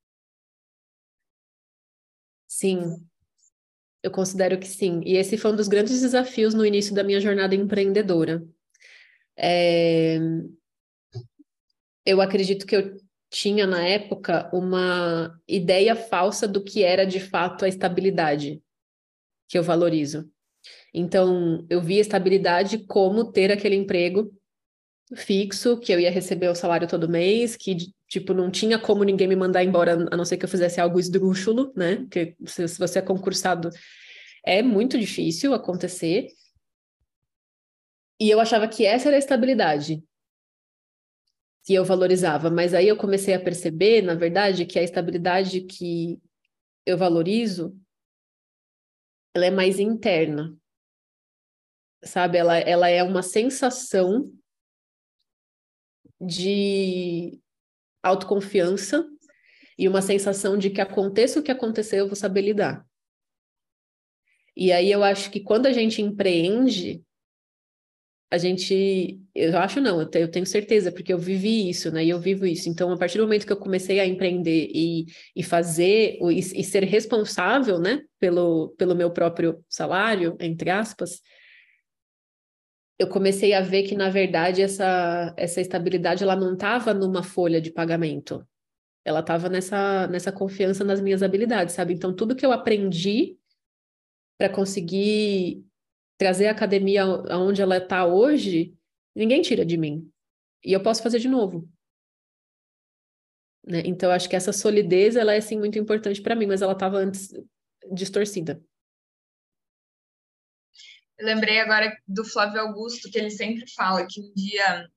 Sim, 2.57 3.07
eu 4.01 4.09
considero 4.09 4.57
que 4.57 4.65
sim. 4.65 5.03
E 5.05 5.15
esse 5.15 5.37
foi 5.37 5.51
um 5.51 5.55
dos 5.55 5.67
grandes 5.67 6.01
desafios 6.01 6.55
no 6.55 6.65
início 6.65 6.91
da 6.95 7.03
minha 7.03 7.21
jornada 7.21 7.53
empreendedora. 7.53 8.43
É... 9.37 10.17
Eu 12.03 12.19
acredito 12.19 12.65
que 12.65 12.75
eu 12.75 12.97
tinha 13.29 13.67
na 13.67 13.85
época 13.85 14.49
uma 14.51 15.39
ideia 15.47 15.95
falsa 15.95 16.47
do 16.47 16.63
que 16.63 16.83
era 16.83 17.05
de 17.05 17.19
fato 17.19 17.63
a 17.63 17.67
estabilidade 17.67 18.59
que 19.47 19.55
eu 19.55 19.61
valorizo. 19.61 20.27
Então, 20.91 21.63
eu 21.69 21.79
vi 21.79 21.99
a 21.99 22.01
estabilidade 22.01 22.79
como 22.87 23.31
ter 23.31 23.51
aquele 23.51 23.75
emprego 23.75 24.33
fixo, 25.15 25.79
que 25.79 25.91
eu 25.91 25.99
ia 25.99 26.09
receber 26.09 26.47
o 26.49 26.55
salário 26.55 26.87
todo 26.87 27.07
mês, 27.07 27.55
que, 27.55 27.93
tipo, 28.07 28.33
não 28.33 28.49
tinha 28.49 28.79
como 28.79 29.03
ninguém 29.03 29.27
me 29.27 29.35
mandar 29.35 29.63
embora, 29.63 29.93
a 30.11 30.17
não 30.17 30.25
ser 30.25 30.37
que 30.37 30.45
eu 30.45 30.49
fizesse 30.49 30.79
algo 30.79 30.99
esdrúxulo, 30.99 31.73
né? 31.75 31.97
Porque 31.97 32.35
se, 32.45 32.67
se 32.67 32.79
você 32.79 32.99
é 32.99 33.01
concursado, 33.01 33.69
é 34.45 34.61
muito 34.63 34.97
difícil 34.97 35.53
acontecer. 35.53 36.27
E 38.19 38.29
eu 38.29 38.39
achava 38.39 38.67
que 38.67 38.85
essa 38.85 39.09
era 39.09 39.17
a 39.17 39.19
estabilidade 39.19 40.03
que 41.65 41.73
eu 41.73 41.83
valorizava, 41.83 42.49
mas 42.49 42.73
aí 42.73 42.87
eu 42.87 42.95
comecei 42.95 43.33
a 43.33 43.39
perceber, 43.39 44.01
na 44.01 44.15
verdade, 44.15 44.65
que 44.65 44.79
a 44.79 44.83
estabilidade 44.83 45.61
que 45.61 46.17
eu 46.85 46.97
valorizo, 46.97 47.77
ela 49.35 49.45
é 49.47 49.51
mais 49.51 49.77
interna, 49.77 50.57
sabe? 52.01 52.37
Ela, 52.37 52.57
ela 52.57 52.87
é 52.87 53.03
uma 53.03 53.21
sensação 53.21 54.31
de 56.21 57.37
autoconfiança 58.01 59.05
e 59.77 59.87
uma 59.87 60.01
sensação 60.01 60.57
de 60.57 60.69
que 60.69 60.81
aconteça 60.81 61.39
o 61.39 61.43
que 61.43 61.51
acontecer, 61.51 61.99
eu 61.99 62.07
vou 62.07 62.15
saber 62.15 62.41
lidar. 62.41 62.85
E 64.55 64.71
aí 64.71 64.91
eu 64.91 65.03
acho 65.03 65.29
que 65.29 65.39
quando 65.39 65.67
a 65.67 65.71
gente 65.71 66.01
empreende, 66.01 67.03
a 68.29 68.37
gente, 68.37 69.19
eu 69.33 69.57
acho 69.57 69.79
não, 69.79 70.01
eu 70.01 70.29
tenho 70.29 70.45
certeza, 70.45 70.91
porque 70.91 71.13
eu 71.13 71.17
vivi 71.17 71.69
isso, 71.69 71.91
né? 71.91 72.03
E 72.03 72.09
eu 72.09 72.19
vivo 72.19 72.45
isso. 72.45 72.67
Então, 72.67 72.91
a 72.91 72.97
partir 72.97 73.19
do 73.19 73.23
momento 73.23 73.45
que 73.45 73.53
eu 73.53 73.57
comecei 73.57 73.99
a 73.99 74.05
empreender 74.05 74.69
e, 74.73 75.05
e 75.35 75.43
fazer, 75.43 76.17
e, 76.21 76.39
e 76.39 76.63
ser 76.63 76.83
responsável, 76.83 77.79
né, 77.79 78.01
pelo, 78.19 78.69
pelo 78.77 78.95
meu 78.95 79.11
próprio 79.11 79.63
salário, 79.69 80.35
entre 80.41 80.69
aspas, 80.69 81.21
eu 82.99 83.07
comecei 83.07 83.53
a 83.53 83.61
ver 83.61 83.83
que, 83.83 83.95
na 83.95 84.09
verdade, 84.09 84.61
essa, 84.61 85.33
essa 85.37 85.61
estabilidade 85.61 86.23
ela 86.23 86.35
não 86.35 86.53
estava 86.53 86.93
numa 86.93 87.21
folha 87.21 87.61
de 87.61 87.71
pagamento. 87.71 88.45
Ela 89.05 89.19
estava 89.19 89.47
nessa, 89.49 90.07
nessa 90.07 90.31
confiança 90.31 90.83
nas 90.83 90.99
minhas 90.99 91.21
habilidades, 91.21 91.75
sabe? 91.75 91.93
Então, 91.93 92.13
tudo 92.13 92.35
que 92.35 92.45
eu 92.45 92.51
aprendi 92.51 93.37
para 94.37 94.49
conseguir 94.49 95.63
trazer 96.17 96.47
a 96.47 96.51
academia 96.51 97.03
aonde 97.03 97.61
ela 97.61 97.77
está 97.77 98.05
hoje, 98.05 98.75
ninguém 99.15 99.41
tira 99.41 99.63
de 99.63 99.77
mim. 99.77 100.09
E 100.65 100.73
eu 100.73 100.81
posso 100.81 101.03
fazer 101.03 101.19
de 101.19 101.27
novo. 101.27 101.69
Né? 103.65 103.83
Então, 103.85 104.11
acho 104.11 104.27
que 104.27 104.35
essa 104.35 104.51
solidez, 104.51 105.15
ela 105.15 105.33
é, 105.33 105.41
sim, 105.41 105.57
muito 105.57 105.77
importante 105.77 106.21
para 106.21 106.35
mim, 106.35 106.47
mas 106.47 106.61
ela 106.61 106.73
estava 106.73 106.97
antes 106.97 107.31
distorcida. 107.91 108.61
Lembrei 111.19 111.59
agora 111.59 111.95
do 112.07 112.23
Flávio 112.23 112.61
Augusto, 112.61 113.09
que 113.09 113.17
ele 113.17 113.31
sempre 113.31 113.65
fala 113.75 114.05
que 114.05 114.21
um 114.21 114.31
dia 114.35 114.87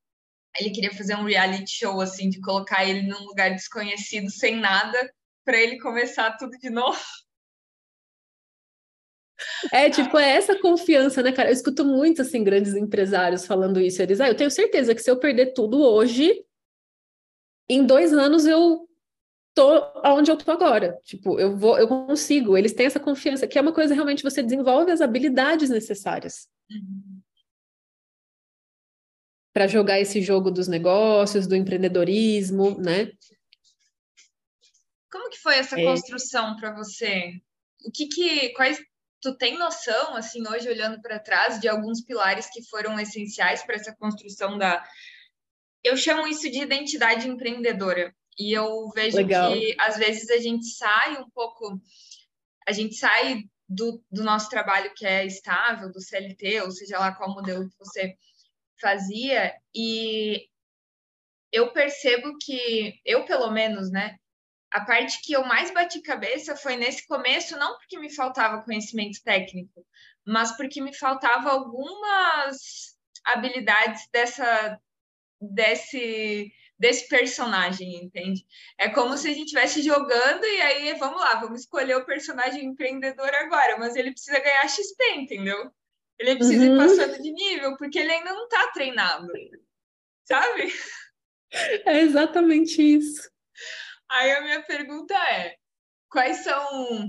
ele 0.59 0.71
queria 0.71 0.93
fazer 0.93 1.15
um 1.15 1.25
reality 1.25 1.71
show, 1.71 2.01
assim, 2.01 2.29
de 2.29 2.41
colocar 2.41 2.85
ele 2.85 3.03
num 3.03 3.25
lugar 3.25 3.51
desconhecido, 3.51 4.31
sem 4.31 4.57
nada, 4.57 5.13
para 5.45 5.59
ele 5.59 5.79
começar 5.79 6.37
tudo 6.37 6.57
de 6.59 6.71
novo. 6.71 6.99
É, 9.73 9.89
tipo, 9.89 10.19
é 10.19 10.33
essa 10.33 10.59
confiança, 10.61 11.23
né, 11.23 11.33
cara? 11.33 11.49
Eu 11.49 11.55
escuto 11.55 11.83
muito, 11.83 12.21
assim, 12.21 12.45
grandes 12.45 12.75
empresários 12.75 13.47
falando 13.47 13.81
isso. 13.81 14.03
Eles, 14.03 14.21
ah, 14.21 14.29
eu 14.29 14.37
tenho 14.37 14.51
certeza 14.51 14.95
que 14.95 15.01
se 15.01 15.11
eu 15.11 15.19
perder 15.19 15.55
tudo 15.55 15.81
hoje, 15.81 16.45
em 17.67 17.83
dois 17.87 18.13
anos 18.13 18.45
eu 18.45 18.87
tô 19.55 19.93
onde 20.05 20.31
eu 20.31 20.37
tô 20.37 20.51
agora. 20.51 20.99
Tipo, 21.05 21.39
eu 21.39 21.57
vou, 21.57 21.79
eu 21.79 21.89
consigo. 21.89 22.57
Eles 22.57 22.73
têm 22.73 22.87
essa 22.87 23.01
confiança, 23.01 23.47
que 23.47 23.59
é 23.59 23.63
uma 23.63 23.73
coisa 23.73 23.95
realmente 23.95 24.23
você 24.23 24.43
desenvolve 24.43 24.91
as 24.91 25.01
habilidades 25.01 25.71
necessárias. 25.71 26.49
Uhum. 26.71 27.21
Para 29.53 29.67
jogar 29.67 30.01
esse 30.01 30.23
jogo 30.23 30.51
dos 30.51 30.69
negócios, 30.69 31.47
do 31.47 31.57
empreendedorismo, 31.57 32.79
né? 32.79 33.13
Como 35.11 35.29
que 35.29 35.39
foi 35.39 35.57
essa 35.57 35.79
é... 35.79 35.85
construção 35.85 36.57
para 36.57 36.73
você? 36.73 37.41
O 37.85 37.91
que 37.91 38.07
que 38.07 38.51
quais 38.51 38.81
tu 39.21 39.37
tem 39.37 39.59
noção 39.59 40.15
assim 40.17 40.47
hoje 40.49 40.69
olhando 40.69 41.01
para 41.03 41.19
trás 41.19 41.61
de 41.61 41.69
alguns 41.69 42.01
pilares 42.01 42.49
que 42.51 42.63
foram 42.69 42.99
essenciais 42.99 43.63
para 43.63 43.77
essa 43.77 43.95
construção 43.97 44.57
da 44.57 44.83
eu 45.83 45.97
chamo 45.97 46.27
isso 46.27 46.51
de 46.51 46.61
identidade 46.61 47.29
empreendedora 47.29 48.15
e 48.40 48.55
eu 48.55 48.88
vejo 48.94 49.18
Legal. 49.18 49.53
que 49.53 49.76
às 49.79 49.98
vezes 49.98 50.31
a 50.31 50.38
gente 50.38 50.64
sai 50.64 51.20
um 51.20 51.29
pouco, 51.29 51.79
a 52.66 52.72
gente 52.72 52.94
sai 52.94 53.44
do, 53.68 54.03
do 54.11 54.24
nosso 54.24 54.48
trabalho 54.48 54.94
que 54.94 55.05
é 55.05 55.26
estável, 55.26 55.92
do 55.92 56.00
CLT, 56.00 56.62
ou 56.62 56.70
seja 56.70 56.98
lá 56.98 57.14
qual 57.14 57.35
modelo 57.35 57.68
que 57.68 57.79
você 57.79 58.16
fazia, 58.81 59.55
e 59.74 60.48
eu 61.53 61.70
percebo 61.74 62.38
que, 62.40 62.98
eu 63.05 63.26
pelo 63.26 63.51
menos, 63.51 63.91
né, 63.91 64.16
a 64.72 64.86
parte 64.86 65.20
que 65.20 65.34
eu 65.34 65.45
mais 65.45 65.70
bati 65.70 66.01
cabeça 66.01 66.57
foi 66.57 66.76
nesse 66.76 67.07
começo, 67.07 67.59
não 67.59 67.76
porque 67.76 67.99
me 67.99 68.14
faltava 68.14 68.62
conhecimento 68.62 69.22
técnico, 69.22 69.86
mas 70.26 70.57
porque 70.57 70.80
me 70.80 70.97
faltava 70.97 71.51
algumas 71.51 72.97
habilidades 73.22 74.09
dessa 74.11 74.80
desse 75.41 76.53
desse 76.81 77.07
personagem, 77.09 78.03
entende? 78.03 78.43
É 78.78 78.89
como 78.89 79.14
se 79.18 79.28
a 79.28 79.33
gente 79.33 79.45
estivesse 79.45 79.83
jogando 79.83 80.45
e 80.47 80.62
aí, 80.62 80.95
vamos 80.95 81.20
lá, 81.20 81.35
vamos 81.35 81.61
escolher 81.61 81.95
o 81.97 82.07
personagem 82.07 82.64
empreendedor 82.64 83.28
agora, 83.35 83.78
mas 83.78 83.95
ele 83.97 84.12
precisa 84.12 84.41
ganhar 84.41 84.66
XP, 84.66 85.12
entendeu? 85.16 85.70
Ele 86.18 86.37
precisa 86.37 86.64
uhum. 86.64 86.74
ir 86.74 86.78
passando 86.78 87.22
de 87.22 87.33
nível, 87.33 87.76
porque 87.76 87.99
ele 87.99 88.11
ainda 88.11 88.33
não 88.33 88.45
está 88.45 88.68
treinado, 88.68 89.28
sabe? 90.24 90.72
É 91.85 92.01
exatamente 92.01 92.81
isso. 92.81 93.28
Aí 94.09 94.31
a 94.33 94.41
minha 94.41 94.62
pergunta 94.62 95.14
é: 95.14 95.57
quais 96.09 96.39
são 96.45 97.09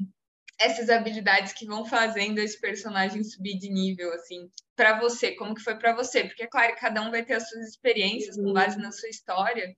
essas 0.60 0.90
habilidades 0.90 1.54
que 1.54 1.66
vão 1.66 1.86
fazendo 1.86 2.40
esse 2.40 2.60
personagem 2.60 3.24
subir 3.24 3.58
de 3.58 3.70
nível, 3.70 4.12
assim, 4.14 4.50
para 4.82 5.00
você, 5.00 5.36
como 5.36 5.54
que 5.54 5.62
foi 5.62 5.76
para 5.76 5.96
você? 5.96 6.24
Porque, 6.24 6.42
é 6.42 6.48
claro, 6.48 6.76
cada 6.76 7.04
um 7.04 7.12
vai 7.12 7.24
ter 7.24 7.36
as 7.36 7.48
suas 7.48 7.68
experiências 7.68 8.36
com 8.36 8.52
base 8.52 8.80
na 8.80 8.92
sua 8.92 9.10
história, 9.10 9.78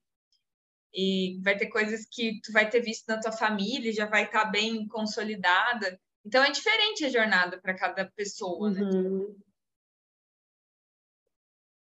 e 0.93 1.41
vai 1.43 1.57
ter 1.57 1.67
coisas 1.67 2.05
que 2.09 2.39
tu 2.41 2.53
vai 2.53 2.69
ter 2.69 2.79
visto 2.79 3.05
na 3.09 3.19
tua 3.19 3.33
família, 3.33 3.91
já 3.91 4.05
vai 4.05 4.23
estar 4.23 4.45
tá 4.45 4.49
bem 4.49 4.87
consolidada. 4.87 5.99
Então, 6.25 6.41
é 6.41 6.51
diferente 6.51 7.03
a 7.03 7.09
jornada 7.09 7.59
para 7.59 7.73
cada 7.73 8.09
pessoa, 8.15 8.71
né? 8.71 8.81
Uhum. 8.81 9.35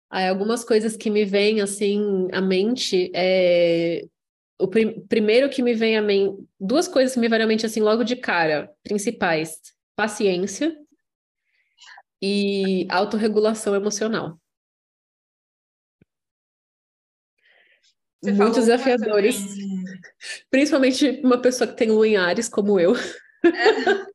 Ah, 0.08 0.28
algumas 0.28 0.62
coisas 0.62 0.96
que 0.96 1.10
me 1.10 1.24
vêm, 1.24 1.60
assim, 1.60 2.28
à 2.32 2.40
mente, 2.40 3.10
é 3.12 4.06
o 4.60 4.68
prim 4.68 5.00
primeiro 5.08 5.50
que 5.50 5.62
me 5.62 5.74
vem 5.74 5.96
à 5.96 6.02
mente, 6.02 6.44
duas 6.60 6.86
coisas 6.86 7.14
que 7.14 7.18
me 7.18 7.28
vêm 7.28 7.42
à 7.42 7.46
mente 7.46 7.66
assim 7.66 7.80
logo 7.80 8.04
de 8.04 8.14
cara, 8.14 8.72
principais: 8.84 9.58
paciência 9.96 10.76
e 12.20 12.86
autorregulação 12.90 13.74
emocional. 13.74 14.38
Você 18.22 18.32
Muitos 18.32 18.66
desafiadores, 18.66 19.42
principalmente 20.50 21.20
uma 21.24 21.40
pessoa 21.40 21.66
que 21.66 21.76
tem 21.76 21.90
lua 21.90 22.06
em 22.06 22.16
Ares 22.18 22.50
como 22.50 22.78
eu. 22.78 22.94
É. 22.94 23.00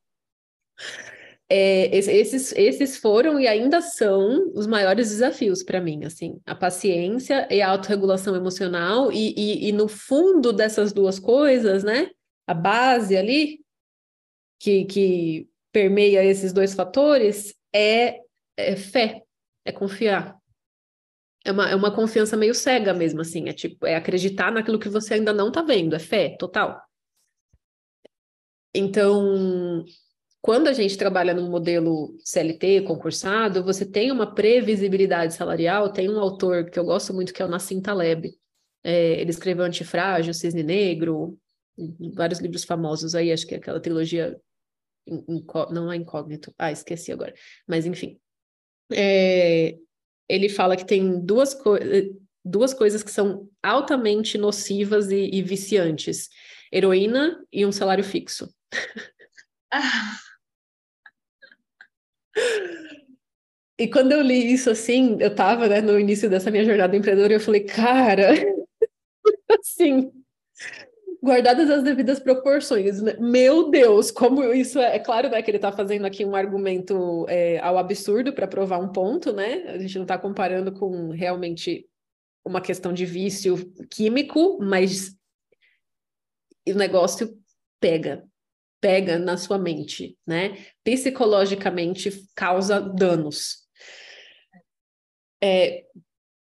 é, 1.50 1.98
esses, 1.98 2.52
esses 2.52 2.98
foram 2.98 3.40
e 3.40 3.48
ainda 3.48 3.82
são 3.82 4.52
os 4.54 4.68
maiores 4.68 5.10
desafios 5.10 5.64
para 5.64 5.82
mim, 5.82 6.06
assim, 6.06 6.40
a 6.46 6.54
paciência 6.54 7.48
e 7.52 7.64
a 7.64 7.70
autorregulação 7.70 8.36
emocional, 8.36 9.12
e, 9.12 9.34
e, 9.36 9.70
e, 9.70 9.72
no 9.72 9.88
fundo 9.88 10.54
dessas 10.54 10.94
duas 10.94 11.18
coisas, 11.18 11.84
né, 11.84 12.12
a 12.46 12.54
base 12.54 13.18
ali, 13.18 13.60
que, 14.60 14.86
que 14.86 15.50
permeia 15.72 16.24
esses 16.24 16.54
dois 16.54 16.76
fatores, 16.76 17.55
é, 17.76 18.22
é 18.58 18.76
fé, 18.76 19.24
é 19.66 19.72
confiar. 19.72 20.38
É 21.44 21.52
uma, 21.52 21.70
é 21.70 21.76
uma 21.76 21.94
confiança 21.94 22.36
meio 22.36 22.56
cega 22.56 22.94
mesmo, 22.94 23.22
assim, 23.22 23.50
é 23.50 23.54
tipo, 23.54 23.86
é 23.86 23.96
acreditar 23.96 24.52
naquilo 24.52 24.80
que 24.80 24.90
você 24.90 25.16
ainda 25.16 25.32
não 25.32 25.50
está 25.50 25.62
vendo, 25.62 25.96
é 25.96 26.00
fé 26.00 26.36
total. 26.40 26.82
Então, 28.74 29.86
quando 30.46 30.68
a 30.68 30.74
gente 30.74 30.98
trabalha 30.98 31.34
num 31.34 31.50
modelo 31.50 32.16
CLT, 32.24 32.82
concursado, 32.82 33.64
você 33.64 33.84
tem 33.84 34.12
uma 34.12 34.32
previsibilidade 34.32 35.34
salarial. 35.34 35.92
Tem 35.92 36.08
um 36.08 36.20
autor 36.20 36.70
que 36.70 36.78
eu 36.78 36.86
gosto 36.86 37.12
muito, 37.14 37.34
que 37.34 37.42
é 37.42 37.46
o 37.46 37.48
Nassim 37.48 37.82
Taleb. 37.82 38.32
É, 38.84 39.20
ele 39.20 39.32
escreveu 39.32 39.66
Antifrágil, 39.66 40.36
Cisne 40.36 40.62
Negro, 40.62 41.36
vários 42.14 42.40
livros 42.40 42.64
famosos 42.64 43.16
aí, 43.16 43.32
acho 43.32 43.48
que 43.48 43.56
é 43.56 43.58
aquela 43.58 43.80
trilogia. 43.80 44.40
Não 45.72 45.92
é 45.92 45.96
incógnito. 45.96 46.54
Ah, 46.58 46.72
esqueci 46.72 47.12
agora. 47.12 47.34
Mas, 47.68 47.86
enfim. 47.86 48.20
É, 48.92 49.78
ele 50.30 50.50
fala 50.50 50.76
que 50.76 50.86
tem 50.86 51.20
duas, 51.20 51.54
co 51.54 51.76
duas 52.44 52.74
coisas 52.74 53.02
que 53.04 53.12
são 53.12 53.50
altamente 53.64 54.38
nocivas 54.38 55.12
e, 55.12 55.30
e 55.32 55.42
viciantes: 55.42 56.30
heroína 56.72 57.44
e 57.52 57.66
um 57.66 57.72
salário 57.72 58.04
fixo. 58.04 58.54
E 63.78 63.90
quando 63.90 64.14
eu 64.14 64.22
li 64.22 64.54
isso 64.54 64.70
assim, 64.70 65.18
eu 65.20 65.28
estava 65.28 65.68
né, 65.68 65.82
no 65.82 66.00
início 66.00 66.30
dessa 66.30 66.50
minha 66.50 66.64
jornada 66.64 66.96
empreendedora 66.96 67.34
eu 67.34 67.42
falei, 67.42 67.66
cara, 67.66 68.30
assim, 69.60 70.12
guardadas 71.26 71.72
as 71.72 71.84
devidas 71.84 72.20
proporções, 72.20 73.02
né? 73.02 73.16
meu 73.20 73.72
Deus, 73.72 74.12
como 74.12 74.44
isso 74.54 74.80
é, 74.80 74.98
é 74.98 75.00
claro 75.00 75.28
né, 75.28 75.42
que 75.42 75.50
ele 75.50 75.58
está 75.58 75.72
fazendo 75.72 76.06
aqui 76.06 76.24
um 76.24 76.36
argumento 76.36 77.26
é, 77.28 77.58
ao 77.60 77.80
absurdo 77.80 78.32
para 78.32 78.48
provar 78.48 78.78
um 78.78 78.92
ponto, 78.92 79.34
né? 79.34 79.64
A 79.70 79.78
gente 79.80 79.96
não 79.96 80.04
está 80.04 80.20
comparando 80.20 80.72
com 80.72 81.10
realmente 81.10 81.90
uma 82.46 82.62
questão 82.62 82.94
de 82.94 83.08
vício 83.08 83.58
químico, 83.90 84.60
mas 84.62 85.18
o 86.68 86.74
negócio 86.76 87.36
pega, 87.80 88.24
pega 88.80 89.18
na 89.18 89.36
sua 89.36 89.58
mente, 89.58 90.16
né? 90.28 90.64
Psicologicamente 90.84 92.12
causa 92.36 92.80
danos. 92.80 93.66
É, 95.44 95.86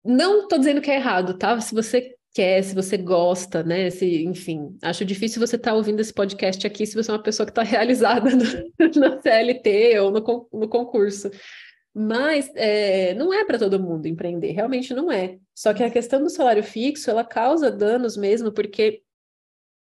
não 0.03 0.41
estou 0.41 0.57
dizendo 0.57 0.81
que 0.81 0.89
é 0.89 0.95
errado, 0.95 1.37
tá? 1.37 1.61
Se 1.61 1.75
você 1.75 2.15
quer, 2.33 2.63
se 2.63 2.73
você 2.73 2.97
gosta, 2.97 3.63
né? 3.63 3.89
Se, 3.89 4.23
enfim, 4.23 4.75
acho 4.81 5.05
difícil 5.05 5.39
você 5.39 5.55
estar 5.55 5.71
tá 5.71 5.77
ouvindo 5.77 5.99
esse 5.99 6.13
podcast 6.13 6.65
aqui 6.65 6.85
se 6.85 6.95
você 6.95 7.11
é 7.11 7.13
uma 7.13 7.21
pessoa 7.21 7.45
que 7.45 7.51
está 7.51 7.61
realizada 7.63 8.29
no, 8.31 8.43
na 8.99 9.21
CLT 9.21 9.99
ou 9.99 10.11
no, 10.11 10.49
no 10.51 10.67
concurso. 10.67 11.29
Mas 11.93 12.49
é, 12.55 13.13
não 13.13 13.31
é 13.31 13.45
para 13.45 13.59
todo 13.59 13.79
mundo 13.79 14.07
empreender, 14.07 14.51
realmente 14.51 14.95
não 14.95 15.11
é. 15.11 15.37
Só 15.53 15.73
que 15.75 15.83
a 15.83 15.91
questão 15.91 16.23
do 16.23 16.29
salário 16.29 16.63
fixo, 16.63 17.11
ela 17.11 17.23
causa 17.23 17.69
danos 17.69 18.17
mesmo, 18.17 18.51
porque 18.51 19.03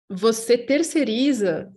você 0.09 0.57
terceiriza 0.57 1.69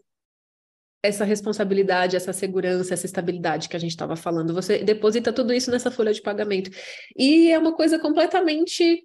essa 1.04 1.24
responsabilidade, 1.24 2.14
essa 2.14 2.32
segurança, 2.32 2.94
essa 2.94 3.06
estabilidade 3.06 3.68
que 3.68 3.76
a 3.76 3.80
gente 3.80 3.90
estava 3.90 4.14
falando. 4.14 4.54
Você 4.54 4.84
deposita 4.84 5.32
tudo 5.32 5.52
isso 5.52 5.72
nessa 5.72 5.90
folha 5.90 6.12
de 6.12 6.22
pagamento. 6.22 6.70
E 7.16 7.50
é 7.50 7.58
uma 7.58 7.74
coisa 7.74 7.98
completamente 7.98 9.04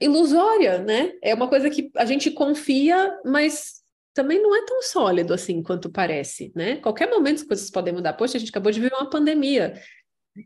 ilusória, 0.00 0.78
né? 0.78 1.12
É 1.22 1.34
uma 1.34 1.48
coisa 1.48 1.70
que 1.70 1.90
a 1.96 2.04
gente 2.04 2.30
confia, 2.30 3.18
mas 3.24 3.76
também 4.14 4.40
não 4.40 4.56
é 4.56 4.64
tão 4.64 4.82
sólido 4.82 5.34
assim 5.34 5.62
quanto 5.62 5.90
parece, 5.90 6.52
né? 6.54 6.76
Qualquer 6.76 7.08
momento 7.10 7.36
as 7.36 7.42
coisas 7.42 7.70
podem 7.70 7.92
mudar. 7.92 8.14
Poxa, 8.14 8.36
a 8.36 8.40
gente 8.40 8.50
acabou 8.50 8.72
de 8.72 8.80
viver 8.80 8.94
uma 8.94 9.10
pandemia 9.10 9.74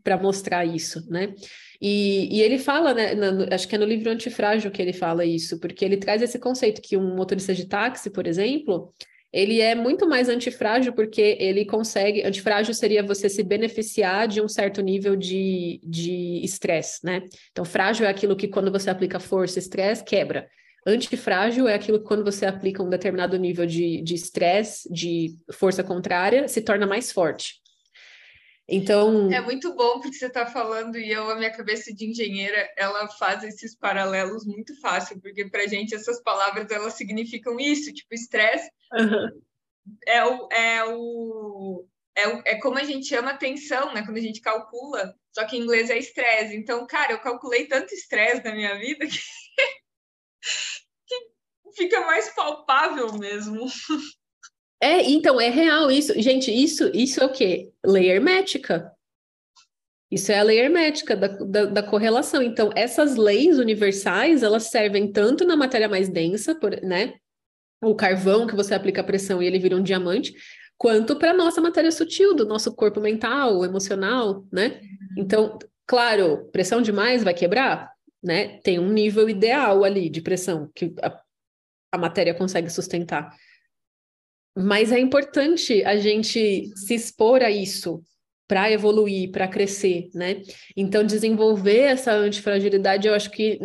para 0.03 0.17
mostrar 0.17 0.65
isso, 0.65 1.09
né? 1.09 1.33
E, 1.81 2.37
e 2.37 2.41
ele 2.41 2.57
fala, 2.57 2.93
né, 2.93 3.13
no, 3.13 3.53
acho 3.53 3.67
que 3.67 3.75
é 3.75 3.77
no 3.77 3.85
livro 3.85 4.09
Antifrágil 4.09 4.71
que 4.71 4.81
ele 4.81 4.93
fala 4.93 5.25
isso, 5.25 5.59
porque 5.59 5.83
ele 5.83 5.97
traz 5.97 6.21
esse 6.21 6.39
conceito 6.39 6.81
que 6.81 6.95
um 6.95 7.15
motorista 7.15 7.53
de 7.53 7.65
táxi, 7.65 8.09
por 8.09 8.27
exemplo, 8.27 8.93
ele 9.33 9.61
é 9.61 9.73
muito 9.73 10.07
mais 10.07 10.27
antifrágil 10.27 10.93
porque 10.93 11.37
ele 11.39 11.65
consegue. 11.65 12.23
Antifrágil 12.23 12.73
seria 12.73 13.01
você 13.01 13.29
se 13.29 13.43
beneficiar 13.43 14.27
de 14.27 14.41
um 14.41 14.47
certo 14.47 14.81
nível 14.81 15.15
de 15.15 15.79
estresse, 16.43 17.05
né? 17.05 17.23
Então, 17.51 17.63
frágil 17.63 18.05
é 18.05 18.09
aquilo 18.09 18.35
que 18.35 18.47
quando 18.47 18.71
você 18.71 18.89
aplica 18.89 19.19
força, 19.19 19.59
estresse, 19.59 20.03
quebra. 20.03 20.49
Antifrágil 20.85 21.67
é 21.67 21.75
aquilo 21.75 21.99
que 21.99 22.05
quando 22.05 22.23
você 22.23 22.45
aplica 22.45 22.81
um 22.81 22.89
determinado 22.89 23.37
nível 23.37 23.65
de 23.65 24.03
estresse, 24.13 24.91
de, 24.91 25.35
de 25.47 25.53
força 25.53 25.83
contrária, 25.83 26.47
se 26.47 26.61
torna 26.61 26.87
mais 26.87 27.11
forte. 27.11 27.60
Então. 28.67 29.31
É 29.31 29.41
muito 29.41 29.75
bom 29.75 29.99
porque 29.99 30.17
você 30.17 30.27
está 30.27 30.45
falando 30.45 30.97
e 30.97 31.11
eu, 31.11 31.29
a 31.29 31.35
minha 31.35 31.51
cabeça 31.51 31.93
de 31.93 32.09
engenheira, 32.09 32.69
ela 32.77 33.07
faz 33.07 33.43
esses 33.43 33.75
paralelos 33.75 34.45
muito 34.45 34.79
fácil, 34.79 35.19
porque 35.19 35.49
para 35.49 35.67
gente 35.67 35.93
essas 35.93 36.21
palavras 36.21 36.71
elas 36.71 36.93
significam 36.93 37.59
isso, 37.59 37.93
tipo 37.93 38.13
estresse. 38.13 38.69
Uhum. 38.93 39.41
É, 40.07 40.23
o, 40.23 40.49
é, 40.51 40.85
o, 40.85 41.85
é, 42.15 42.27
o, 42.27 42.41
é 42.45 42.55
como 42.59 42.77
a 42.77 42.83
gente 42.83 43.07
chama 43.07 43.31
atenção, 43.31 43.93
né? 43.93 44.03
Quando 44.05 44.17
a 44.17 44.21
gente 44.21 44.39
calcula, 44.41 45.15
só 45.33 45.45
que 45.45 45.57
em 45.57 45.61
inglês 45.61 45.89
é 45.89 45.97
estresse. 45.97 46.55
Então, 46.55 46.85
cara, 46.85 47.13
eu 47.13 47.19
calculei 47.19 47.65
tanto 47.65 47.93
estresse 47.93 48.43
na 48.43 48.53
minha 48.53 48.77
vida 48.77 49.05
que, 49.05 49.17
que 51.07 51.15
fica 51.75 52.01
mais 52.01 52.29
palpável 52.33 53.13
mesmo. 53.17 53.65
É, 54.81 55.09
então, 55.09 55.39
é 55.39 55.49
real 55.49 55.91
isso. 55.91 56.19
Gente, 56.19 56.51
isso, 56.51 56.89
isso 56.93 57.21
é 57.21 57.25
o 57.25 57.31
quê? 57.31 57.71
Lei 57.85 58.09
hermética. 58.09 58.91
Isso 60.09 60.31
é 60.31 60.39
a 60.39 60.43
lei 60.43 60.59
hermética 60.59 61.15
da, 61.15 61.27
da, 61.27 61.65
da, 61.65 61.83
correlação. 61.83 62.41
Então, 62.41 62.71
essas 62.75 63.15
leis 63.15 63.59
universais, 63.59 64.43
elas 64.43 64.63
servem 64.63 65.09
tanto 65.11 65.45
na 65.45 65.55
matéria 65.55 65.87
mais 65.87 66.09
densa, 66.09 66.55
por, 66.55 66.81
né? 66.81 67.13
O 67.81 67.95
carvão 67.95 68.45
que 68.45 68.55
você 68.55 68.73
aplica 68.73 69.01
a 69.01 69.03
pressão 69.03 69.41
e 69.41 69.45
ele 69.45 69.59
vira 69.59 69.75
um 69.75 69.83
diamante, 69.83 70.33
quanto 70.77 71.15
para 71.15 71.31
a 71.31 71.33
nossa 71.33 71.61
matéria 71.61 71.91
sutil, 71.91 72.35
do 72.35 72.45
nosso 72.45 72.75
corpo 72.75 72.99
mental, 72.99 73.63
emocional, 73.63 74.43
né? 74.51 74.81
Então, 75.17 75.57
claro, 75.87 76.49
pressão 76.51 76.81
demais 76.81 77.23
vai 77.23 77.33
quebrar, 77.33 77.91
né? 78.21 78.59
Tem 78.63 78.79
um 78.79 78.91
nível 78.91 79.29
ideal 79.29 79.83
ali 79.83 80.09
de 80.09 80.21
pressão 80.21 80.69
que 80.75 80.93
a, 81.01 81.21
a 81.93 81.97
matéria 81.97 82.33
consegue 82.33 82.69
sustentar. 82.69 83.33
Mas 84.55 84.91
é 84.91 84.99
importante 84.99 85.83
a 85.83 85.97
gente 85.97 86.71
se 86.75 86.93
expor 86.93 87.41
a 87.41 87.49
isso 87.49 88.03
para 88.47 88.69
evoluir, 88.69 89.31
para 89.31 89.47
crescer, 89.47 90.09
né? 90.13 90.41
Então, 90.75 91.05
desenvolver 91.05 91.83
essa 91.83 92.11
antifragilidade, 92.11 93.07
eu 93.07 93.13
acho 93.13 93.31
que, 93.31 93.57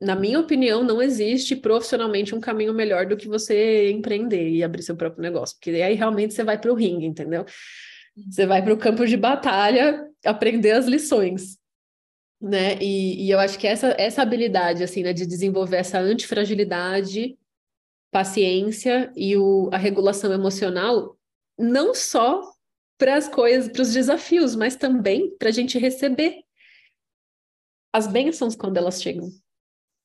na 0.00 0.16
minha 0.16 0.40
opinião, 0.40 0.82
não 0.82 1.02
existe 1.02 1.54
profissionalmente 1.54 2.34
um 2.34 2.40
caminho 2.40 2.72
melhor 2.72 3.04
do 3.04 3.18
que 3.18 3.28
você 3.28 3.90
empreender 3.90 4.48
e 4.48 4.64
abrir 4.64 4.82
seu 4.82 4.96
próprio 4.96 5.22
negócio, 5.22 5.56
porque 5.56 5.70
aí 5.82 5.94
realmente 5.94 6.32
você 6.32 6.42
vai 6.42 6.58
para 6.58 6.72
o 6.72 6.74
ringue, 6.74 7.04
entendeu? 7.04 7.44
Você 8.30 8.46
vai 8.46 8.62
para 8.62 8.72
o 8.72 8.78
campo 8.78 9.06
de 9.06 9.16
batalha 9.16 10.06
aprender 10.24 10.72
as 10.72 10.86
lições, 10.86 11.58
né? 12.40 12.78
E, 12.80 13.26
e 13.26 13.30
eu 13.30 13.38
acho 13.38 13.58
que 13.58 13.66
essa, 13.66 13.94
essa 13.98 14.22
habilidade, 14.22 14.82
assim, 14.82 15.02
né, 15.02 15.12
de 15.12 15.26
desenvolver 15.26 15.76
essa 15.76 15.98
antifragilidade 15.98 17.36
paciência 18.10 19.12
e 19.16 19.36
o, 19.36 19.68
a 19.72 19.76
regulação 19.76 20.32
emocional 20.32 21.18
não 21.58 21.94
só 21.94 22.42
para 22.98 23.16
as 23.16 23.28
coisas, 23.28 23.70
para 23.70 23.82
os 23.82 23.92
desafios, 23.92 24.56
mas 24.56 24.76
também 24.76 25.36
para 25.36 25.48
a 25.48 25.52
gente 25.52 25.78
receber 25.78 26.42
as 27.92 28.06
bênçãos 28.06 28.56
quando 28.56 28.76
elas 28.76 29.02
chegam. 29.02 29.28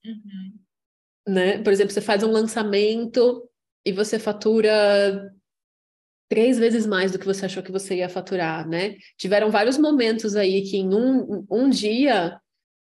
Uhum. 0.04 0.58
Né? 1.26 1.62
Por 1.62 1.72
exemplo, 1.72 1.92
você 1.92 2.00
faz 2.00 2.22
um 2.22 2.30
lançamento 2.30 3.48
e 3.84 3.92
você 3.92 4.18
fatura 4.18 5.32
três 6.28 6.58
vezes 6.58 6.86
mais 6.86 7.12
do 7.12 7.18
que 7.18 7.26
você 7.26 7.46
achou 7.46 7.62
que 7.62 7.72
você 7.72 7.96
ia 7.96 8.08
faturar, 8.08 8.68
né? 8.68 8.96
Tiveram 9.16 9.50
vários 9.50 9.78
momentos 9.78 10.36
aí 10.36 10.62
que 10.62 10.76
em 10.76 10.94
um, 10.94 11.46
um 11.50 11.68
dia 11.68 12.40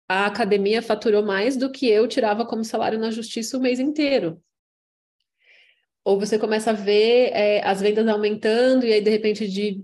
a 0.08 0.26
academia 0.26 0.82
faturou 0.82 1.24
mais 1.24 1.56
do 1.56 1.70
que 1.70 1.86
eu 1.86 2.06
tirava 2.06 2.46
como 2.46 2.64
salário 2.64 2.98
na 2.98 3.10
justiça 3.10 3.56
o 3.56 3.60
mês 3.60 3.80
inteiro. 3.80 4.42
Ou 6.04 6.18
você 6.18 6.38
começa 6.38 6.70
a 6.70 6.74
ver 6.74 7.30
é, 7.32 7.62
as 7.64 7.80
vendas 7.80 8.06
aumentando 8.08 8.86
e 8.86 8.92
aí, 8.92 9.00
de 9.00 9.10
repente, 9.10 9.46
de 9.48 9.82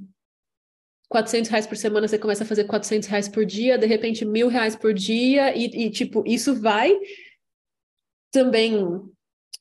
400 1.09 1.51
reais 1.51 1.67
por 1.67 1.77
semana, 1.77 2.09
você 2.09 2.19
começa 2.19 2.45
a 2.45 2.47
fazer 2.47 2.65
400 2.65 3.09
reais 3.09 3.29
por 3.29 3.45
dia, 3.45 3.79
de 3.79 3.87
repente, 3.87 4.25
mil 4.25 4.49
reais 4.49 4.75
por 4.75 4.93
dia, 4.93 5.57
e, 5.57 5.87
e 5.87 5.91
tipo, 5.91 6.25
isso 6.27 6.61
vai 6.61 6.93
também 8.33 9.03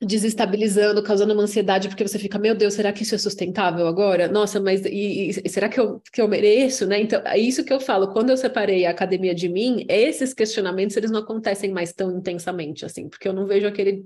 desestabilizando, 0.01 1.01
causando 1.01 1.33
uma 1.33 1.43
ansiedade, 1.43 1.87
porque 1.87 2.05
você 2.05 2.19
fica, 2.19 2.37
meu 2.37 2.53
Deus, 2.53 2.73
será 2.73 2.91
que 2.91 3.03
isso 3.03 3.15
é 3.15 3.17
sustentável 3.17 3.87
agora? 3.87 4.27
Nossa, 4.27 4.59
mas 4.59 4.83
e, 4.85 5.29
e, 5.29 5.49
será 5.49 5.69
que 5.69 5.79
eu, 5.79 6.01
que 6.11 6.21
eu 6.21 6.27
mereço, 6.27 6.85
né? 6.85 6.99
Então, 6.99 7.21
é 7.25 7.37
isso 7.37 7.63
que 7.63 7.71
eu 7.71 7.79
falo, 7.79 8.11
quando 8.11 8.29
eu 8.29 8.37
separei 8.37 8.85
a 8.85 8.91
academia 8.91 9.33
de 9.33 9.47
mim, 9.47 9.85
esses 9.87 10.33
questionamentos, 10.33 10.97
eles 10.97 11.11
não 11.11 11.21
acontecem 11.21 11.71
mais 11.71 11.93
tão 11.93 12.17
intensamente, 12.17 12.85
assim, 12.85 13.07
porque 13.07 13.27
eu 13.27 13.33
não 13.33 13.45
vejo 13.45 13.67
aquele 13.67 14.03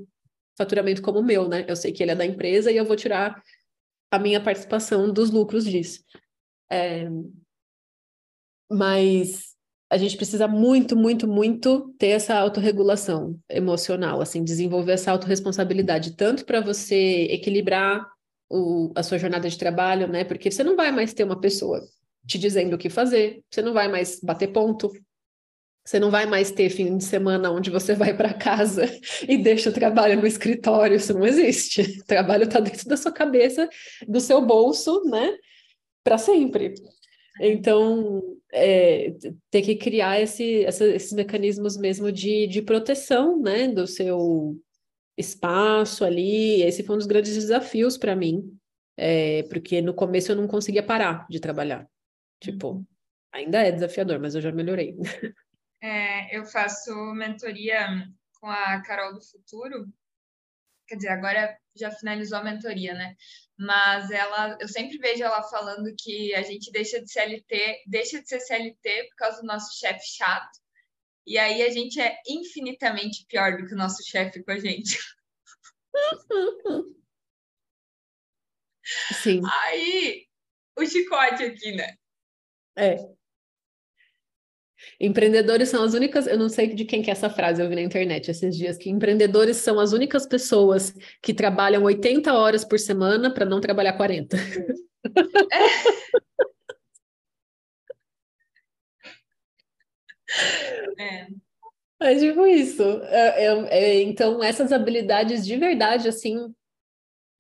faturamento 0.60 1.02
como 1.02 1.24
meu, 1.24 1.48
né? 1.48 1.66
Eu 1.68 1.76
sei 1.76 1.94
que 1.94 2.04
ele 2.04 2.12
é 2.12 2.16
da 2.16 2.26
empresa 2.26 2.70
e 2.70 2.76
eu 2.76 2.86
vou 2.86 2.98
tirar 2.98 3.42
a 4.12 4.20
minha 4.20 4.44
participação 4.44 5.12
dos 5.12 5.32
lucros 5.32 5.64
disso. 5.64 6.04
É... 6.70 7.08
Mas 8.70 9.56
a 9.90 9.98
gente 9.98 10.18
precisa 10.18 10.48
muito, 10.48 10.96
muito, 10.96 11.28
muito 11.28 11.96
ter 11.98 12.10
essa 12.10 12.36
autorregulação 12.36 13.40
emocional, 13.50 14.22
assim, 14.22 14.44
desenvolver 14.44 14.92
essa 14.92 15.12
autorresponsabilidade, 15.12 16.16
tanto 16.16 16.46
para 16.46 16.62
você 16.62 17.24
equilibrar 17.32 18.06
o, 18.52 18.92
a 18.96 19.02
sua 19.02 19.18
jornada 19.18 19.50
de 19.50 19.58
trabalho, 19.58 20.08
né? 20.08 20.24
Porque 20.24 20.52
você 20.52 20.64
não 20.64 20.76
vai 20.76 20.92
mais 20.92 21.14
ter 21.14 21.24
uma 21.24 21.40
pessoa 21.40 21.82
te 22.28 22.38
dizendo 22.38 22.76
o 22.76 22.78
que 22.78 22.90
fazer, 22.90 23.42
você 23.50 23.62
não 23.62 23.74
vai 23.74 23.88
mais 23.88 24.20
bater 24.22 24.52
ponto, 24.52 24.92
você 25.90 26.00
não 26.00 26.12
vai 26.12 26.28
mais 26.28 26.52
ter 26.52 26.70
fim 26.70 26.96
de 26.96 27.04
semana 27.04 27.50
onde 27.50 27.72
você 27.72 27.96
vai 27.96 28.16
para 28.16 28.32
casa 28.32 28.86
e 29.28 29.36
deixa 29.36 29.72
o 29.72 29.74
trabalho 29.74 30.22
no 30.22 30.28
escritório, 30.28 30.98
isso 30.98 31.16
não 31.16 31.26
existe. 31.26 31.82
O 32.02 32.06
trabalho 32.06 32.44
está 32.44 32.60
dentro 32.60 32.88
da 32.88 32.96
sua 32.96 33.12
cabeça, 33.12 33.68
do 34.08 34.20
seu 34.20 34.40
bolso, 34.40 35.04
né? 35.06 35.36
Para 36.04 36.20
sempre. 36.20 36.76
Então, 37.42 38.22
é, 38.54 39.16
ter 39.50 39.64
que 39.64 39.78
criar 39.78 40.22
esse, 40.22 40.64
essa, 40.64 40.86
esses 40.86 41.12
mecanismos 41.12 41.76
mesmo 41.76 42.12
de, 42.12 42.46
de 42.46 42.62
proteção, 42.62 43.42
né, 43.42 43.68
do 43.68 43.88
seu 43.88 44.56
espaço 45.18 46.06
ali. 46.06 46.62
Esse 46.62 46.84
foi 46.84 46.98
um 46.98 47.00
dos 47.00 47.08
grandes 47.08 47.34
desafios 47.34 47.98
para 47.98 48.16
mim, 48.16 48.56
é, 48.96 49.42
porque 49.50 49.82
no 49.82 49.96
começo 49.96 50.32
eu 50.32 50.36
não 50.36 50.48
conseguia 50.48 50.84
parar 50.84 51.26
de 51.28 51.40
trabalhar. 51.40 51.90
Tipo, 52.40 52.74
uhum. 52.74 52.86
ainda 53.32 53.64
é 53.64 53.72
desafiador, 53.72 54.20
mas 54.20 54.36
eu 54.36 54.42
já 54.42 54.52
melhorei. 54.52 54.96
É, 55.82 56.38
eu 56.38 56.46
faço 56.46 56.94
mentoria 57.14 57.88
com 58.40 58.48
a 58.48 58.82
Carol 58.82 59.14
do 59.14 59.22
Futuro. 59.22 59.88
Quer 60.88 60.96
dizer, 60.96 61.10
agora 61.10 61.58
já 61.76 61.92
finalizou 61.92 62.40
a 62.40 62.44
mentoria, 62.44 62.94
né? 62.94 63.16
Mas 63.58 64.10
ela, 64.10 64.58
eu 64.60 64.68
sempre 64.68 64.98
vejo 64.98 65.24
ela 65.24 65.44
falando 65.44 65.94
que 65.98 66.34
a 66.34 66.42
gente 66.42 66.72
deixa 66.72 67.02
de 67.02 67.12
CLT, 67.12 67.84
deixa 67.88 68.22
de 68.22 68.28
ser 68.28 68.40
CLT 68.40 69.08
por 69.10 69.16
causa 69.16 69.42
do 69.42 69.48
nosso 69.48 69.78
chefe 69.78 70.06
chato. 70.18 70.60
E 71.26 71.38
aí 71.38 71.62
a 71.62 71.70
gente 71.70 72.02
é 72.02 72.18
infinitamente 72.28 73.26
pior 73.28 73.58
do 73.58 73.68
que 73.68 73.74
o 73.74 73.78
nosso 73.78 74.04
chefe 74.04 74.44
com 74.44 74.52
a 74.52 74.58
gente. 74.58 74.98
Sim. 79.22 79.42
Aí, 79.64 80.26
o 80.78 80.86
chicote 80.86 81.44
aqui, 81.44 81.74
né? 81.74 81.96
É. 82.76 83.19
Empreendedores 85.00 85.70
são 85.70 85.84
as 85.84 85.94
únicas, 85.94 86.28
eu 86.28 86.38
não 86.38 86.50
sei 86.50 86.74
de 86.74 86.86
quem 86.86 87.02
que 87.02 87.10
é 87.10 87.14
essa 87.14 87.30
frase, 87.30 87.62
eu 87.62 87.70
vi 87.70 87.76
na 87.76 87.82
internet 87.82 88.30
esses 88.30 88.56
dias, 88.56 88.78
que 88.78 88.90
empreendedores 88.90 89.58
são 89.58 89.80
as 89.80 89.94
únicas 89.94 90.26
pessoas 90.26 90.94
que 91.22 91.34
trabalham 91.34 91.84
80 91.84 92.34
horas 92.34 92.64
por 92.64 92.80
semana 92.80 93.34
para 93.34 93.46
não 93.46 93.60
trabalhar 93.62 93.94
40. 93.94 94.38
É. 101.00 101.28
É 102.02 102.16
tipo 102.16 102.46
isso. 102.46 102.82
É, 102.84 103.46
é, 103.46 103.68
é, 103.70 104.02
então, 104.04 104.42
essas 104.44 104.72
habilidades 104.72 105.46
de 105.46 105.58
verdade, 105.58 106.08
assim, 106.08 106.54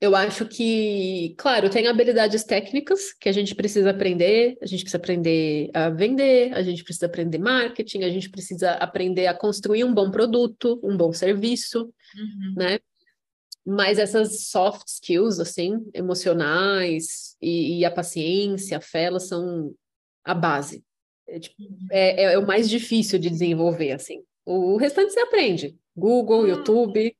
eu 0.01 0.15
acho 0.15 0.45
que, 0.45 1.35
claro, 1.37 1.69
tem 1.69 1.87
habilidades 1.87 2.45
técnicas 2.45 3.11
que 3.13 3.27
a 3.27 3.33
gente 3.33 3.53
precisa 3.53 3.89
aprender, 3.89 4.57
a 4.61 4.65
gente 4.65 4.81
precisa 4.81 4.97
aprender 4.97 5.69
a 5.73 5.89
vender, 5.89 6.53
a 6.53 6.61
gente 6.61 6.85
precisa 6.85 7.05
aprender 7.05 7.37
marketing, 7.37 8.03
a 8.03 8.09
gente 8.09 8.29
precisa 8.29 8.71
aprender 8.73 9.27
a 9.27 9.33
construir 9.33 9.83
um 9.83 9.93
bom 9.93 10.09
produto, 10.09 10.79
um 10.81 10.95
bom 10.95 11.11
serviço, 11.11 11.93
uhum. 12.15 12.53
né? 12.55 12.79
Mas 13.65 13.99
essas 13.99 14.47
soft 14.47 14.87
skills, 14.87 15.37
assim, 15.37 15.85
emocionais 15.93 17.35
e, 17.41 17.79
e 17.79 17.85
a 17.85 17.91
paciência, 17.91 18.77
a 18.77 18.81
fé, 18.81 19.03
elas 19.03 19.27
são 19.27 19.73
a 20.23 20.33
base. 20.33 20.81
É, 21.27 21.39
tipo, 21.39 21.61
uhum. 21.61 21.87
é, 21.91 22.23
é, 22.23 22.33
é 22.35 22.39
o 22.39 22.47
mais 22.47 22.69
difícil 22.69 23.19
de 23.19 23.29
desenvolver, 23.29 23.91
assim. 23.91 24.23
O 24.45 24.77
restante 24.77 25.11
você 25.11 25.19
aprende. 25.19 25.77
Google, 25.99 26.43
hum, 26.43 26.47
YouTube. 26.47 27.15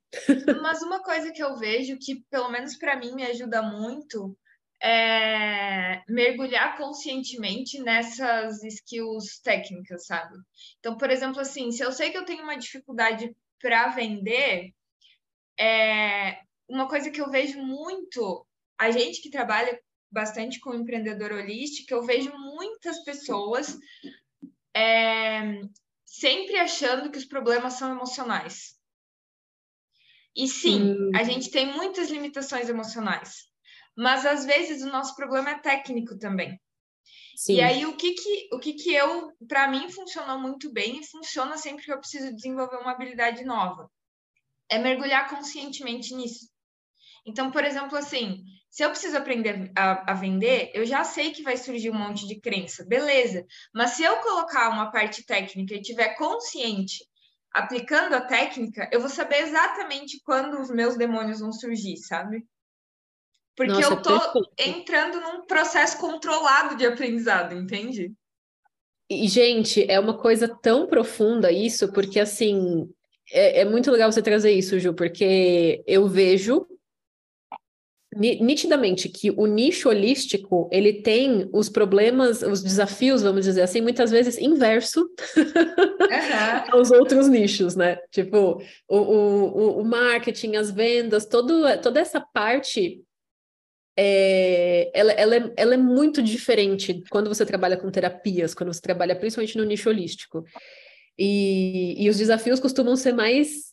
Mas 0.62 0.82
uma 0.82 1.02
coisa 1.02 1.30
que 1.30 1.42
eu 1.42 1.56
vejo 1.56 1.98
que, 2.00 2.24
pelo 2.30 2.50
menos 2.50 2.76
para 2.76 2.96
mim, 2.96 3.14
me 3.14 3.24
ajuda 3.24 3.62
muito 3.62 4.36
é 4.82 6.02
mergulhar 6.08 6.78
conscientemente 6.78 7.78
nessas 7.82 8.64
skills 8.64 9.38
técnicas, 9.42 10.06
sabe? 10.06 10.34
Então, 10.78 10.96
por 10.96 11.10
exemplo, 11.10 11.40
assim, 11.40 11.70
se 11.70 11.82
eu 11.82 11.92
sei 11.92 12.10
que 12.10 12.16
eu 12.16 12.24
tenho 12.24 12.42
uma 12.42 12.56
dificuldade 12.56 13.36
para 13.60 13.88
vender, 13.88 14.72
é 15.58 16.38
uma 16.66 16.88
coisa 16.88 17.10
que 17.10 17.20
eu 17.20 17.30
vejo 17.30 17.58
muito, 17.58 18.46
a 18.78 18.90
gente 18.90 19.20
que 19.20 19.28
trabalha 19.28 19.78
bastante 20.10 20.58
com 20.58 20.74
empreendedor 20.74 21.32
holístico, 21.32 21.92
eu 21.92 22.02
vejo 22.02 22.32
muitas 22.38 23.04
pessoas 23.04 23.78
é, 24.74 25.60
sempre 26.10 26.58
achando 26.58 27.08
que 27.08 27.18
os 27.18 27.24
problemas 27.24 27.74
são 27.74 27.92
emocionais. 27.92 28.76
E 30.34 30.48
sim, 30.48 30.92
hum. 30.92 31.12
a 31.14 31.22
gente 31.22 31.52
tem 31.52 31.72
muitas 31.72 32.10
limitações 32.10 32.68
emocionais, 32.68 33.44
mas 33.96 34.26
às 34.26 34.44
vezes 34.44 34.82
o 34.82 34.90
nosso 34.90 35.14
problema 35.14 35.50
é 35.50 35.58
técnico 35.60 36.18
também. 36.18 36.60
Sim. 37.36 37.54
E 37.54 37.60
aí 37.60 37.86
o 37.86 37.96
que 37.96 38.12
que 38.14 38.48
o 38.52 38.58
que 38.58 38.72
que 38.72 38.92
eu 38.92 39.32
para 39.46 39.68
mim 39.68 39.88
funcionou 39.88 40.38
muito 40.38 40.72
bem 40.72 40.98
e 40.98 41.06
funciona 41.06 41.56
sempre 41.56 41.84
que 41.84 41.92
eu 41.92 42.00
preciso 42.00 42.34
desenvolver 42.34 42.76
uma 42.76 42.90
habilidade 42.90 43.44
nova 43.44 43.88
é 44.68 44.78
mergulhar 44.78 45.30
conscientemente 45.30 46.12
nisso. 46.14 46.50
Então, 47.26 47.50
por 47.50 47.64
exemplo, 47.64 47.96
assim, 47.96 48.44
se 48.70 48.84
eu 48.84 48.90
preciso 48.90 49.16
aprender 49.16 49.72
a, 49.76 50.12
a, 50.12 50.14
vender, 50.14 50.70
eu 50.74 50.86
já 50.86 51.02
sei 51.02 51.32
que 51.32 51.42
vai 51.42 51.56
surgir 51.56 51.90
um 51.90 51.98
monte 51.98 52.26
de 52.26 52.40
crença, 52.40 52.84
beleza. 52.84 53.44
Mas 53.74 53.90
se 53.90 54.02
eu 54.02 54.16
colocar 54.18 54.68
uma 54.70 54.90
parte 54.90 55.24
técnica 55.24 55.74
e 55.74 55.82
tiver 55.82 56.14
consciente 56.16 57.04
aplicando 57.52 58.14
a 58.14 58.20
técnica, 58.20 58.88
eu 58.92 59.00
vou 59.00 59.08
saber 59.08 59.38
exatamente 59.38 60.20
quando 60.24 60.60
os 60.60 60.70
meus 60.70 60.96
demônios 60.96 61.40
vão 61.40 61.52
surgir, 61.52 61.96
sabe? 61.96 62.46
Porque 63.56 63.72
Nossa, 63.72 63.92
eu 63.92 64.02
tô 64.02 64.18
perfeito. 64.20 64.52
entrando 64.58 65.20
num 65.20 65.44
processo 65.46 65.98
controlado 65.98 66.76
de 66.76 66.86
aprendizado, 66.86 67.54
entende? 67.54 68.12
E, 69.10 69.26
gente, 69.26 69.84
é 69.90 69.98
uma 69.98 70.16
coisa 70.16 70.46
tão 70.46 70.86
profunda 70.86 71.50
isso, 71.50 71.92
porque 71.92 72.20
assim, 72.20 72.88
é, 73.32 73.62
é 73.62 73.64
muito 73.64 73.90
legal 73.90 74.10
você 74.10 74.22
trazer 74.22 74.52
isso, 74.52 74.78
Ju, 74.78 74.94
porque 74.94 75.82
eu 75.86 76.06
vejo 76.06 76.64
nitidamente 78.16 79.08
que 79.08 79.30
o 79.30 79.46
nicho 79.46 79.88
holístico 79.88 80.68
ele 80.72 80.94
tem 80.94 81.48
os 81.52 81.68
problemas, 81.68 82.42
os 82.42 82.62
desafios, 82.62 83.22
vamos 83.22 83.44
dizer 83.44 83.62
assim, 83.62 83.80
muitas 83.80 84.10
vezes 84.10 84.36
inverso 84.36 85.08
uhum. 85.36 86.72
aos 86.76 86.90
outros 86.90 87.28
nichos, 87.28 87.76
né? 87.76 87.98
Tipo, 88.10 88.60
o, 88.88 88.96
o, 88.96 89.80
o 89.80 89.84
marketing, 89.84 90.56
as 90.56 90.70
vendas, 90.72 91.24
todo, 91.26 91.62
toda 91.80 92.00
essa 92.00 92.20
parte 92.20 93.00
é, 93.96 94.90
ela, 94.94 95.12
ela, 95.12 95.36
é, 95.36 95.52
ela 95.56 95.74
é 95.74 95.76
muito 95.76 96.22
diferente 96.22 97.02
quando 97.10 97.28
você 97.28 97.44
trabalha 97.44 97.76
com 97.76 97.90
terapias, 97.90 98.54
quando 98.54 98.72
você 98.72 98.80
trabalha 98.80 99.14
principalmente 99.14 99.56
no 99.56 99.64
nicho 99.64 99.88
holístico. 99.88 100.44
E, 101.18 102.02
e 102.02 102.08
os 102.08 102.16
desafios 102.16 102.58
costumam 102.58 102.96
ser 102.96 103.12
mais 103.12 103.69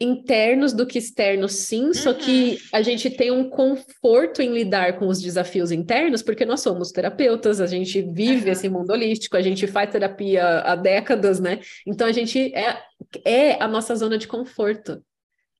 internos 0.00 0.72
do 0.72 0.86
que 0.86 0.98
externos, 0.98 1.52
sim, 1.52 1.86
uhum. 1.86 1.94
só 1.94 2.12
que 2.12 2.58
a 2.72 2.82
gente 2.82 3.08
tem 3.10 3.30
um 3.30 3.48
conforto 3.48 4.42
em 4.42 4.52
lidar 4.52 4.98
com 4.98 5.06
os 5.06 5.20
desafios 5.20 5.70
internos, 5.70 6.22
porque 6.22 6.44
nós 6.44 6.60
somos 6.60 6.90
terapeutas, 6.90 7.60
a 7.60 7.66
gente 7.66 8.02
vive 8.02 8.46
uhum. 8.46 8.52
esse 8.52 8.68
mundo 8.68 8.90
holístico, 8.90 9.36
a 9.36 9.42
gente 9.42 9.66
faz 9.66 9.90
terapia 9.90 10.60
há 10.60 10.74
décadas, 10.74 11.38
né? 11.38 11.60
Então 11.86 12.06
a 12.06 12.12
gente 12.12 12.52
é, 12.54 12.82
é 13.24 13.62
a 13.62 13.68
nossa 13.68 13.94
zona 13.94 14.18
de 14.18 14.26
conforto. 14.26 15.02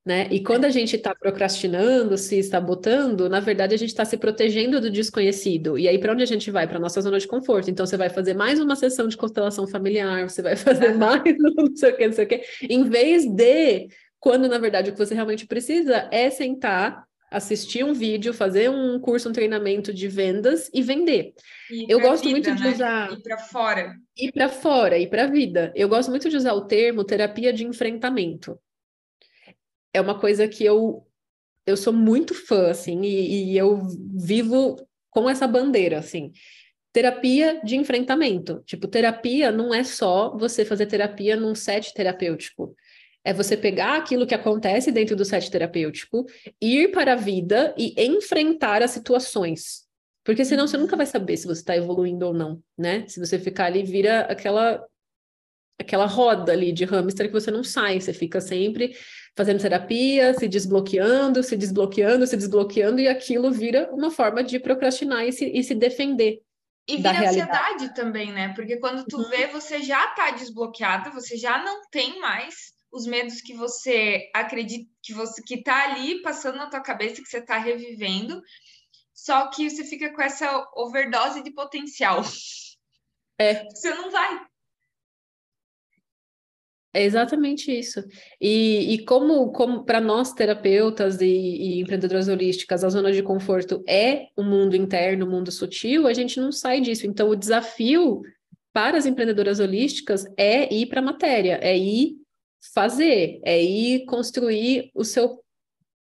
Né? 0.07 0.29
E 0.31 0.43
quando 0.43 0.67
a 0.67 0.69
gente 0.69 0.97
está 0.97 1.15
procrastinando, 1.15 2.19
se 2.19 2.43
sabotando, 2.43 3.27
na 3.27 3.41
verdade 3.41 3.75
a 3.75 3.79
gente 3.79 3.89
está 3.89 4.05
se 4.05 4.19
protegendo 4.19 4.79
do 4.79 4.91
desconhecido. 4.91 5.79
E 5.79 5.89
aí, 5.89 5.99
para 5.99 6.13
onde 6.13 6.23
a 6.23 6.27
gente 6.27 6.51
vai? 6.51 6.69
Para 6.69 6.79
nossa 6.79 7.01
zona 7.01 7.19
de 7.19 7.27
conforto. 7.27 7.71
Então, 7.71 7.87
você 7.87 7.97
vai 7.97 8.11
fazer 8.11 8.35
mais 8.35 8.61
uma 8.61 8.77
sessão 8.77 9.09
de 9.09 9.17
constelação 9.17 9.67
familiar, 9.67 10.29
você 10.29 10.43
vai 10.43 10.57
fazer 10.57 10.93
mais 10.93 11.23
não 11.57 11.75
sei 11.75 11.91
o 11.91 11.97
que, 11.97 12.07
não 12.07 12.13
sei 12.13 12.25
o 12.27 12.29
que, 12.29 12.43
em 12.69 12.85
vez 12.85 13.25
de 13.25 13.89
quando 14.25 14.49
na 14.49 14.57
verdade 14.57 14.89
o 14.89 14.95
que 14.95 14.99
você 14.99 15.15
realmente 15.15 15.47
precisa 15.47 16.09
é 16.11 16.31
sentar, 16.31 17.07
assistir 17.31 17.85
um 17.85 17.93
vídeo, 17.93 18.33
fazer 18.33 18.71
um 18.71 18.99
curso, 18.99 19.29
um 19.29 19.33
treinamento 19.33 19.93
de 19.93 20.09
vendas 20.09 20.71
e 20.73 20.81
vender. 20.81 21.35
E 21.71 21.85
eu 21.93 22.01
gosto 22.01 22.25
vida, 22.25 22.31
muito 22.31 22.55
de 22.55 22.63
né? 22.63 22.71
usar 22.71 23.13
ir 23.13 23.23
para 23.23 23.37
fora. 23.37 23.95
Ir 24.17 24.33
para 24.33 24.49
fora, 24.49 24.99
ir 24.99 25.11
para 25.11 25.25
a 25.25 25.27
vida. 25.27 25.71
Eu 25.77 25.91
gosto 25.91 26.09
muito 26.09 26.31
de 26.31 26.39
usar 26.39 26.55
o 26.55 26.65
termo 26.65 27.05
terapia 27.05 27.53
de 27.53 27.67
enfrentamento. 27.67 28.59
É 29.93 30.01
uma 30.01 30.19
coisa 30.19 30.49
que 30.49 30.65
eu 30.65 31.07
eu 31.67 31.77
sou 31.77 31.93
muito 31.93 32.33
fã 32.33 32.71
assim 32.71 33.03
e, 33.03 33.53
e 33.53 33.59
eu 33.59 33.83
vivo 34.17 34.77
com 35.11 35.29
essa 35.29 35.47
bandeira 35.47 35.99
assim 35.99 36.33
terapia 36.95 37.61
de 37.65 37.75
enfrentamento. 37.75 38.63
Tipo, 38.65 38.87
terapia 38.87 39.51
não 39.51 39.75
é 39.75 39.83
só 39.83 40.35
você 40.39 40.65
fazer 40.65 40.87
terapia 40.87 41.37
num 41.37 41.53
set 41.53 41.93
terapêutico. 41.93 42.75
É 43.25 43.33
você 43.33 43.57
pegar 43.57 43.97
aquilo 43.97 44.27
que 44.27 44.35
acontece 44.35 44.93
dentro 44.93 45.17
do 45.17 45.25
set 45.25 45.51
terapêutico, 45.51 46.27
ir 46.61 46.91
para 46.91 47.15
a 47.15 47.17
vida 47.17 47.75
e 47.77 47.95
enfrentar 48.05 48.83
as 48.83 48.91
situações. 48.91 49.85
Porque 50.23 50.45
senão 50.45 50.67
você 50.67 50.77
nunca 50.77 50.97
vai 50.97 51.07
saber 51.07 51.37
se 51.37 51.47
você 51.47 51.61
está 51.61 51.77
evoluindo 51.77 52.27
ou 52.27 52.35
não, 52.35 52.63
né? 52.77 53.07
Se 53.09 53.21
você 53.21 53.39
ficar 53.39 53.67
ali, 53.67 53.83
vira 53.83 54.21
aquela 54.23 54.85
aquela 55.79 56.07
roda 56.07 56.53
ali 56.53 56.73
de 56.73 56.85
hamster 56.85 57.27
que 57.27 57.33
você 57.33 57.51
não 57.51 57.65
sai, 57.65 58.01
você 58.01 58.13
fica 58.13 58.41
sempre 58.41 58.97
fazendo 59.37 59.61
terapia, 59.61 60.33
se 60.35 60.47
desbloqueando, 60.47 61.43
se 61.43 61.57
desbloqueando, 61.57 62.27
se 62.27 62.37
desbloqueando, 62.37 63.01
e 63.01 63.09
aquilo 63.09 63.51
vira 63.51 63.91
uma 63.93 64.11
forma 64.11 64.43
de 64.45 64.61
procrastinar 64.61 65.27
e 65.27 65.33
se, 65.33 65.47
e 65.47 65.63
se 65.65 65.75
defender. 65.75 66.41
E 66.87 66.99
vira 66.99 67.29
ansiedade 67.29 67.95
também, 67.95 68.33
né? 68.33 68.53
Porque 68.55 68.77
quando 68.77 69.05
tu 69.05 69.17
uhum. 69.17 69.29
vê, 69.29 69.47
você 69.49 69.83
já 69.83 70.07
tá 70.09 70.31
desbloqueado, 70.31 71.11
você 71.11 71.37
já 71.37 71.63
não 71.63 71.83
tem 71.91 72.21
mais 72.21 72.74
os 72.95 73.07
medos 73.07 73.41
que 73.41 73.53
você 73.53 74.31
acredita 74.33 74.89
que 75.03 75.13
você 75.13 75.43
que 75.43 75.63
tá 75.63 75.91
ali 75.91 76.23
passando 76.23 76.57
na 76.57 76.71
tua 76.71 76.81
cabeça 76.81 77.21
que 77.21 77.29
você 77.29 77.41
tá 77.41 77.59
revivendo, 77.59 78.41
só 79.13 79.49
que 79.51 79.69
você 79.69 79.85
fica 79.85 80.13
com 80.15 80.23
essa 80.23 80.65
overdose 80.77 81.43
de 81.43 81.51
potencial. 81.51 82.23
É. 83.39 83.65
Você 83.65 83.91
não 83.91 84.13
vai. 84.13 84.47
É 86.97 87.03
exatamente 87.03 87.77
isso. 87.77 88.05
E, 88.41 88.95
e 88.95 89.05
como, 89.05 89.51
como 89.51 89.85
para 89.85 90.01
nós 90.01 90.33
terapeutas 90.33 91.21
e, 91.21 91.27
e, 91.27 91.81
empreendedoras 91.81 92.29
holísticas, 92.29 92.85
a 92.85 92.89
zona 92.89 93.11
de 93.11 93.21
conforto 93.21 93.83
é 93.89 94.29
o 94.37 94.45
mundo 94.45 94.77
interno, 94.77 95.27
o 95.27 95.29
mundo 95.29 95.51
sutil, 95.51 96.07
a 96.07 96.15
gente 96.15 96.39
não 96.39 96.53
sai 96.53 96.81
disso. 96.81 97.05
Então, 97.05 97.29
o 97.29 97.35
desafio 97.35 98.23
para 98.73 98.97
as 98.97 99.07
empreendedoras 99.07 99.59
holísticas 99.59 100.25
é 100.37 100.73
ir 100.73 100.87
para 100.87 101.01
a 101.01 101.05
matéria, 101.05 101.59
é 101.61 101.77
ir 101.77 102.24
fazer, 102.73 103.41
é 103.45 103.63
ir 103.63 104.05
construir 104.07 104.91
o 104.95 105.05
seu 105.05 105.43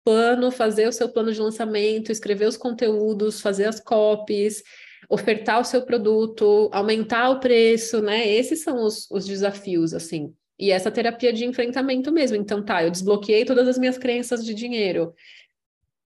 plano, 0.04 0.52
fazer 0.52 0.88
o 0.88 0.92
seu 0.92 1.10
plano 1.10 1.32
de 1.32 1.40
lançamento, 1.40 2.12
escrever 2.12 2.48
os 2.48 2.58
conteúdos, 2.58 3.42
fazer 3.42 3.66
as 3.66 3.80
copies, 3.80 4.62
ofertar 5.10 5.60
o 5.60 5.64
seu 5.64 5.86
produto, 5.86 6.70
aumentar 6.74 7.30
o 7.30 7.40
preço, 7.40 8.02
né? 8.02 8.28
Esses 8.28 8.64
são 8.64 8.84
os, 8.84 9.10
os 9.10 9.26
desafios, 9.26 9.94
assim. 9.94 10.34
E 10.60 10.72
essa 10.72 10.92
terapia 10.92 11.34
de 11.34 11.46
enfrentamento 11.46 12.12
mesmo. 12.12 12.38
Então, 12.38 12.64
tá, 12.64 12.84
eu 12.84 12.92
desbloqueei 12.92 13.46
todas 13.46 13.68
as 13.68 13.78
minhas 13.78 13.98
crenças 13.98 14.46
de 14.46 14.54
dinheiro. 14.54 15.14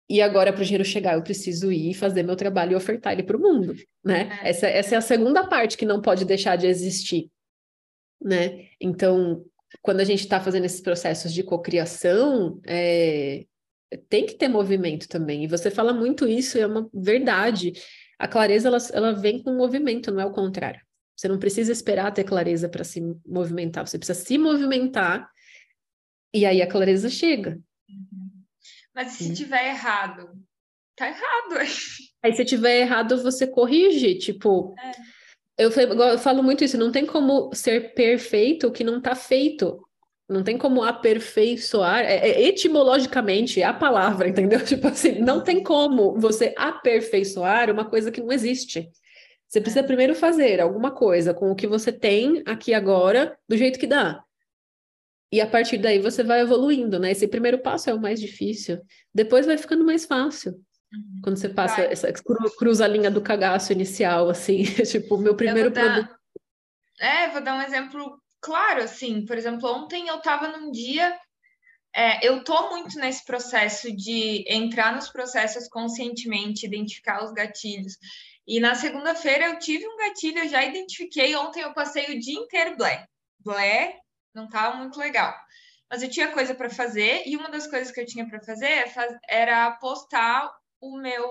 E 0.09 0.23
agora, 0.23 0.53
para 0.53 0.63
o 0.63 0.65
dinheiro 0.65 0.85
chegar, 0.85 1.15
eu 1.15 1.23
preciso 1.23 1.71
ir 1.71 1.93
fazer 1.93 2.23
meu 2.23 2.35
trabalho 2.35 2.73
e 2.73 2.77
ofertar 2.77 3.13
ele 3.13 3.23
para 3.23 3.37
o 3.37 3.41
mundo, 3.41 3.75
né? 4.03 4.41
É. 4.43 4.51
Essa, 4.51 4.67
essa 4.67 4.95
é 4.95 4.99
a 4.99 5.03
segunda 5.03 5.47
parte 5.47 5.77
que 5.77 5.85
não 5.85 6.01
pode 6.01 6.25
deixar 6.25 6.57
de 6.57 6.67
existir, 6.67 7.31
né? 8.23 8.69
Então, 8.81 9.45
quando 9.83 10.01
a 10.01 10.05
gente 10.05 10.21
está 10.21 10.41
fazendo 10.41 10.65
esses 10.65 10.81
processos 10.81 11.33
de 11.33 11.43
cocriação, 11.43 12.61
é, 12.67 13.45
tem 14.09 14.27
que 14.27 14.35
ter 14.35 14.49
movimento 14.49 15.09
também. 15.09 15.45
E 15.45 15.49
você 15.49 15.71
fala 15.71 15.93
muito 15.93 16.27
isso, 16.27 16.59
é 16.59 16.67
uma 16.67 16.89
verdade. 16.93 17.73
A 18.19 18.27
clareza, 18.27 18.69
ela, 18.69 18.79
ela 18.93 19.13
vem 19.13 19.43
com 19.43 19.53
movimento, 19.55 20.11
não 20.11 20.21
é 20.21 20.27
o 20.27 20.33
contrário. 20.33 20.81
Você 21.17 21.29
não 21.29 21.39
precisa 21.39 21.73
esperar 21.73 22.13
ter 22.13 22.25
clareza 22.25 22.69
para 22.69 22.85
se 22.85 23.01
movimentar, 23.27 23.87
você 23.87 23.99
precisa 23.99 24.19
se 24.19 24.39
movimentar 24.39 25.29
e 26.33 26.47
aí 26.47 26.63
a 26.63 26.69
clareza 26.69 27.09
chega. 27.09 27.59
Uhum. 27.89 28.31
Mas 28.95 29.13
se 29.13 29.35
tiver 29.35 29.69
errado? 29.69 30.31
Tá 30.97 31.09
errado. 31.09 31.67
Aí 32.23 32.33
se 32.35 32.45
tiver 32.45 32.81
errado, 32.81 33.23
você 33.23 33.47
corrige, 33.47 34.17
tipo... 34.17 34.75
É 34.79 35.18
eu, 35.59 35.71
eu 35.71 36.19
falo 36.19 36.43
muito 36.43 36.63
isso, 36.63 36.79
não 36.79 36.93
tem 36.93 37.05
como 37.05 37.53
ser 37.53 37.93
perfeito 37.93 38.69
o 38.69 38.73
que 38.73 38.85
não 38.85 38.99
está 38.99 39.15
feito. 39.15 39.85
Não 40.29 40.45
tem 40.45 40.59
como 40.59 40.83
aperfeiçoar, 40.83 42.01
é, 42.01 42.19
é, 42.29 42.43
etimologicamente 42.43 43.63
é 43.63 43.65
a 43.65 43.73
palavra, 43.73 44.29
entendeu? 44.29 44.63
Tipo 44.65 44.89
assim, 44.89 45.21
não 45.21 45.43
tem 45.43 45.63
como 45.63 46.19
você 46.21 46.55
aperfeiçoar 46.57 47.71
uma 47.71 47.87
coisa 47.87 48.11
que 48.13 48.21
não 48.21 48.31
existe. 48.31 48.89
Você 49.49 49.61
precisa 49.61 49.81
é. 49.81 49.87
primeiro 49.87 50.15
fazer 50.15 50.61
alguma 50.61 50.91
coisa 50.91 51.33
com 51.33 51.51
o 51.51 51.55
que 51.57 51.67
você 51.67 51.91
tem 51.91 52.43
aqui 52.47 52.75
agora, 52.75 53.37
do 53.49 53.57
jeito 53.57 53.79
que 53.79 53.87
dá. 53.87 54.23
E 55.33 55.41
a 55.41 55.47
partir 55.47 55.79
daí 55.79 55.99
você 55.99 56.23
vai 56.23 56.41
evoluindo, 56.41 56.99
né? 56.99 57.11
Esse 57.11 57.27
primeiro 57.27 57.59
passo 57.59 57.91
é 57.91 57.95
o 57.95 58.01
mais 58.01 58.21
difícil. 58.21 58.81
Depois 59.15 59.47
vai 59.47 59.59
ficando 59.59 59.85
mais 59.85 60.05
fácil. 60.05 60.55
Uhum. 60.93 61.21
Quando 61.23 61.37
você 61.37 61.49
passa, 61.49 61.77
Vai. 61.77 61.93
essa, 61.93 62.13
cruza 62.59 62.85
a 62.85 62.89
linha 62.89 63.11
do 63.11 63.21
cagaço 63.21 63.73
inicial, 63.73 64.31
assim, 64.31 64.63
tipo, 64.85 65.17
o 65.17 65.19
meu 65.19 65.35
primeiro 65.35 65.71
dar... 65.71 65.95
produto. 65.95 66.19
É, 67.01 67.29
vou 67.29 67.41
dar 67.41 67.55
um 67.55 67.63
exemplo 67.63 68.21
claro, 68.41 68.83
assim, 68.83 69.25
por 69.25 69.37
exemplo, 69.37 69.71
ontem 69.71 70.09
eu 70.09 70.17
estava 70.17 70.49
num 70.49 70.71
dia, 70.71 71.19
é, 71.95 72.27
eu 72.27 72.43
tô 72.43 72.71
muito 72.71 72.99
nesse 72.99 73.25
processo 73.25 73.95
de 73.95 74.45
entrar 74.49 74.95
nos 74.95 75.09
processos 75.09 75.69
conscientemente, 75.69 76.67
identificar 76.67 77.23
os 77.25 77.33
gatilhos. 77.33 77.97
E 78.47 78.61
na 78.61 78.75
segunda-feira 78.75 79.47
eu 79.47 79.59
tive 79.59 79.87
um 79.87 79.97
gatilho, 79.97 80.39
eu 80.39 80.49
já 80.49 80.65
identifiquei, 80.65 81.37
ontem 81.37 81.61
eu 81.61 81.75
passei 81.75 82.07
o 82.07 82.19
dia 82.19 82.39
inteiro 82.39 82.77
blé. 82.77 83.07
Blé 83.41 84.01
não 84.35 84.47
estava 84.47 84.77
muito 84.77 84.99
legal. 84.99 85.35
Mas 85.91 86.03
eu 86.03 86.11
tinha 86.11 86.29
coisa 86.29 86.55
para 86.55 86.71
fazer, 86.71 87.23
e 87.27 87.37
uma 87.37 87.49
das 87.49 87.67
coisas 87.67 87.91
que 87.91 88.01
eu 88.01 88.07
tinha 88.07 88.29
para 88.29 88.41
fazer 88.41 88.67
é 88.67 88.93
era 89.29 89.71
postar 89.73 90.51
o 90.81 90.99
meu 90.99 91.29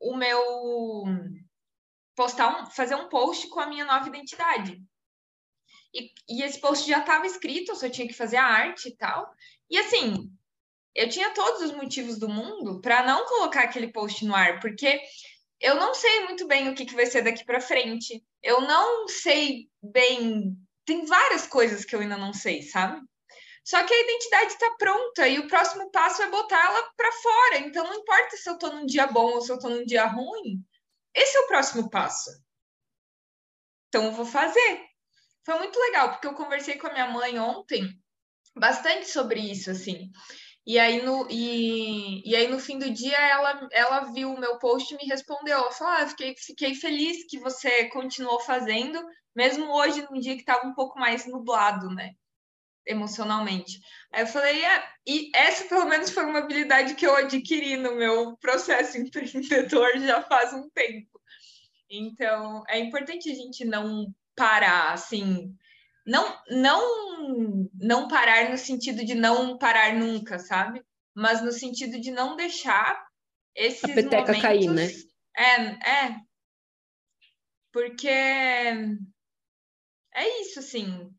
o 0.00 0.16
meu 0.16 1.04
postar 2.14 2.62
um, 2.62 2.66
fazer 2.66 2.94
um 2.94 3.08
post 3.08 3.48
com 3.48 3.60
a 3.60 3.66
minha 3.66 3.84
nova 3.84 4.08
identidade. 4.08 4.82
E, 5.94 6.10
e 6.28 6.42
esse 6.42 6.60
post 6.60 6.88
já 6.88 7.00
estava 7.00 7.26
escrito, 7.26 7.72
eu 7.72 7.76
só 7.76 7.88
tinha 7.88 8.06
que 8.06 8.14
fazer 8.14 8.36
a 8.36 8.44
arte 8.44 8.88
e 8.88 8.96
tal. 8.96 9.32
E 9.70 9.78
assim, 9.78 10.30
eu 10.94 11.08
tinha 11.08 11.32
todos 11.32 11.62
os 11.62 11.72
motivos 11.72 12.18
do 12.18 12.28
mundo 12.28 12.80
para 12.80 13.04
não 13.04 13.24
colocar 13.26 13.62
aquele 13.62 13.92
post 13.92 14.24
no 14.24 14.34
ar, 14.34 14.60
porque 14.60 15.00
eu 15.60 15.76
não 15.76 15.94
sei 15.94 16.24
muito 16.24 16.46
bem 16.46 16.68
o 16.68 16.74
que, 16.74 16.84
que 16.84 16.94
vai 16.94 17.06
ser 17.06 17.22
daqui 17.22 17.44
para 17.44 17.60
frente. 17.60 18.24
Eu 18.42 18.60
não 18.62 19.08
sei 19.08 19.68
bem. 19.82 20.56
Tem 20.84 21.04
várias 21.04 21.46
coisas 21.46 21.84
que 21.84 21.94
eu 21.94 22.00
ainda 22.00 22.16
não 22.16 22.32
sei, 22.32 22.62
sabe? 22.62 23.00
Só 23.68 23.84
que 23.84 23.92
a 23.92 24.00
identidade 24.00 24.52
está 24.52 24.70
pronta 24.78 25.28
e 25.28 25.38
o 25.38 25.46
próximo 25.46 25.90
passo 25.90 26.22
é 26.22 26.30
botar 26.30 26.58
ela 26.58 26.90
para 26.96 27.12
fora. 27.12 27.58
Então 27.58 27.84
não 27.84 27.96
importa 27.96 28.34
se 28.34 28.48
eu 28.48 28.54
estou 28.54 28.72
num 28.72 28.86
dia 28.86 29.06
bom 29.08 29.34
ou 29.34 29.42
se 29.42 29.52
eu 29.52 29.56
estou 29.56 29.70
num 29.70 29.84
dia 29.84 30.06
ruim. 30.06 30.64
Esse 31.14 31.36
é 31.36 31.40
o 31.40 31.46
próximo 31.46 31.90
passo. 31.90 32.30
Então 33.88 34.06
eu 34.06 34.12
vou 34.12 34.24
fazer. 34.24 34.86
Foi 35.44 35.58
muito 35.58 35.78
legal 35.78 36.12
porque 36.12 36.26
eu 36.26 36.32
conversei 36.32 36.78
com 36.78 36.86
a 36.86 36.92
minha 36.94 37.10
mãe 37.10 37.38
ontem 37.38 37.86
bastante 38.56 39.06
sobre 39.06 39.38
isso 39.38 39.70
assim. 39.70 40.10
E 40.66 40.78
aí 40.78 41.02
no 41.02 41.28
e, 41.30 42.26
e 42.26 42.34
aí 42.34 42.48
no 42.48 42.58
fim 42.58 42.78
do 42.78 42.88
dia 42.88 43.18
ela 43.18 43.68
ela 43.70 44.00
viu 44.12 44.32
o 44.32 44.40
meu 44.40 44.58
post 44.58 44.94
e 44.94 44.96
me 44.96 45.04
respondeu. 45.04 45.58
Ela 45.58 45.72
falou: 45.72 45.92
ah, 45.92 46.06
fiquei 46.08 46.34
fiquei 46.38 46.74
feliz 46.74 47.26
que 47.28 47.38
você 47.38 47.90
continuou 47.90 48.40
fazendo, 48.40 48.98
mesmo 49.36 49.70
hoje 49.74 50.06
num 50.10 50.18
dia 50.18 50.36
que 50.36 50.40
estava 50.40 50.66
um 50.66 50.72
pouco 50.74 50.98
mais 50.98 51.26
nublado, 51.26 51.90
né? 51.90 52.14
Emocionalmente. 52.88 53.80
Aí 54.12 54.22
eu 54.22 54.26
falei, 54.26 54.64
é, 54.64 54.84
e 55.06 55.30
essa 55.34 55.68
pelo 55.68 55.84
menos 55.84 56.10
foi 56.10 56.24
uma 56.24 56.38
habilidade 56.38 56.94
que 56.94 57.06
eu 57.06 57.14
adquiri 57.14 57.76
no 57.76 57.94
meu 57.94 58.36
processo 58.38 58.96
empreendedor 58.98 59.98
já 59.98 60.22
faz 60.22 60.54
um 60.54 60.68
tempo. 60.70 61.20
Então, 61.90 62.64
é 62.68 62.78
importante 62.78 63.30
a 63.30 63.34
gente 63.34 63.64
não 63.64 64.12
parar, 64.34 64.92
assim, 64.92 65.54
não, 66.06 66.38
não, 66.50 67.68
não 67.74 68.08
parar 68.08 68.50
no 68.50 68.58
sentido 68.58 69.04
de 69.04 69.14
não 69.14 69.58
parar 69.58 69.94
nunca, 69.94 70.38
sabe? 70.38 70.82
Mas 71.14 71.42
no 71.42 71.52
sentido 71.52 72.00
de 72.00 72.10
não 72.10 72.36
deixar 72.36 73.06
esses 73.54 73.84
a 73.84 73.88
peteca 73.88 74.32
momentos... 74.32 74.42
cair, 74.42 74.70
né? 74.70 74.86
É, 75.36 76.06
é. 76.06 76.16
Porque 77.72 78.08
é 78.08 78.74
isso, 80.40 80.58
assim. 80.58 81.12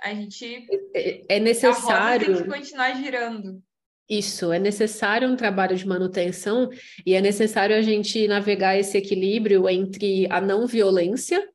A 0.00 0.14
gente. 0.14 0.66
É, 0.94 1.36
é 1.36 1.40
necessário. 1.40 2.32
A 2.32 2.36
tem 2.36 2.44
que 2.44 2.50
continuar 2.50 2.94
girando. 2.94 3.62
Isso, 4.08 4.50
é 4.50 4.58
necessário 4.58 5.28
um 5.28 5.36
trabalho 5.36 5.76
de 5.76 5.86
manutenção 5.86 6.70
e 7.04 7.14
é 7.14 7.20
necessário 7.20 7.76
a 7.76 7.82
gente 7.82 8.26
navegar 8.26 8.78
esse 8.78 8.96
equilíbrio 8.96 9.68
entre 9.68 10.26
a 10.32 10.40
não 10.40 10.66
violência 10.66 11.46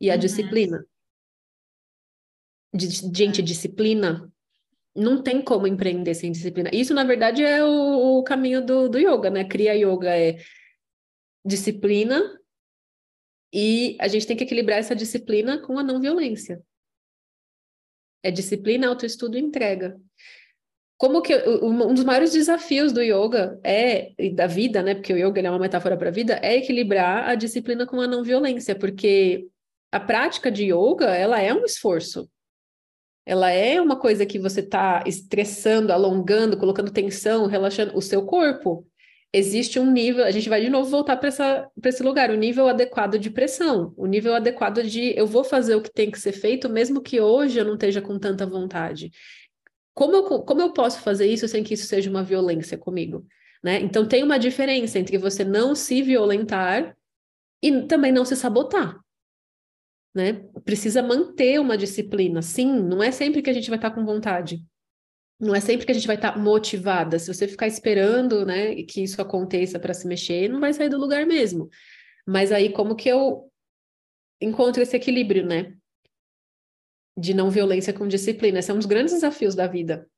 e 0.00 0.10
a 0.10 0.14
uhum. 0.14 0.18
disciplina. 0.18 0.84
De, 2.74 2.88
gente, 2.88 3.40
disciplina 3.40 4.28
não 4.94 5.22
tem 5.22 5.40
como 5.40 5.68
empreender 5.68 6.14
sem 6.14 6.32
disciplina. 6.32 6.68
Isso, 6.72 6.92
na 6.92 7.04
verdade, 7.04 7.44
é 7.44 7.64
o, 7.64 8.18
o 8.18 8.24
caminho 8.24 8.64
do, 8.64 8.88
do 8.88 8.98
yoga, 8.98 9.30
né? 9.30 9.44
Cria 9.44 9.74
yoga 9.74 10.10
é 10.16 10.38
disciplina 11.44 12.40
e 13.52 13.96
a 14.00 14.08
gente 14.08 14.26
tem 14.26 14.36
que 14.36 14.44
equilibrar 14.44 14.78
essa 14.78 14.96
disciplina 14.96 15.58
com 15.58 15.78
a 15.78 15.82
não 15.82 16.00
violência. 16.00 16.60
É 18.22 18.30
disciplina, 18.30 18.88
autoestudo 18.88 19.36
e 19.36 19.40
entrega. 19.40 19.98
Como 20.98 21.22
que 21.22 21.34
um 21.62 21.94
dos 21.94 22.04
maiores 22.04 22.32
desafios 22.32 22.92
do 22.92 23.00
yoga 23.00 23.58
é 23.64 24.12
e 24.18 24.30
da 24.30 24.46
vida, 24.46 24.82
né? 24.82 24.94
Porque 24.94 25.14
o 25.14 25.16
yoga 25.16 25.40
é 25.40 25.48
uma 25.48 25.58
metáfora 25.58 25.96
para 25.96 26.08
a 26.08 26.12
vida, 26.12 26.38
é 26.42 26.56
equilibrar 26.56 27.26
a 27.26 27.34
disciplina 27.34 27.86
com 27.86 28.00
a 28.00 28.06
não 28.06 28.22
violência, 28.22 28.74
porque 28.74 29.48
a 29.90 29.98
prática 29.98 30.50
de 30.50 30.64
yoga, 30.64 31.06
ela 31.06 31.40
é 31.40 31.54
um 31.54 31.64
esforço. 31.64 32.28
Ela 33.24 33.50
é 33.50 33.80
uma 33.80 33.98
coisa 33.98 34.26
que 34.26 34.38
você 34.38 34.60
está 34.60 35.02
estressando, 35.06 35.92
alongando, 35.92 36.58
colocando 36.58 36.92
tensão, 36.92 37.46
relaxando 37.46 37.96
o 37.96 38.02
seu 38.02 38.24
corpo 38.26 38.86
existe 39.32 39.78
um 39.78 39.90
nível, 39.90 40.24
a 40.24 40.30
gente 40.30 40.48
vai 40.48 40.60
de 40.60 40.68
novo 40.68 40.90
voltar 40.90 41.16
para 41.16 41.28
esse 41.84 42.02
lugar, 42.02 42.30
o 42.30 42.36
nível 42.36 42.68
adequado 42.68 43.18
de 43.18 43.30
pressão, 43.30 43.94
o 43.96 44.06
nível 44.06 44.34
adequado 44.34 44.82
de 44.82 45.16
eu 45.16 45.26
vou 45.26 45.44
fazer 45.44 45.74
o 45.74 45.82
que 45.82 45.92
tem 45.92 46.10
que 46.10 46.18
ser 46.18 46.32
feito, 46.32 46.68
mesmo 46.68 47.00
que 47.00 47.20
hoje 47.20 47.58
eu 47.58 47.64
não 47.64 47.74
esteja 47.74 48.00
com 48.00 48.18
tanta 48.18 48.44
vontade. 48.44 49.10
Como 49.94 50.16
eu, 50.16 50.24
como 50.42 50.60
eu 50.60 50.72
posso 50.72 51.00
fazer 51.00 51.26
isso 51.26 51.46
sem 51.46 51.62
que 51.62 51.74
isso 51.74 51.86
seja 51.86 52.10
uma 52.10 52.22
violência 52.22 52.76
comigo? 52.76 53.24
Né? 53.62 53.80
Então 53.80 54.06
tem 54.06 54.22
uma 54.22 54.38
diferença 54.38 54.98
entre 54.98 55.18
você 55.18 55.44
não 55.44 55.74
se 55.74 56.02
violentar 56.02 56.96
e 57.62 57.82
também 57.82 58.10
não 58.10 58.24
se 58.24 58.34
sabotar. 58.34 58.98
Né? 60.14 60.44
Precisa 60.64 61.02
manter 61.02 61.60
uma 61.60 61.76
disciplina. 61.76 62.42
Sim, 62.42 62.80
não 62.82 63.02
é 63.02 63.10
sempre 63.12 63.42
que 63.42 63.50
a 63.50 63.52
gente 63.52 63.68
vai 63.68 63.78
estar 63.78 63.90
com 63.90 64.04
vontade. 64.04 64.64
Não 65.40 65.54
é 65.54 65.60
sempre 65.60 65.86
que 65.86 65.92
a 65.92 65.94
gente 65.94 66.06
vai 66.06 66.16
estar 66.16 66.38
motivada. 66.38 67.18
Se 67.18 67.32
você 67.32 67.48
ficar 67.48 67.66
esperando, 67.66 68.44
né, 68.44 68.74
que 68.82 69.02
isso 69.02 69.22
aconteça 69.22 69.78
para 69.80 69.94
se 69.94 70.06
mexer, 70.06 70.48
não 70.48 70.60
vai 70.60 70.72
sair 70.72 70.90
do 70.90 70.98
lugar 70.98 71.24
mesmo. 71.24 71.70
Mas 72.26 72.52
aí 72.52 72.70
como 72.70 72.94
que 72.94 73.08
eu 73.08 73.50
encontro 74.40 74.82
esse 74.82 74.96
equilíbrio, 74.96 75.46
né? 75.46 75.74
De 77.18 77.32
não 77.32 77.50
violência 77.50 77.92
com 77.92 78.06
disciplina. 78.06 78.58
Esse 78.58 78.70
é 78.70 78.74
um 78.74 78.78
dos 78.78 78.86
grandes 78.86 79.14
desafios 79.14 79.54
da 79.54 79.66
vida. 79.66 80.08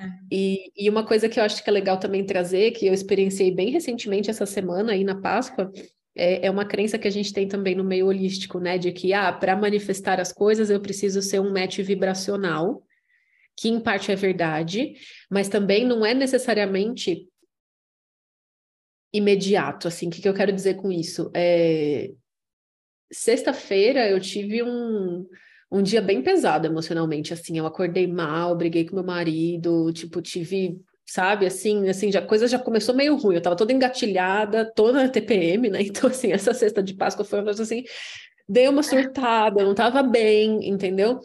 É. 0.00 0.06
E, 0.30 0.72
e 0.76 0.90
uma 0.90 1.06
coisa 1.06 1.28
que 1.28 1.38
eu 1.40 1.44
acho 1.44 1.62
que 1.62 1.70
é 1.70 1.72
legal 1.72 1.98
também 1.98 2.24
trazer, 2.24 2.72
que 2.72 2.86
eu 2.86 2.94
experienciei 2.94 3.52
bem 3.52 3.70
recentemente 3.70 4.30
essa 4.30 4.46
semana 4.46 4.92
aí 4.92 5.02
na 5.02 5.20
Páscoa, 5.20 5.72
é, 6.18 6.46
é 6.46 6.50
uma 6.50 6.64
crença 6.64 6.98
que 6.98 7.06
a 7.06 7.10
gente 7.10 7.32
tem 7.32 7.46
também 7.46 7.74
no 7.74 7.84
meio 7.84 8.06
holístico, 8.06 8.58
né? 8.58 8.76
De 8.76 8.90
que, 8.90 9.12
ah, 9.12 9.32
para 9.32 9.56
manifestar 9.56 10.20
as 10.20 10.32
coisas 10.32 10.68
eu 10.68 10.80
preciso 10.80 11.22
ser 11.22 11.40
um 11.40 11.52
match 11.52 11.78
vibracional, 11.78 12.82
que 13.56 13.68
em 13.68 13.80
parte 13.80 14.10
é 14.10 14.16
verdade, 14.16 14.94
mas 15.30 15.48
também 15.48 15.86
não 15.86 16.04
é 16.04 16.12
necessariamente 16.12 17.28
imediato, 19.12 19.86
assim. 19.88 20.08
O 20.08 20.10
que, 20.10 20.20
que 20.20 20.28
eu 20.28 20.34
quero 20.34 20.52
dizer 20.52 20.74
com 20.74 20.90
isso? 20.90 21.30
É... 21.34 22.10
Sexta-feira 23.10 24.08
eu 24.08 24.20
tive 24.20 24.62
um, 24.62 25.26
um 25.70 25.82
dia 25.82 26.02
bem 26.02 26.20
pesado 26.20 26.66
emocionalmente, 26.66 27.32
assim. 27.32 27.56
Eu 27.56 27.66
acordei 27.66 28.06
mal, 28.06 28.56
briguei 28.56 28.84
com 28.84 28.96
meu 28.96 29.04
marido, 29.04 29.92
tipo, 29.92 30.20
tive 30.20 30.80
sabe? 31.08 31.46
Assim, 31.46 31.88
assim, 31.88 32.12
já, 32.12 32.20
coisa 32.20 32.46
já 32.46 32.58
começou 32.58 32.94
meio 32.94 33.16
ruim. 33.16 33.36
Eu 33.36 33.42
tava 33.42 33.56
toda 33.56 33.72
engatilhada, 33.72 34.70
toda 34.74 35.08
TPM, 35.08 35.70
né? 35.70 35.80
Então, 35.88 36.10
assim, 36.10 36.32
essa 36.32 36.52
sexta 36.52 36.82
de 36.82 36.94
Páscoa 36.94 37.24
foi 37.24 37.38
uma 37.38 37.46
coisa 37.46 37.62
assim, 37.62 37.84
dei 38.48 38.68
uma 38.68 38.82
surtada, 38.82 39.64
não 39.64 39.74
tava 39.74 40.02
bem, 40.02 40.68
entendeu? 40.68 41.20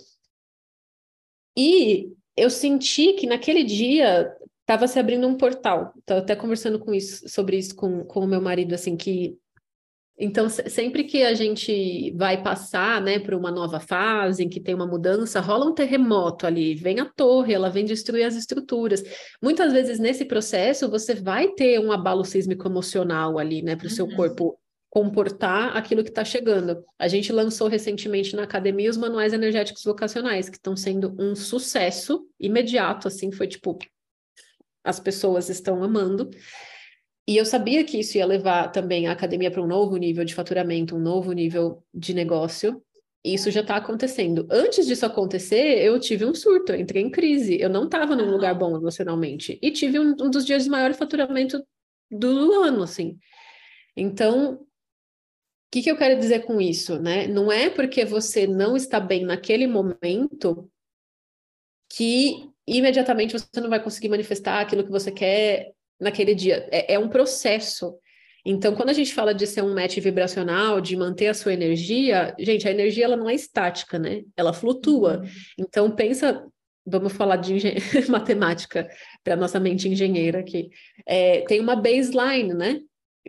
E 1.58 2.12
eu 2.36 2.50
senti 2.50 3.14
que 3.14 3.28
naquele 3.28 3.64
dia 3.64 4.34
estava 4.62 4.88
se 4.88 4.98
abrindo 4.98 5.28
um 5.28 5.38
portal. 5.38 5.94
Estava 6.00 6.22
até 6.22 6.36
conversando 6.36 6.80
com 6.80 6.94
isso, 6.94 7.28
sobre 7.28 7.58
isso 7.58 7.76
com, 7.76 8.06
com 8.06 8.22
o 8.22 8.28
meu 8.28 8.42
marido, 8.42 8.74
assim, 8.74 8.96
que 8.96 9.38
então, 10.18 10.48
sempre 10.48 11.04
que 11.06 11.24
a 11.24 11.34
gente 11.34 12.12
vai 12.16 12.42
passar, 12.42 13.02
né, 13.02 13.18
por 13.18 13.34
uma 13.34 13.50
nova 13.50 13.80
fase, 13.80 14.44
em 14.44 14.50
que 14.50 14.60
tem 14.60 14.76
uma 14.76 14.86
mudança, 14.86 15.40
rola 15.40 15.66
um 15.66 15.74
terremoto 15.74 16.46
ali, 16.46 16.76
vem 16.76 17.00
a 17.00 17.06
torre, 17.06 17.54
ela 17.54 17.70
vem 17.70 17.84
destruir 17.84 18.24
as 18.24 18.36
estruturas. 18.36 19.04
Muitas 19.42 19.74
vezes 19.74 19.98
nesse 20.00 20.26
processo 20.26 20.90
você 20.90 21.16
vai 21.16 21.50
ter 21.50 21.80
um 21.80 21.92
abalo 21.92 22.24
sísmico 22.24 22.68
emocional 22.68 23.40
ali, 23.40 23.64
né, 23.64 23.76
para 23.76 23.88
o 23.88 23.90
uhum. 23.90 23.96
seu 23.96 24.08
corpo 24.16 24.60
comportar 24.88 25.76
aquilo 25.76 26.04
que 26.04 26.10
está 26.10 26.24
chegando. 26.24 26.86
A 27.00 27.08
gente 27.08 27.34
lançou 27.34 27.68
recentemente 27.68 28.36
na 28.36 28.44
academia 28.44 28.92
os 28.92 28.98
manuais 28.98 29.34
energéticos 29.34 29.84
vocacionais, 29.84 30.48
que 30.48 30.58
estão 30.58 30.78
sendo 30.78 31.16
um 31.20 31.36
sucesso 31.36 32.28
imediato, 32.40 33.08
assim, 33.08 33.32
foi 33.32 33.48
tipo 33.48 33.80
as 34.84 35.00
pessoas 35.00 35.50
estão 35.50 35.84
amando. 35.84 36.30
E 37.28 37.38
eu 37.38 37.46
sabia 37.46 37.84
que 37.84 38.00
isso 38.00 38.18
ia 38.18 38.26
levar 38.26 38.70
também 38.70 39.08
a 39.08 39.14
academia 39.14 39.50
para 39.50 39.62
um 39.62 39.68
novo 39.68 39.96
nível 39.96 40.26
de 40.26 40.36
faturamento, 40.36 40.96
um 40.96 41.00
novo 41.00 41.32
nível 41.32 41.84
de 41.94 42.14
negócio. 42.14 42.84
E 43.24 43.34
isso 43.34 43.50
já 43.50 43.62
está 43.62 43.78
acontecendo. 43.78 44.46
Antes 44.52 44.86
disso 44.86 45.06
acontecer, 45.06 45.82
eu 45.82 45.98
tive 46.00 46.26
um 46.26 46.36
surto, 46.36 46.74
eu 46.74 46.80
entrei 46.80 47.02
em 47.02 47.10
crise. 47.10 47.58
Eu 47.60 47.70
não 47.70 47.86
estava 47.86 48.16
num 48.16 48.30
lugar 48.30 48.54
bom 48.54 48.76
emocionalmente. 48.76 49.58
E 49.62 49.72
tive 49.72 49.98
um, 49.98 50.12
um 50.20 50.30
dos 50.30 50.46
dias 50.46 50.66
de 50.66 50.70
maior 50.70 50.94
faturamento 50.94 51.66
do 52.12 52.62
ano, 52.62 52.84
assim. 52.84 53.18
Então, 53.96 54.56
o 54.56 54.68
que, 55.72 55.82
que 55.82 55.90
eu 55.90 55.98
quero 55.98 56.20
dizer 56.20 56.46
com 56.46 56.60
isso, 56.60 57.00
né? 57.00 57.26
Não 57.28 57.50
é 57.50 57.70
porque 57.70 58.04
você 58.04 58.46
não 58.46 58.76
está 58.76 59.00
bem 59.00 59.24
naquele 59.24 59.66
momento 59.66 60.70
que 61.90 62.50
imediatamente 62.68 63.34
você 63.34 63.62
não 63.62 63.70
vai 63.70 63.82
conseguir 63.82 64.10
manifestar 64.10 64.60
aquilo 64.60 64.84
que 64.84 64.92
você 64.92 65.12
quer 65.12 65.74
naquele 66.00 66.36
dia. 66.36 66.68
É, 66.72 66.94
é 66.96 67.00
um 67.00 67.10
processo. 67.10 67.98
Então, 68.46 68.76
quando 68.76 68.90
a 68.90 68.94
gente 68.94 69.14
fala 69.14 69.34
de 69.34 69.48
ser 69.48 69.64
um 69.64 69.74
match 69.74 69.98
vibracional, 70.00 70.82
de 70.82 70.98
manter 70.98 71.28
a 71.28 71.34
sua 71.34 71.54
energia, 71.54 72.36
gente, 72.38 72.68
a 72.68 72.72
energia 72.72 73.06
ela 73.06 73.16
não 73.16 73.30
é 73.30 73.34
estática, 73.34 73.98
né? 73.98 74.24
Ela 74.36 74.52
flutua. 74.52 75.20
Uhum. 75.20 75.30
Então, 75.58 75.96
pensa, 75.96 76.46
vamos 76.86 77.14
falar 77.14 77.38
de 77.38 77.54
engen... 77.54 77.76
matemática 78.10 78.90
para 79.24 79.38
nossa 79.38 79.60
mente 79.60 79.88
engenheira 79.88 80.40
aqui. 80.40 80.70
É, 81.06 81.42
tem 81.42 81.62
uma 81.62 81.76
baseline, 81.76 82.54
né? 82.54 82.82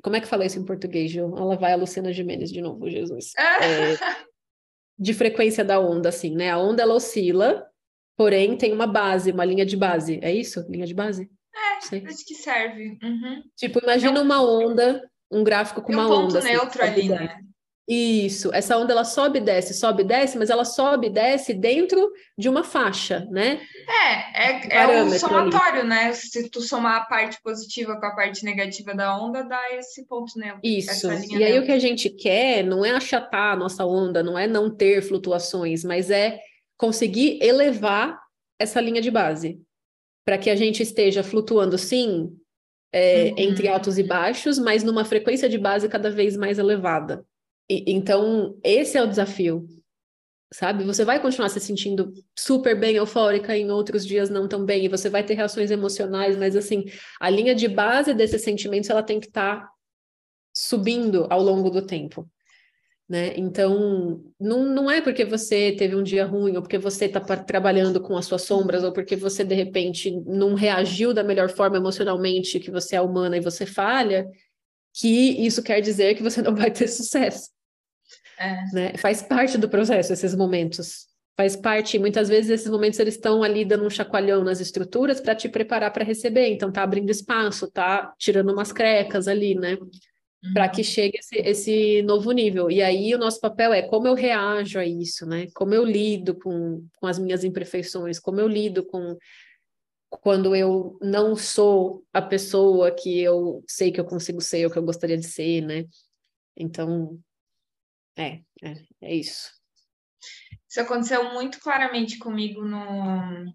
Como 0.03 0.17
é 0.17 0.21
que 0.21 0.27
fala 0.27 0.45
isso 0.45 0.59
em 0.59 0.65
português, 0.65 1.11
Gil? 1.11 1.37
Ela 1.37 1.57
vai 1.57 1.73
a 1.73 1.77
Luciana 1.77 2.13
Gimenez 2.13 2.51
de 2.51 2.61
novo, 2.61 2.89
Jesus. 2.91 3.33
É, 3.63 4.25
de 4.99 5.13
frequência 5.13 5.65
da 5.65 5.81
onda, 5.81 6.09
assim, 6.09 6.35
né? 6.35 6.51
A 6.51 6.59
onda 6.59 6.83
ela 6.83 6.95
oscila, 6.95 7.67
porém 8.17 8.57
tem 8.57 8.73
uma 8.73 8.87
base, 8.87 9.33
uma 9.33 9.45
linha 9.45 9.67
de 9.67 9.77
base. 9.77 10.19
É 10.23 10.33
isso? 10.33 10.65
Linha 10.69 10.87
de 10.87 10.95
base? 10.95 11.31
É, 11.93 11.97
acho 12.07 12.25
que 12.27 12.35
serve. 12.35 12.99
Uhum. 13.03 13.43
Tipo, 13.57 13.81
imagina 13.83 14.21
uma 14.21 14.43
onda, 14.43 15.03
um 15.31 15.43
gráfico 15.43 15.83
com 15.83 15.93
uma 15.93 16.07
um 16.07 16.09
ponto 16.09 16.29
onda. 16.29 16.39
Assim, 16.39 16.49
neutro 16.49 16.83
assim, 16.83 16.93
ali, 16.93 17.09
né? 17.09 17.41
Isso, 17.87 18.51
essa 18.55 18.79
onda 18.79 18.93
ela 18.93 19.05
sobe 19.05 19.39
e 19.39 19.43
desce, 19.43 19.75
sobe 19.75 20.03
e 20.03 20.07
desce, 20.07 20.39
mas 20.39 20.49
ela 20.49 20.65
sobe 20.65 21.09
e 21.09 21.11
desce 21.11 21.53
dentro 21.53 22.11
de 22.37 22.49
uma 22.49 22.65
faixa, 22.65 23.29
né? 23.31 23.61
É, 23.87 24.53
é, 24.53 24.69
é 24.71 25.03
um 25.03 25.11
somatório, 25.11 25.81
ali. 25.81 25.89
né? 25.89 26.13
Se 26.15 26.49
tu 26.49 26.63
somar 26.63 27.03
a 27.03 27.05
parte 27.05 27.39
positiva 27.43 28.01
com 28.01 28.07
a 28.07 28.15
parte 28.17 28.43
negativa 28.43 28.95
da 28.95 29.15
onda, 29.19 29.43
dá 29.43 29.61
esse 29.75 30.07
ponto 30.07 30.39
neutro. 30.39 30.61
Isso, 30.65 31.09
e 31.31 31.45
aí 31.45 31.59
o 31.59 31.67
que 31.67 31.73
a 31.73 31.79
gente 31.79 32.09
quer 32.09 32.65
não 32.65 32.83
é 32.87 32.93
achatar 32.93 33.53
a 33.53 33.57
nossa 33.57 33.85
onda, 33.85 34.23
não 34.23 34.39
é 34.39 34.47
não 34.47 34.75
ter 34.75 35.03
flutuações, 35.03 35.85
mas 35.85 36.11
é 36.11 36.41
conseguir 36.79 37.39
elevar 37.43 38.19
essa 38.59 38.81
linha 38.81 39.03
de 39.03 39.11
base 39.11 39.61
para 40.25 40.39
que 40.39 40.49
a 40.49 40.57
gente 40.57 40.83
esteja 40.83 41.23
flutuando, 41.23 41.77
sim, 41.77 42.37
é, 42.93 43.25
uhum. 43.25 43.35
entre 43.39 43.69
altos 43.69 43.99
e 43.99 44.03
baixos, 44.03 44.59
mas 44.59 44.83
numa 44.83 45.05
frequência 45.05 45.49
de 45.49 45.59
base 45.59 45.89
cada 45.89 46.11
vez 46.11 46.37
mais 46.37 46.59
elevada. 46.59 47.25
E, 47.69 47.93
então, 47.93 48.59
esse 48.63 48.97
é 48.97 49.03
o 49.03 49.09
desafio, 49.09 49.67
sabe? 50.53 50.85
Você 50.85 51.05
vai 51.05 51.21
continuar 51.21 51.49
se 51.49 51.61
sentindo 51.61 52.13
super 52.39 52.79
bem, 52.79 52.97
eufórica, 52.97 53.57
em 53.57 53.71
outros 53.71 54.07
dias 54.07 54.31
não 54.31 54.47
tão 54.47 54.65
bem, 54.65 54.85
e 54.85 54.89
você 54.89 55.11
vai 55.11 55.25
ter 55.25 55.35
reações 55.35 55.71
emocionais, 55.71 56.37
mas 56.37 56.57
assim, 56.57 56.85
a 57.21 57.29
linha 57.29 57.55
de 57.55 57.69
base 57.69 58.15
desses 58.15 58.43
sentimentos, 58.43 58.89
ela 58.89 59.03
tem 59.03 59.21
que 59.21 59.27
estar 59.27 59.63
tá 59.63 59.71
subindo 60.57 61.27
ao 61.31 61.43
longo 61.43 61.69
do 61.69 61.83
tempo. 61.83 62.29
Né? 63.09 63.35
Então, 63.37 64.23
não, 64.41 64.65
não 64.65 64.91
é 64.91 65.01
porque 65.01 65.27
você 65.27 65.73
teve 65.73 65.95
um 65.95 66.03
dia 66.03 66.25
ruim, 66.25 66.57
ou 66.57 66.63
porque 66.63 66.79
você 66.79 67.05
está 67.05 67.21
trabalhando 67.21 68.01
com 68.01 68.17
as 68.17 68.25
suas 68.25 68.43
sombras, 68.43 68.83
ou 68.83 68.93
porque 68.93 69.15
você, 69.15 69.45
de 69.45 69.55
repente, 69.55 70.11
não 70.27 70.55
reagiu 70.55 71.13
da 71.13 71.23
melhor 71.23 71.51
forma 71.51 71.77
emocionalmente, 71.77 72.59
que 72.59 72.71
você 72.71 72.97
é 72.97 73.01
humana 73.01 73.37
e 73.37 73.41
você 73.41 73.67
falha, 73.67 74.27
que 74.95 75.09
isso 75.45 75.63
quer 75.63 75.81
dizer 75.81 76.15
que 76.15 76.23
você 76.23 76.41
não 76.43 76.55
vai 76.55 76.71
ter 76.71 76.89
sucesso. 76.89 77.51
É. 78.39 78.65
Né? 78.73 78.97
Faz 78.97 79.23
parte 79.23 79.59
do 79.59 79.69
processo 79.69 80.13
esses 80.13 80.35
momentos. 80.35 81.07
Faz 81.37 81.57
parte, 81.57 81.99
muitas 81.99 82.29
vezes 82.29 82.51
esses 82.51 82.71
momentos 82.71 82.99
eles 83.01 83.15
estão 83.15 83.43
ali 83.43 83.65
dando 83.65 83.85
um 83.85 83.91
chacoalhão 83.91 84.45
nas 84.45 84.61
estruturas 84.61 85.21
para 85.21 85.35
te 85.35 85.49
preparar 85.49 85.93
para 85.93 86.05
receber, 86.05 86.47
então 86.47 86.71
tá 86.71 86.83
abrindo 86.83 87.11
espaço, 87.11 87.69
tá 87.71 88.15
tirando 88.17 88.53
umas 88.53 88.73
crecas 88.73 89.27
ali, 89.27 89.57
né? 89.57 89.77
Para 90.53 90.69
que 90.69 90.83
uhum. 90.83 90.85
chegue 90.85 91.19
esse, 91.19 91.37
esse, 91.37 92.03
novo 92.03 92.31
nível. 92.33 92.71
E 92.71 92.83
aí 92.83 93.15
o 93.15 93.19
nosso 93.19 93.41
papel 93.41 93.73
é 93.73 93.83
como 93.83 94.07
eu 94.07 94.15
reajo 94.15 94.79
a 94.79 94.85
isso, 94.85 95.25
né? 95.25 95.47
Como 95.55 95.73
eu 95.75 95.85
lido 95.85 96.35
com, 96.35 96.87
com 96.99 97.07
as 97.07 97.19
minhas 97.19 97.45
imperfeições, 97.45 98.19
como 98.19 98.41
eu 98.41 98.49
lido 98.49 98.85
com 98.85 99.17
quando 100.11 100.55
eu 100.55 100.97
não 101.03 101.35
sou 101.35 102.05
a 102.13 102.23
pessoa 102.23 102.93
que 102.93 103.21
eu 103.21 103.65
sei 103.67 103.91
que 103.91 104.01
eu 104.01 104.05
consigo 104.05 104.41
ser, 104.41 104.65
ou 104.65 104.71
que 104.71 104.79
eu 104.79 104.85
gostaria 104.85 105.19
de 105.19 105.27
ser, 105.27 105.63
né? 105.63 105.87
Então, 106.57 107.19
é, 108.17 108.41
é, 108.63 108.83
é 109.01 109.15
isso. 109.15 109.51
Isso 110.69 110.81
aconteceu 110.81 111.33
muito 111.33 111.59
claramente 111.59 112.19
comigo 112.19 112.65
no, 112.65 113.53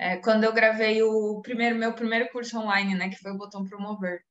é, 0.00 0.16
quando 0.16 0.44
eu 0.44 0.52
gravei 0.54 1.02
o 1.02 1.42
primeiro 1.42 1.76
meu 1.76 1.92
primeiro 1.92 2.30
curso 2.32 2.58
online, 2.58 2.94
né, 2.94 3.10
que 3.10 3.18
foi 3.18 3.32
o 3.32 3.36
botão 3.36 3.62
promover. 3.62 4.24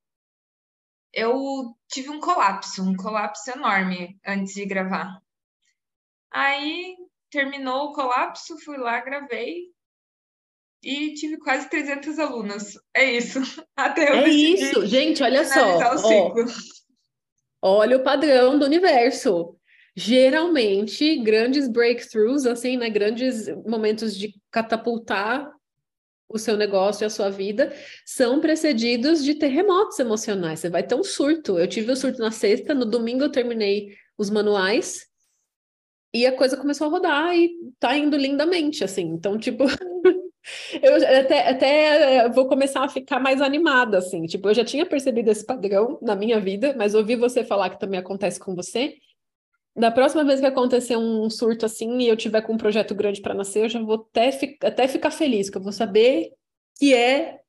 Eu 1.13 1.75
tive 1.87 2.09
um 2.09 2.19
colapso, 2.19 2.81
um 2.81 2.95
colapso 2.95 3.51
enorme 3.51 4.19
antes 4.25 4.55
de 4.55 4.65
gravar. 4.65 5.21
Aí 6.31 6.97
terminou 7.29 7.89
o 7.89 7.93
colapso, 7.93 8.57
fui 8.65 8.77
lá, 8.77 8.99
gravei 9.01 9.67
e 10.81 11.13
tive 11.13 11.37
quase 11.37 11.69
300 11.69 12.17
alunas. 12.17 12.73
É 12.91 13.05
isso. 13.05 13.39
Até 13.77 14.09
eu 14.09 14.15
é 14.15 14.27
isso, 14.27 14.87
gente, 14.87 15.21
olha 15.21 15.45
só. 15.45 15.77
Ó, 17.61 17.77
olha 17.77 17.97
o 17.97 18.03
padrão 18.03 18.57
do 18.57 18.65
universo 18.65 19.55
geralmente 19.95 21.17
grandes 21.17 21.67
breakthroughs, 21.67 22.45
assim, 22.45 22.77
né, 22.77 22.89
grandes 22.89 23.47
momentos 23.65 24.17
de 24.17 24.33
catapultar 24.49 25.58
o 26.29 26.37
seu 26.37 26.55
negócio 26.55 27.03
e 27.03 27.05
a 27.05 27.09
sua 27.09 27.29
vida 27.29 27.73
são 28.05 28.39
precedidos 28.39 29.23
de 29.23 29.33
terremotos 29.33 29.97
emocionais. 29.99 30.59
Você 30.59 30.69
vai 30.69 30.83
ter 30.83 30.95
um 30.95 31.03
surto. 31.03 31.57
Eu 31.57 31.67
tive 31.67 31.89
o 31.89 31.93
um 31.93 31.95
surto 31.95 32.19
na 32.19 32.31
sexta, 32.31 32.73
no 32.73 32.85
domingo 32.85 33.23
eu 33.23 33.31
terminei 33.31 33.95
os 34.17 34.29
manuais 34.29 35.09
e 36.13 36.25
a 36.25 36.35
coisa 36.35 36.57
começou 36.57 36.87
a 36.87 36.89
rodar 36.89 37.35
e 37.35 37.51
tá 37.79 37.95
indo 37.97 38.17
lindamente, 38.17 38.83
assim. 38.83 39.03
Então, 39.03 39.37
tipo, 39.37 39.63
eu 40.81 40.95
até, 41.19 41.49
até 41.49 42.29
vou 42.29 42.47
começar 42.47 42.83
a 42.83 42.89
ficar 42.89 43.19
mais 43.19 43.41
animada, 43.41 43.97
assim. 43.99 44.25
Tipo, 44.25 44.49
eu 44.49 44.53
já 44.53 44.65
tinha 44.65 44.85
percebido 44.85 45.29
esse 45.29 45.45
padrão 45.45 45.99
na 46.01 46.15
minha 46.15 46.39
vida, 46.39 46.75
mas 46.77 46.95
ouvi 46.95 47.15
você 47.15 47.43
falar 47.43 47.69
que 47.69 47.79
também 47.79 47.99
acontece 47.99 48.39
com 48.39 48.55
você. 48.55 48.95
Da 49.79 49.89
próxima 49.89 50.25
vez 50.25 50.41
que 50.41 50.45
acontecer 50.45 50.97
um 50.97 51.29
surto 51.29 51.65
assim 51.65 51.99
e 51.99 52.07
eu 52.09 52.17
tiver 52.17 52.41
com 52.41 52.53
um 52.53 52.57
projeto 52.57 52.93
grande 52.93 53.21
para 53.21 53.33
nascer, 53.33 53.63
eu 53.63 53.69
já 53.69 53.81
vou 53.81 54.07
até, 54.09 54.29
fi 54.29 54.57
até 54.61 54.89
ficar 54.89 55.09
feliz, 55.09 55.49
que 55.49 55.57
eu 55.57 55.61
vou 55.61 55.71
saber 55.71 56.33
que 56.77 56.93
é 56.93 57.39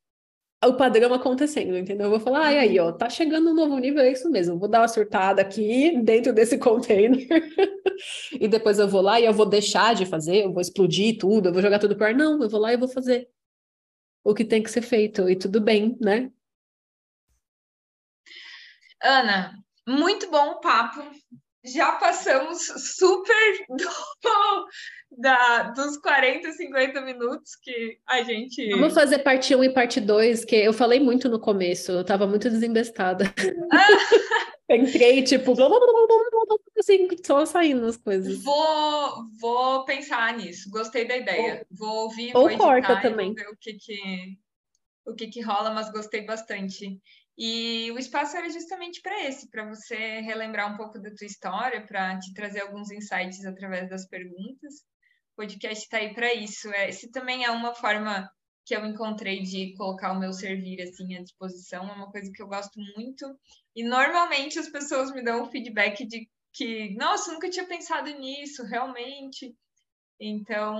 o 0.64 0.74
padrão 0.74 1.12
acontecendo, 1.12 1.76
entendeu? 1.76 2.06
Eu 2.06 2.10
vou 2.10 2.20
falar, 2.20 2.46
ai, 2.46 2.58
aí, 2.58 2.78
ó, 2.78 2.92
tá 2.92 3.10
chegando 3.10 3.50
um 3.50 3.54
novo 3.54 3.76
nível, 3.78 4.02
é 4.02 4.12
isso 4.12 4.30
mesmo, 4.30 4.60
vou 4.60 4.68
dar 4.68 4.80
uma 4.80 4.86
surtada 4.86 5.42
aqui 5.42 6.00
dentro 6.02 6.32
desse 6.32 6.56
container, 6.56 7.18
e 8.38 8.46
depois 8.46 8.78
eu 8.78 8.86
vou 8.86 9.00
lá 9.00 9.18
e 9.18 9.24
eu 9.24 9.32
vou 9.32 9.46
deixar 9.46 9.96
de 9.96 10.06
fazer, 10.06 10.44
eu 10.44 10.52
vou 10.52 10.60
explodir 10.60 11.18
tudo, 11.18 11.48
eu 11.48 11.52
vou 11.52 11.62
jogar 11.62 11.80
tudo 11.80 11.96
pro 11.96 12.06
ar. 12.06 12.14
Não, 12.14 12.40
eu 12.40 12.48
vou 12.48 12.60
lá 12.60 12.72
e 12.72 12.76
vou 12.76 12.88
fazer 12.88 13.28
o 14.22 14.34
que 14.34 14.44
tem 14.44 14.62
que 14.62 14.70
ser 14.70 14.82
feito, 14.82 15.28
e 15.28 15.34
tudo 15.34 15.60
bem, 15.60 15.96
né? 16.00 16.30
Ana, 19.02 19.52
muito 19.88 20.30
bom 20.30 20.50
o 20.52 20.60
papo 20.60 21.00
já 21.64 21.92
passamos 21.92 22.66
super 22.96 23.66
do, 23.68 24.66
da, 25.18 25.62
dos 25.70 25.98
40, 25.98 26.52
50 26.52 27.00
minutos 27.02 27.56
que 27.56 27.98
a 28.06 28.22
gente. 28.22 28.70
Vamos 28.70 28.94
fazer 28.94 29.18
parte 29.20 29.54
1 29.54 29.64
e 29.64 29.70
parte 29.70 30.00
2, 30.00 30.44
que 30.44 30.56
eu 30.56 30.72
falei 30.72 31.00
muito 31.00 31.28
no 31.28 31.40
começo, 31.40 31.92
eu 31.92 32.00
estava 32.00 32.26
muito 32.26 32.48
desembestada. 32.48 33.24
Ah. 33.72 33.86
Entrei, 34.72 35.24
tipo, 35.24 35.52
assim, 36.78 37.08
só 37.26 37.44
saindo 37.44 37.84
as 37.86 37.96
coisas. 37.96 38.40
Vou, 38.44 39.24
vou 39.40 39.84
pensar 39.84 40.36
nisso, 40.36 40.70
gostei 40.70 41.08
da 41.08 41.16
ideia. 41.16 41.66
Ou, 41.70 41.76
vou 41.76 41.96
ouvir, 42.04 42.36
ou 42.36 42.48
vou 42.48 42.56
corta 42.56 43.00
também. 43.02 43.34
ver 43.34 43.48
o 43.48 43.56
que 43.56 43.74
que, 43.74 43.98
o 45.04 45.14
que 45.14 45.26
que 45.26 45.40
rola, 45.40 45.70
mas 45.70 45.90
gostei 45.90 46.24
bastante. 46.24 47.00
E 47.42 47.90
o 47.92 47.98
espaço 47.98 48.36
era 48.36 48.50
justamente 48.50 49.00
para 49.00 49.26
esse, 49.26 49.48
para 49.48 49.66
você 49.66 50.20
relembrar 50.20 50.70
um 50.70 50.76
pouco 50.76 51.00
da 51.00 51.08
tua 51.14 51.26
história, 51.26 51.86
para 51.86 52.18
te 52.18 52.34
trazer 52.34 52.60
alguns 52.60 52.90
insights 52.90 53.46
através 53.46 53.88
das 53.88 54.06
perguntas. 54.06 54.74
O 55.32 55.36
podcast 55.36 55.82
está 55.82 55.96
aí 55.96 56.12
para 56.12 56.34
isso. 56.34 56.70
É, 56.70 56.90
esse 56.90 57.10
também 57.10 57.42
é 57.42 57.50
uma 57.50 57.74
forma 57.74 58.30
que 58.66 58.76
eu 58.76 58.84
encontrei 58.84 59.40
de 59.42 59.72
colocar 59.74 60.12
o 60.12 60.20
meu 60.20 60.34
servir 60.34 60.82
assim 60.82 61.16
à 61.16 61.22
disposição, 61.22 61.88
é 61.88 61.92
uma 61.94 62.10
coisa 62.10 62.30
que 62.30 62.42
eu 62.42 62.46
gosto 62.46 62.78
muito. 62.94 63.24
E 63.74 63.84
normalmente 63.84 64.58
as 64.58 64.68
pessoas 64.68 65.10
me 65.10 65.24
dão 65.24 65.42
um 65.42 65.50
feedback 65.50 66.06
de 66.06 66.28
que, 66.52 66.94
nossa, 66.96 67.32
nunca 67.32 67.48
tinha 67.48 67.66
pensado 67.66 68.10
nisso, 68.18 68.64
realmente. 68.64 69.56
Então, 70.20 70.78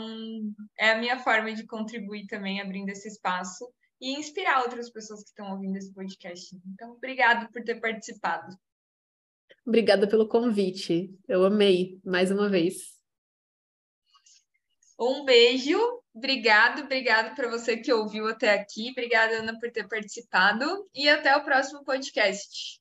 é 0.78 0.90
a 0.90 0.98
minha 0.98 1.18
forma 1.20 1.54
de 1.54 1.66
contribuir 1.66 2.26
também 2.26 2.60
abrindo 2.60 2.90
esse 2.90 3.08
espaço 3.08 3.66
e 4.00 4.12
inspirar 4.12 4.62
outras 4.62 4.90
pessoas 4.90 5.22
que 5.22 5.28
estão 5.28 5.52
ouvindo 5.52 5.76
esse 5.76 5.92
podcast. 5.92 6.56
Então, 6.72 6.92
obrigado 6.92 7.50
por 7.52 7.62
ter 7.62 7.80
participado. 7.80 8.56
Obrigada 9.66 10.08
pelo 10.08 10.26
convite. 10.26 11.14
Eu 11.28 11.44
amei, 11.44 12.00
mais 12.04 12.30
uma 12.30 12.48
vez. 12.48 12.98
Um 14.98 15.24
beijo. 15.24 15.78
Obrigado, 16.12 16.82
obrigado 16.82 17.36
para 17.36 17.48
você 17.48 17.76
que 17.76 17.92
ouviu 17.92 18.26
até 18.26 18.52
aqui. 18.52 18.90
Obrigada, 18.90 19.36
Ana, 19.36 19.58
por 19.58 19.70
ter 19.70 19.86
participado. 19.86 20.88
E 20.94 21.08
até 21.08 21.36
o 21.36 21.44
próximo 21.44 21.84
podcast. 21.84 22.79